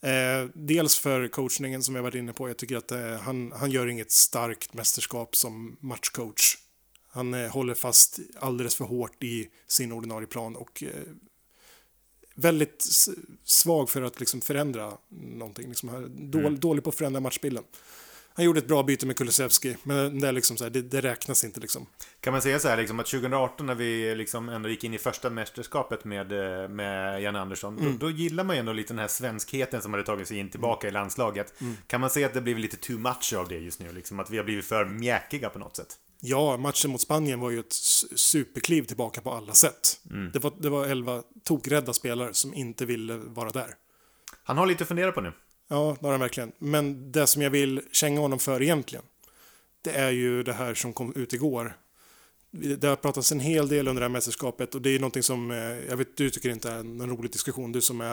Eh, 0.00 0.48
dels 0.54 0.98
för 0.98 1.28
coachningen 1.28 1.82
som 1.82 1.94
jag 1.94 2.02
varit 2.02 2.14
inne 2.14 2.32
på. 2.32 2.48
Jag 2.48 2.56
tycker 2.56 2.76
att 2.76 2.92
eh, 2.92 3.12
han, 3.20 3.52
han 3.52 3.70
gör 3.70 3.86
inget 3.86 4.12
starkt 4.12 4.74
mästerskap 4.74 5.36
som 5.36 5.76
matchcoach. 5.80 6.56
Han 7.10 7.34
eh, 7.34 7.50
håller 7.50 7.74
fast 7.74 8.18
alldeles 8.40 8.74
för 8.76 8.84
hårt 8.84 9.24
i 9.24 9.48
sin 9.66 9.92
ordinarie 9.92 10.26
plan 10.26 10.56
och 10.56 10.82
eh, 10.82 10.88
väldigt 12.34 12.86
svag 13.44 13.90
för 13.90 14.02
att 14.02 14.20
liksom 14.20 14.40
förändra 14.40 14.92
någonting. 15.10 15.68
Liksom, 15.68 15.88
han- 15.88 16.30
dål, 16.30 16.60
Dålig 16.60 16.84
på 16.84 16.90
att 16.90 16.96
förändra 16.96 17.20
matchbilden. 17.20 17.64
Han 18.36 18.44
gjorde 18.44 18.58
ett 18.58 18.68
bra 18.68 18.82
byte 18.82 19.06
med 19.06 19.16
Kulusevski, 19.16 19.76
men 19.82 20.20
det, 20.20 20.28
är 20.28 20.32
liksom 20.32 20.56
så 20.56 20.64
här, 20.64 20.70
det, 20.70 20.82
det 20.82 21.00
räknas 21.00 21.44
inte. 21.44 21.60
Liksom. 21.60 21.86
Kan 22.20 22.32
man 22.32 22.42
säga 22.42 22.58
så 22.58 22.68
här 22.68 22.76
liksom 22.76 23.00
att 23.00 23.06
2018 23.06 23.66
när 23.66 23.74
vi 23.74 24.14
liksom 24.14 24.48
ändå 24.48 24.68
gick 24.68 24.84
in 24.84 24.94
i 24.94 24.98
första 24.98 25.30
mästerskapet 25.30 26.04
med, 26.04 26.32
eh, 26.62 26.68
med 26.68 27.22
Jan 27.22 27.36
Andersson, 27.36 27.78
Mm. 27.78 27.98
då, 27.98 28.06
då 28.06 28.10
gillar 28.10 28.44
man 28.44 28.56
ju 28.56 28.60
ändå 28.60 28.72
lite 28.72 28.92
den 28.92 28.98
här 28.98 29.08
svenskheten 29.08 29.82
som 29.82 29.92
hade 29.92 30.04
tagit 30.04 30.28
sig 30.28 30.38
in 30.38 30.50
tillbaka 30.50 30.88
i 30.88 30.90
landslaget. 30.90 31.60
Mm. 31.60 31.76
Kan 31.86 32.00
man 32.00 32.10
säga 32.10 32.26
att 32.26 32.34
det 32.34 32.40
blivit 32.40 32.62
lite 32.62 32.76
too 32.76 32.98
much 32.98 33.32
av 33.36 33.48
det 33.48 33.58
just 33.58 33.80
nu? 33.80 33.92
Liksom 33.92 34.20
att 34.20 34.30
vi 34.30 34.36
har 34.36 34.44
blivit 34.44 34.64
för 34.64 34.84
mjäkiga 34.84 35.48
på 35.50 35.58
något 35.58 35.76
sätt? 35.76 35.96
Ja, 36.20 36.56
matchen 36.56 36.90
mot 36.90 37.00
Spanien 37.00 37.40
var 37.40 37.50
ju 37.50 37.58
ett 37.60 37.72
superkliv 38.16 38.82
tillbaka 38.82 39.20
på 39.20 39.32
alla 39.32 39.52
sätt. 39.54 40.00
Det, 40.32 40.38
var, 40.38 40.52
det 40.58 40.68
var 40.70 40.86
elva 40.86 41.22
tokrädda 41.44 41.92
spelare 41.92 42.34
som 42.34 42.54
inte 42.54 42.86
ville 42.86 43.16
vara 43.16 43.50
där. 43.50 43.74
Han 44.44 44.58
har 44.58 44.66
lite 44.66 44.84
att 44.84 44.88
fundera 44.88 45.12
på 45.12 45.20
nu. 45.20 45.32
Ja, 45.68 45.96
det 46.00 46.06
har 46.06 46.12
han 46.12 46.20
verkligen. 46.20 46.52
Men 46.58 47.12
det 47.12 47.26
som 47.26 47.42
jag 47.42 47.50
vill 47.50 47.80
känga 47.92 48.20
honom 48.20 48.38
för 48.38 48.62
egentligen, 48.62 49.04
det 49.82 49.90
är 49.90 50.10
ju 50.10 50.42
det 50.42 50.52
här 50.52 50.74
som 50.74 50.92
kom 50.92 51.12
ut 51.16 51.32
igår. 51.32 51.76
Det 52.50 52.86
har 52.88 52.96
pratats 52.96 53.32
en 53.32 53.40
hel 53.40 53.68
del 53.68 53.88
under 53.88 54.00
det 54.00 54.04
här 54.04 54.12
mästerskapet 54.12 54.74
och 54.74 54.82
det 54.82 54.90
är 54.90 54.98
någonting 54.98 55.22
som, 55.22 55.50
eh, 55.50 55.58
jag 55.88 55.96
vet 55.96 56.16
du 56.16 56.30
tycker 56.30 56.48
inte 56.50 56.70
är 56.70 56.78
en 56.78 57.10
rolig 57.10 57.32
diskussion, 57.32 57.72
du 57.72 57.80
som 57.80 58.00
är 58.00 58.12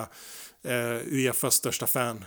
eh, 0.64 1.02
Uefas 1.08 1.54
största 1.56 1.88
fan. 1.88 2.26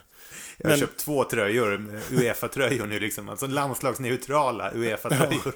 Jag 0.59 0.67
har 0.67 0.71
Men- 0.71 0.81
köpt 0.81 0.99
två 1.01 1.25
tröjor, 1.25 2.01
Uefa-tröjor 2.11 2.87
nu 2.87 3.01
liksom. 3.01 3.29
Alltså 3.29 3.47
landslagsneutrala 3.47 4.71
Uefa-tröjor. 4.75 5.55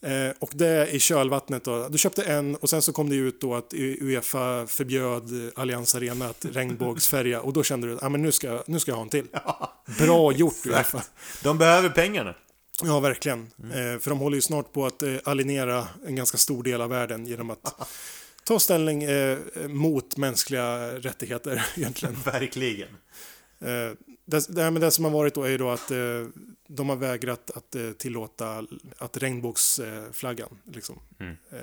Eh, 0.00 0.30
och 0.38 0.50
det 0.52 0.90
i 0.90 1.00
kölvattnet 1.00 1.64
då. 1.64 1.88
Du 1.88 1.98
köpte 1.98 2.22
en 2.22 2.56
och 2.56 2.70
sen 2.70 2.82
så 2.82 2.92
kom 2.92 3.08
det 3.08 3.16
ut 3.16 3.40
då 3.40 3.54
att 3.54 3.74
Uefa 3.74 4.66
förbjöd 4.66 5.52
Allians 5.56 5.94
Arena 5.94 6.26
att 6.28 6.44
regnbågsfärga 6.44 7.40
och 7.40 7.52
då 7.52 7.62
kände 7.62 7.86
du 7.86 7.94
att 7.94 8.02
ah, 8.02 8.08
men 8.08 8.22
nu, 8.22 8.32
ska, 8.32 8.62
nu 8.66 8.80
ska 8.80 8.90
jag 8.90 8.96
ha 8.96 9.02
en 9.02 9.08
till. 9.08 9.26
Bra 9.98 10.32
gjort 10.32 10.66
Uefa. 10.66 11.02
De 11.42 11.58
behöver 11.58 11.88
pengarna. 11.88 12.34
Ja, 12.82 13.00
verkligen. 13.00 13.50
Eh, 13.62 13.98
för 14.00 14.08
de 14.08 14.18
håller 14.18 14.36
ju 14.36 14.42
snart 14.42 14.72
på 14.72 14.86
att 14.86 15.02
eh, 15.02 15.14
alienera 15.24 15.88
en 16.06 16.16
ganska 16.16 16.38
stor 16.38 16.62
del 16.62 16.80
av 16.80 16.90
världen 16.90 17.26
genom 17.26 17.50
att 17.50 17.90
ta 18.44 18.58
ställning 18.58 19.02
eh, 19.02 19.38
mot 19.68 20.16
mänskliga 20.16 20.92
rättigheter 20.92 21.64
egentligen. 21.76 22.16
Verkligen. 22.24 22.88
Eh, 23.60 23.92
det, 24.24 24.48
det, 24.48 24.70
det 24.70 24.90
som 24.90 25.04
har 25.04 25.12
varit 25.12 25.34
då 25.34 25.42
är 25.42 25.48
ju 25.48 25.58
då 25.58 25.70
att 25.70 25.90
eh, 25.90 25.98
de 26.68 26.88
har 26.88 26.96
vägrat 26.96 27.50
att 27.50 27.74
eh, 27.74 27.90
tillåta 27.90 28.66
att 28.98 29.16
regnbågsflaggan 29.16 30.58
liksom, 30.64 30.98
eh, 31.50 31.58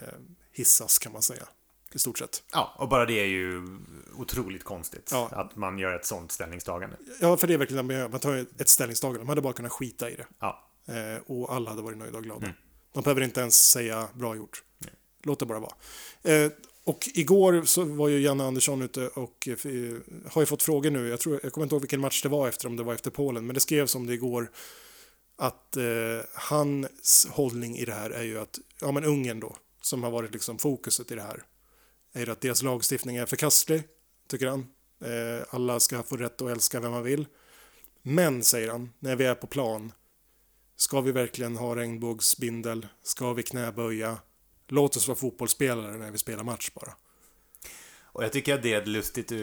hissas 0.52 1.00
kan 1.00 1.12
man 1.12 1.22
säga. 1.22 1.48
I 1.94 2.00
stort 2.00 2.18
sett. 2.18 2.44
Ja, 2.52 2.76
och 2.78 2.90
bara 2.90 3.06
det 3.06 3.14
är 3.14 3.26
ju 3.26 3.80
otroligt 4.18 4.64
konstigt. 4.64 5.10
Ja. 5.12 5.30
Att 5.32 5.56
man 5.56 5.80
gör 5.80 5.96
ett 5.96 6.06
sånt 6.06 6.32
ställningstagande. 6.32 6.98
Ja, 7.22 7.38
för 7.38 7.48
det 7.48 7.54
är 7.54 7.58
verkligen 7.58 7.88
det 7.88 8.02
man. 8.02 8.12
Man 8.12 8.20
tar 8.20 8.36
ett 8.36 8.70
ställningstagande. 8.70 9.20
De 9.20 9.30
hade 9.30 9.42
bara 9.42 9.54
kunnat 9.54 9.72
skita 9.72 10.10
i 10.10 10.16
det. 10.16 10.26
Ja, 10.40 10.72
och 11.26 11.54
alla 11.54 11.70
hade 11.70 11.82
varit 11.82 11.98
nöjda 11.98 12.18
och 12.18 12.24
glada. 12.24 12.46
Mm. 12.46 12.56
De 12.94 13.04
behöver 13.04 13.22
inte 13.22 13.40
ens 13.42 13.70
säga 13.70 14.08
bra 14.14 14.36
gjort. 14.36 14.64
Låt 15.24 15.40
det 15.40 15.46
bara 15.46 15.60
vara. 15.60 15.74
Och 16.86 17.10
igår 17.14 17.62
så 17.66 17.84
var 17.84 18.10
ju 18.10 18.20
Janne 18.20 18.44
Andersson 18.44 18.82
ute 18.82 19.08
och 19.08 19.48
eh, 19.48 19.54
eh, 19.54 19.96
har 20.32 20.42
ju 20.42 20.46
fått 20.46 20.64
frågor 20.64 20.92
nu. 20.92 21.08
Jag, 21.08 21.20
tror, 21.20 21.40
jag 21.44 21.54
kommer 21.54 21.66
inte 21.66 21.76
ihåg 21.76 21.82
vilken 21.82 22.02
match 22.02 22.24
det 22.24 22.30
var 22.30 22.48
efter, 22.48 22.68
om 22.68 22.76
det 22.76 22.84
var 22.84 22.94
efter 22.94 23.12
Polen, 23.12 23.46
men 23.46 23.54
det 23.54 23.60
skrevs 23.60 23.96
om 23.96 24.08
det 24.08 24.14
igår. 24.14 24.52
Att 25.38 25.78
eh, 25.78 25.84
hans 26.34 27.28
hållning 27.32 27.78
i 27.78 27.86
det 27.86 27.94
här 27.94 28.10
är 28.10 28.24
ju 28.24 28.40
att, 28.40 28.60
ja 28.82 28.92
men 28.92 29.04
Ungern 29.04 29.40
då, 29.40 29.58
som 29.82 30.04
har 30.04 30.12
varit 30.12 30.34
liksom 30.34 30.58
fokuset 30.58 31.12
i 31.12 31.16
det 31.16 31.22
här, 31.22 31.44
är 32.14 32.30
att 32.30 32.42
deras 32.42 32.64
lagstiftning 32.64 33.16
är 33.16 33.26
förkastlig, 33.26 33.84
tycker 34.28 34.48
han. 34.48 34.66
Eh, 35.02 35.46
alla 35.50 35.80
ska 35.80 36.04
få 36.04 36.18
rätt 36.18 36.42
att 36.42 36.52
älska 36.52 36.80
vem 36.80 36.92
man 36.92 37.04
vill. 37.04 37.26
Men, 38.02 38.44
säger 38.44 38.72
han, 38.72 38.90
när 39.00 39.16
vi 39.16 39.26
är 39.26 39.36
på 39.36 39.48
plan, 39.48 39.92
ska 40.76 41.02
vi 41.02 41.12
verkligen 41.12 41.58
ha 41.58 41.76
regnbågsbindel? 41.76 42.88
Ska 43.04 43.34
vi 43.34 43.44
knäböja? 43.44 44.18
Låt 44.68 44.96
oss 44.96 45.08
vara 45.08 45.18
fotbollsspelare 45.18 45.98
när 45.98 46.12
vi 46.12 46.18
spelar 46.18 46.44
match 46.44 46.70
bara. 46.74 46.94
Och 48.16 48.24
jag 48.24 48.32
tycker 48.32 48.54
att 48.54 48.64
det 48.64 48.74
är 48.74 48.82
ett 48.82 48.88
lustigt 48.88 49.32
eh, 49.32 49.38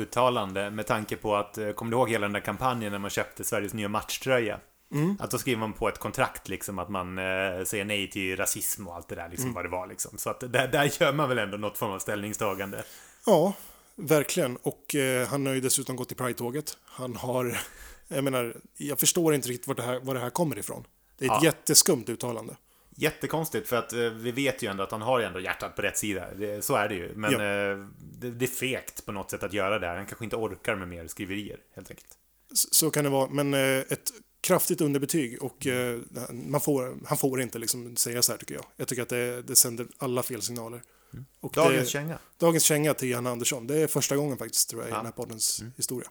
uttalande 0.00 0.70
med 0.70 0.86
tanke 0.86 1.16
på 1.16 1.36
att, 1.36 1.58
eh, 1.58 1.70
kommer 1.70 1.90
du 1.90 1.96
ihåg 1.96 2.10
hela 2.10 2.26
den 2.26 2.32
där 2.32 2.40
kampanjen 2.40 2.92
när 2.92 2.98
man 2.98 3.10
köpte 3.10 3.44
Sveriges 3.44 3.74
nya 3.74 3.88
matchtröja? 3.88 4.60
Mm. 4.92 5.16
Att 5.20 5.30
då 5.30 5.38
skriver 5.38 5.60
man 5.60 5.72
på 5.72 5.88
ett 5.88 5.98
kontrakt 5.98 6.48
liksom 6.48 6.78
att 6.78 6.88
man 6.88 7.18
eh, 7.18 7.64
säger 7.64 7.84
nej 7.84 8.10
till 8.10 8.36
rasism 8.36 8.88
och 8.88 8.94
allt 8.94 9.08
det 9.08 9.14
där 9.14 9.28
liksom 9.28 9.44
mm. 9.44 9.54
vad 9.54 9.64
det 9.64 9.68
var 9.68 9.86
liksom. 9.86 10.18
Så 10.18 10.30
att 10.30 10.40
där, 10.40 10.68
där 10.68 11.02
gör 11.02 11.12
man 11.12 11.28
väl 11.28 11.38
ändå 11.38 11.56
något 11.56 11.78
form 11.78 11.90
av 11.90 11.98
ställningstagande. 11.98 12.84
Ja, 13.26 13.52
verkligen. 13.94 14.56
Och 14.56 14.94
eh, 14.94 15.28
han 15.28 15.46
har 15.46 15.54
ju 15.54 15.60
dessutom 15.60 15.96
gått 15.96 16.12
i 16.12 16.14
Pride-tåget. 16.14 16.76
Han 16.84 17.16
har, 17.16 17.58
jag 18.08 18.24
menar, 18.24 18.56
jag 18.76 19.00
förstår 19.00 19.34
inte 19.34 19.48
riktigt 19.48 19.66
var 19.66 19.74
det 19.74 19.82
här, 19.82 20.00
var 20.00 20.14
det 20.14 20.20
här 20.20 20.30
kommer 20.30 20.58
ifrån. 20.58 20.84
Det 21.18 21.24
är 21.24 21.30
ett 21.30 21.42
ja. 21.42 21.44
jätteskumt 21.44 22.04
uttalande. 22.08 22.56
Jättekonstigt 22.96 23.68
för 23.68 23.76
att 23.76 23.92
eh, 23.92 23.98
vi 23.98 24.32
vet 24.32 24.62
ju 24.62 24.70
ändå 24.70 24.82
att 24.82 24.90
han 24.90 25.02
har 25.02 25.20
ändå 25.20 25.40
hjärtat 25.40 25.76
på 25.76 25.82
rätt 25.82 25.98
sida. 25.98 26.26
Det, 26.36 26.64
så 26.64 26.74
är 26.74 26.88
det 26.88 26.94
ju. 26.94 27.12
Men 27.14 27.32
ja. 27.32 27.38
eh, 27.38 27.86
det, 28.20 28.30
det, 28.30 28.44
är 28.44 28.46
fegt 28.46 29.06
på 29.06 29.12
något 29.12 29.30
sätt 29.30 29.42
att 29.42 29.52
göra 29.52 29.78
det. 29.78 29.86
Han 29.86 30.06
kanske 30.06 30.24
inte 30.24 30.36
orkar 30.36 30.76
med 30.76 30.88
mer 30.88 31.06
skriverier 31.06 31.58
helt 31.74 31.90
enkelt. 31.90 32.18
Så, 32.52 32.68
så 32.70 32.90
kan 32.90 33.04
det 33.04 33.10
vara, 33.10 33.28
men 33.28 33.54
eh, 33.54 33.78
ett 33.78 34.10
kraftigt 34.40 34.80
underbetyg 34.80 35.42
och 35.42 35.66
eh, 35.66 36.00
man 36.30 36.60
får, 36.60 36.96
han 37.06 37.18
får 37.18 37.40
inte 37.40 37.58
liksom 37.58 37.96
säga 37.96 38.22
så 38.22 38.32
här 38.32 38.38
tycker 38.38 38.54
jag. 38.54 38.64
Jag 38.76 38.88
tycker 38.88 39.02
att 39.02 39.08
det, 39.08 39.42
det 39.42 39.56
sänder 39.56 39.86
alla 39.98 40.22
fel 40.22 40.42
signaler. 40.42 40.82
Mm. 41.12 41.24
dagens 41.54 41.84
det, 41.84 41.90
känga. 41.90 42.18
Dagens 42.38 42.62
känga 42.62 42.94
till 42.94 43.10
Janne 43.10 43.30
Andersson. 43.30 43.66
Det 43.66 43.76
är 43.76 43.86
första 43.86 44.16
gången 44.16 44.38
faktiskt 44.38 44.70
tror 44.70 44.82
jag 44.82 44.90
ja. 44.90 44.94
i 44.94 44.96
den 44.96 45.06
här 45.06 45.12
poddens 45.12 45.60
mm. 45.60 45.72
historia. 45.76 46.08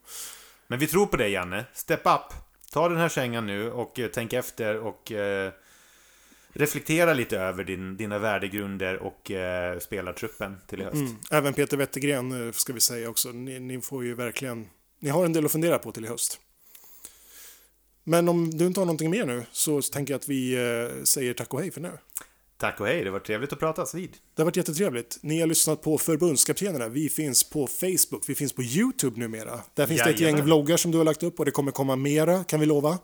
Men 0.67 0.79
vi 0.79 0.87
tror 0.87 1.05
på 1.05 1.17
dig 1.17 1.31
Janne. 1.31 1.65
Step 1.73 2.01
up! 2.05 2.33
Ta 2.71 2.89
den 2.89 2.97
här 2.97 3.09
kängan 3.09 3.45
nu 3.45 3.71
och 3.71 3.99
eh, 3.99 4.09
tänk 4.13 4.33
efter 4.33 4.77
och 4.77 5.11
eh, 5.11 5.53
reflektera 6.53 7.13
lite 7.13 7.37
över 7.37 7.63
din, 7.63 7.97
dina 7.97 8.19
värdegrunder 8.19 8.97
och 8.97 9.31
eh, 9.31 9.79
spelartruppen 9.79 10.57
till 10.67 10.81
i 10.81 10.83
höst. 10.83 10.95
Mm. 10.95 11.15
Även 11.31 11.53
Peter 11.53 11.77
Wettergren 11.77 12.47
eh, 12.47 12.51
ska 12.51 12.73
vi 12.73 12.79
säga 12.79 13.09
också. 13.09 13.29
Ni, 13.29 13.59
ni, 13.59 13.81
får 13.81 14.03
ju 14.03 14.15
verkligen... 14.15 14.67
Ni 14.99 15.09
har 15.09 15.25
en 15.25 15.33
del 15.33 15.45
att 15.45 15.51
fundera 15.51 15.79
på 15.79 15.91
till 15.91 16.05
i 16.05 16.07
höst. 16.07 16.39
Men 18.03 18.29
om 18.29 18.57
du 18.57 18.67
inte 18.67 18.79
har 18.79 18.85
någonting 18.85 19.09
mer 19.09 19.25
nu 19.25 19.43
så 19.51 19.81
tänker 19.81 20.13
jag 20.13 20.19
att 20.19 20.29
vi 20.29 20.53
eh, 20.53 21.03
säger 21.03 21.33
tack 21.33 21.53
och 21.53 21.61
hej 21.61 21.71
för 21.71 21.81
nu. 21.81 21.91
Tack 22.57 22.79
och 22.79 22.87
hej, 22.87 23.03
det 23.03 23.11
var 23.11 23.19
trevligt 23.19 23.53
att 23.53 23.59
pratas 23.59 23.95
vid. 23.95 24.09
Det 24.35 24.41
har 24.41 24.45
varit 24.45 24.55
jättetrevligt. 24.55 25.19
Ni 25.21 25.39
har 25.39 25.47
lyssnat 25.47 25.81
på 25.81 25.97
förbundskaptenerna. 25.97 26.87
Vi 26.87 27.09
finns 27.09 27.49
på 27.49 27.67
Facebook, 27.67 28.23
vi 28.27 28.35
finns 28.35 28.53
på 28.53 28.63
YouTube 28.63 29.19
numera. 29.19 29.59
Där 29.73 29.87
finns 29.87 29.99
Jajamän. 29.99 30.19
det 30.19 30.25
ett 30.25 30.37
gäng 30.37 30.45
vloggar 30.45 30.77
som 30.77 30.91
du 30.91 30.97
har 30.97 31.05
lagt 31.05 31.23
upp 31.23 31.39
och 31.39 31.45
det 31.45 31.51
kommer 31.51 31.71
komma 31.71 31.95
mera, 31.95 32.43
kan 32.43 32.59
vi 32.59 32.65
lova. 32.65 32.97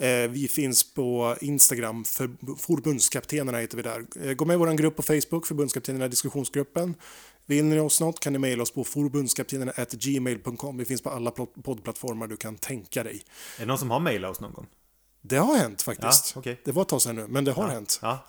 Eh, 0.00 0.28
vi 0.30 0.48
finns 0.48 0.94
på 0.94 1.36
Instagram, 1.40 2.04
för, 2.04 2.30
förbundskaptenerna 2.56 3.58
heter 3.58 3.76
vi 3.76 3.82
där. 3.82 4.04
Eh, 4.22 4.32
gå 4.32 4.44
med 4.44 4.54
i 4.54 4.56
vår 4.56 4.72
grupp 4.72 4.96
på 4.96 5.02
Facebook, 5.02 5.46
förbundskaptenerna 5.46 6.08
diskussionsgruppen. 6.08 6.94
Vill 7.46 7.64
ni 7.64 7.80
oss 7.80 8.00
något 8.00 8.20
kan 8.20 8.32
ni 8.32 8.38
mejla 8.38 8.62
oss 8.62 8.70
på 8.70 8.84
förbundskaptenerna.gmail.com. 8.84 10.76
Vi 10.76 10.84
finns 10.84 11.02
på 11.02 11.10
alla 11.10 11.30
poddplattformar 11.30 12.26
du 12.26 12.36
kan 12.36 12.56
tänka 12.56 13.02
dig. 13.02 13.22
Är 13.56 13.60
det 13.60 13.66
någon 13.66 13.78
som 13.78 13.90
har 13.90 14.00
mejlat 14.00 14.30
oss 14.30 14.40
någon 14.40 14.52
gång? 14.52 14.66
Det 15.22 15.36
har 15.36 15.56
hänt 15.56 15.82
faktiskt. 15.82 16.32
Ja, 16.34 16.38
okay. 16.38 16.56
Det 16.64 16.72
var 16.72 16.82
ett 16.82 16.88
tag 16.88 17.02
sedan 17.02 17.16
nu, 17.16 17.26
men 17.28 17.44
det 17.44 17.52
har 17.52 17.64
ja, 17.64 17.70
hänt. 17.70 17.98
Ja. 18.02 18.26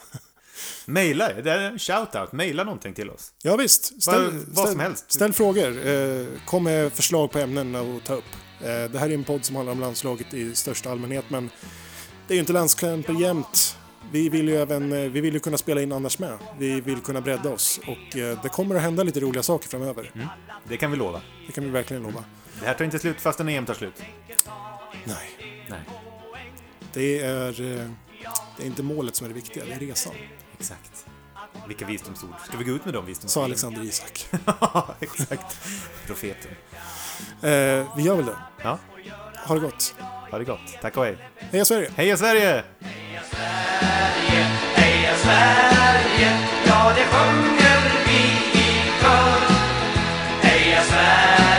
Mejla, 0.86 1.34
det 1.34 1.51
är 1.51 1.59
en 1.59 1.78
shout-out. 1.78 2.28
Mejla 2.32 2.63
någonting 2.63 2.93
till 2.93 3.09
oss. 3.09 3.34
Ja, 3.43 3.55
visst. 3.55 4.03
Ställ, 4.03 4.24
vad, 4.24 4.34
vad 4.47 4.69
som 4.69 4.80
helst. 4.80 5.11
Ställ 5.11 5.34
frågor. 5.34 5.88
Eh, 5.88 6.26
kom 6.45 6.63
med 6.63 6.93
förslag 6.93 7.32
på 7.32 7.39
ämnen 7.39 7.76
att 7.76 8.03
ta 8.05 8.13
upp. 8.13 8.24
Eh, 8.64 8.91
det 8.91 8.99
här 8.99 9.09
är 9.09 9.14
en 9.14 9.24
podd 9.24 9.45
som 9.45 9.55
handlar 9.55 9.74
om 9.74 9.80
landslaget 9.80 10.34
i 10.34 10.55
största 10.55 10.91
allmänhet, 10.91 11.26
men 11.28 11.49
det 12.28 12.34
är 12.34 12.36
ju 12.36 12.39
inte 12.39 12.53
landskamper 12.53 13.14
jämt. 13.14 13.78
Vi 14.12 14.30
vill 14.30 14.47
ju 14.47 14.55
även 14.55 14.91
eh, 14.93 14.99
vi 14.99 15.22
vill 15.22 15.34
ju 15.34 15.39
kunna 15.39 15.57
spela 15.57 15.82
in 15.82 15.91
annars 15.91 16.20
med. 16.20 16.38
Vi 16.57 16.82
vill 16.82 17.01
kunna 17.01 17.22
bredda 17.22 17.49
oss 17.49 17.80
och 17.88 18.14
det 18.14 18.51
kommer 18.51 18.76
att 18.76 18.82
hända 18.82 19.03
lite 19.03 19.20
roliga 19.20 19.43
saker 19.43 19.70
framöver. 19.70 20.12
Mm. 20.16 20.28
Det 20.68 20.78
kan 20.78 20.91
vi 20.91 20.97
lova. 20.97 21.22
Det 21.47 21.53
kan 21.53 21.64
vi 21.64 21.70
verkligen 21.70 22.03
lova. 22.03 22.24
Det 22.59 22.66
här 22.66 22.74
tar 22.74 22.86
inte 22.86 22.99
slut 22.99 23.22
fastän 23.22 23.49
EM 23.49 23.66
tar 23.66 23.74
slut. 23.74 24.03
Nej. 25.03 25.57
Nej. 25.70 25.80
Det 26.93 27.20
är, 27.20 27.51
det 28.57 28.64
är 28.64 28.68
inte 28.68 28.84
målet 28.84 29.16
som 29.16 29.26
är 29.26 29.30
det 29.30 29.36
viktiga, 29.36 29.66
det 29.66 29.74
är 29.74 29.80
resan. 29.80 30.14
Exakt. 30.59 31.05
Vilka 31.68 31.86
visdomsord. 31.86 32.30
Ska 32.47 32.57
vi 32.57 32.64
gå 32.64 32.72
ut 32.72 32.86
med 32.86 32.93
de 32.93 33.05
visdomsorden? 33.05 33.30
Sa 33.30 33.43
Alexander 33.43 33.84
Isak. 33.84 34.26
Ja, 34.45 34.95
exakt. 34.99 35.57
Profeten. 36.05 36.51
Eh, 37.41 37.86
vi 37.97 38.03
gör 38.03 38.15
väl 38.15 38.26
det. 38.26 38.36
Ja. 38.63 38.78
Ha 39.47 39.55
det 39.55 39.61
gott. 39.61 39.95
Ha 40.32 40.38
det 40.38 40.43
gott. 40.45 40.78
Tack 40.82 40.97
och 40.97 41.05
hej. 41.05 41.17
Heja 41.51 41.65
Sverige! 41.65 41.89
Heja 41.95 42.17
Sverige! 42.17 42.63
Heja 42.80 43.22
Sverige, 43.32 44.45
heja 44.76 45.15
Sverige, 45.15 46.32
ja 46.67 46.91
det 46.95 47.03
sjunger 47.03 47.82
vi 48.07 48.59
i 48.59 48.91
kör. 49.01 49.41
Heja 50.41 50.82
Sverige! 50.84 51.51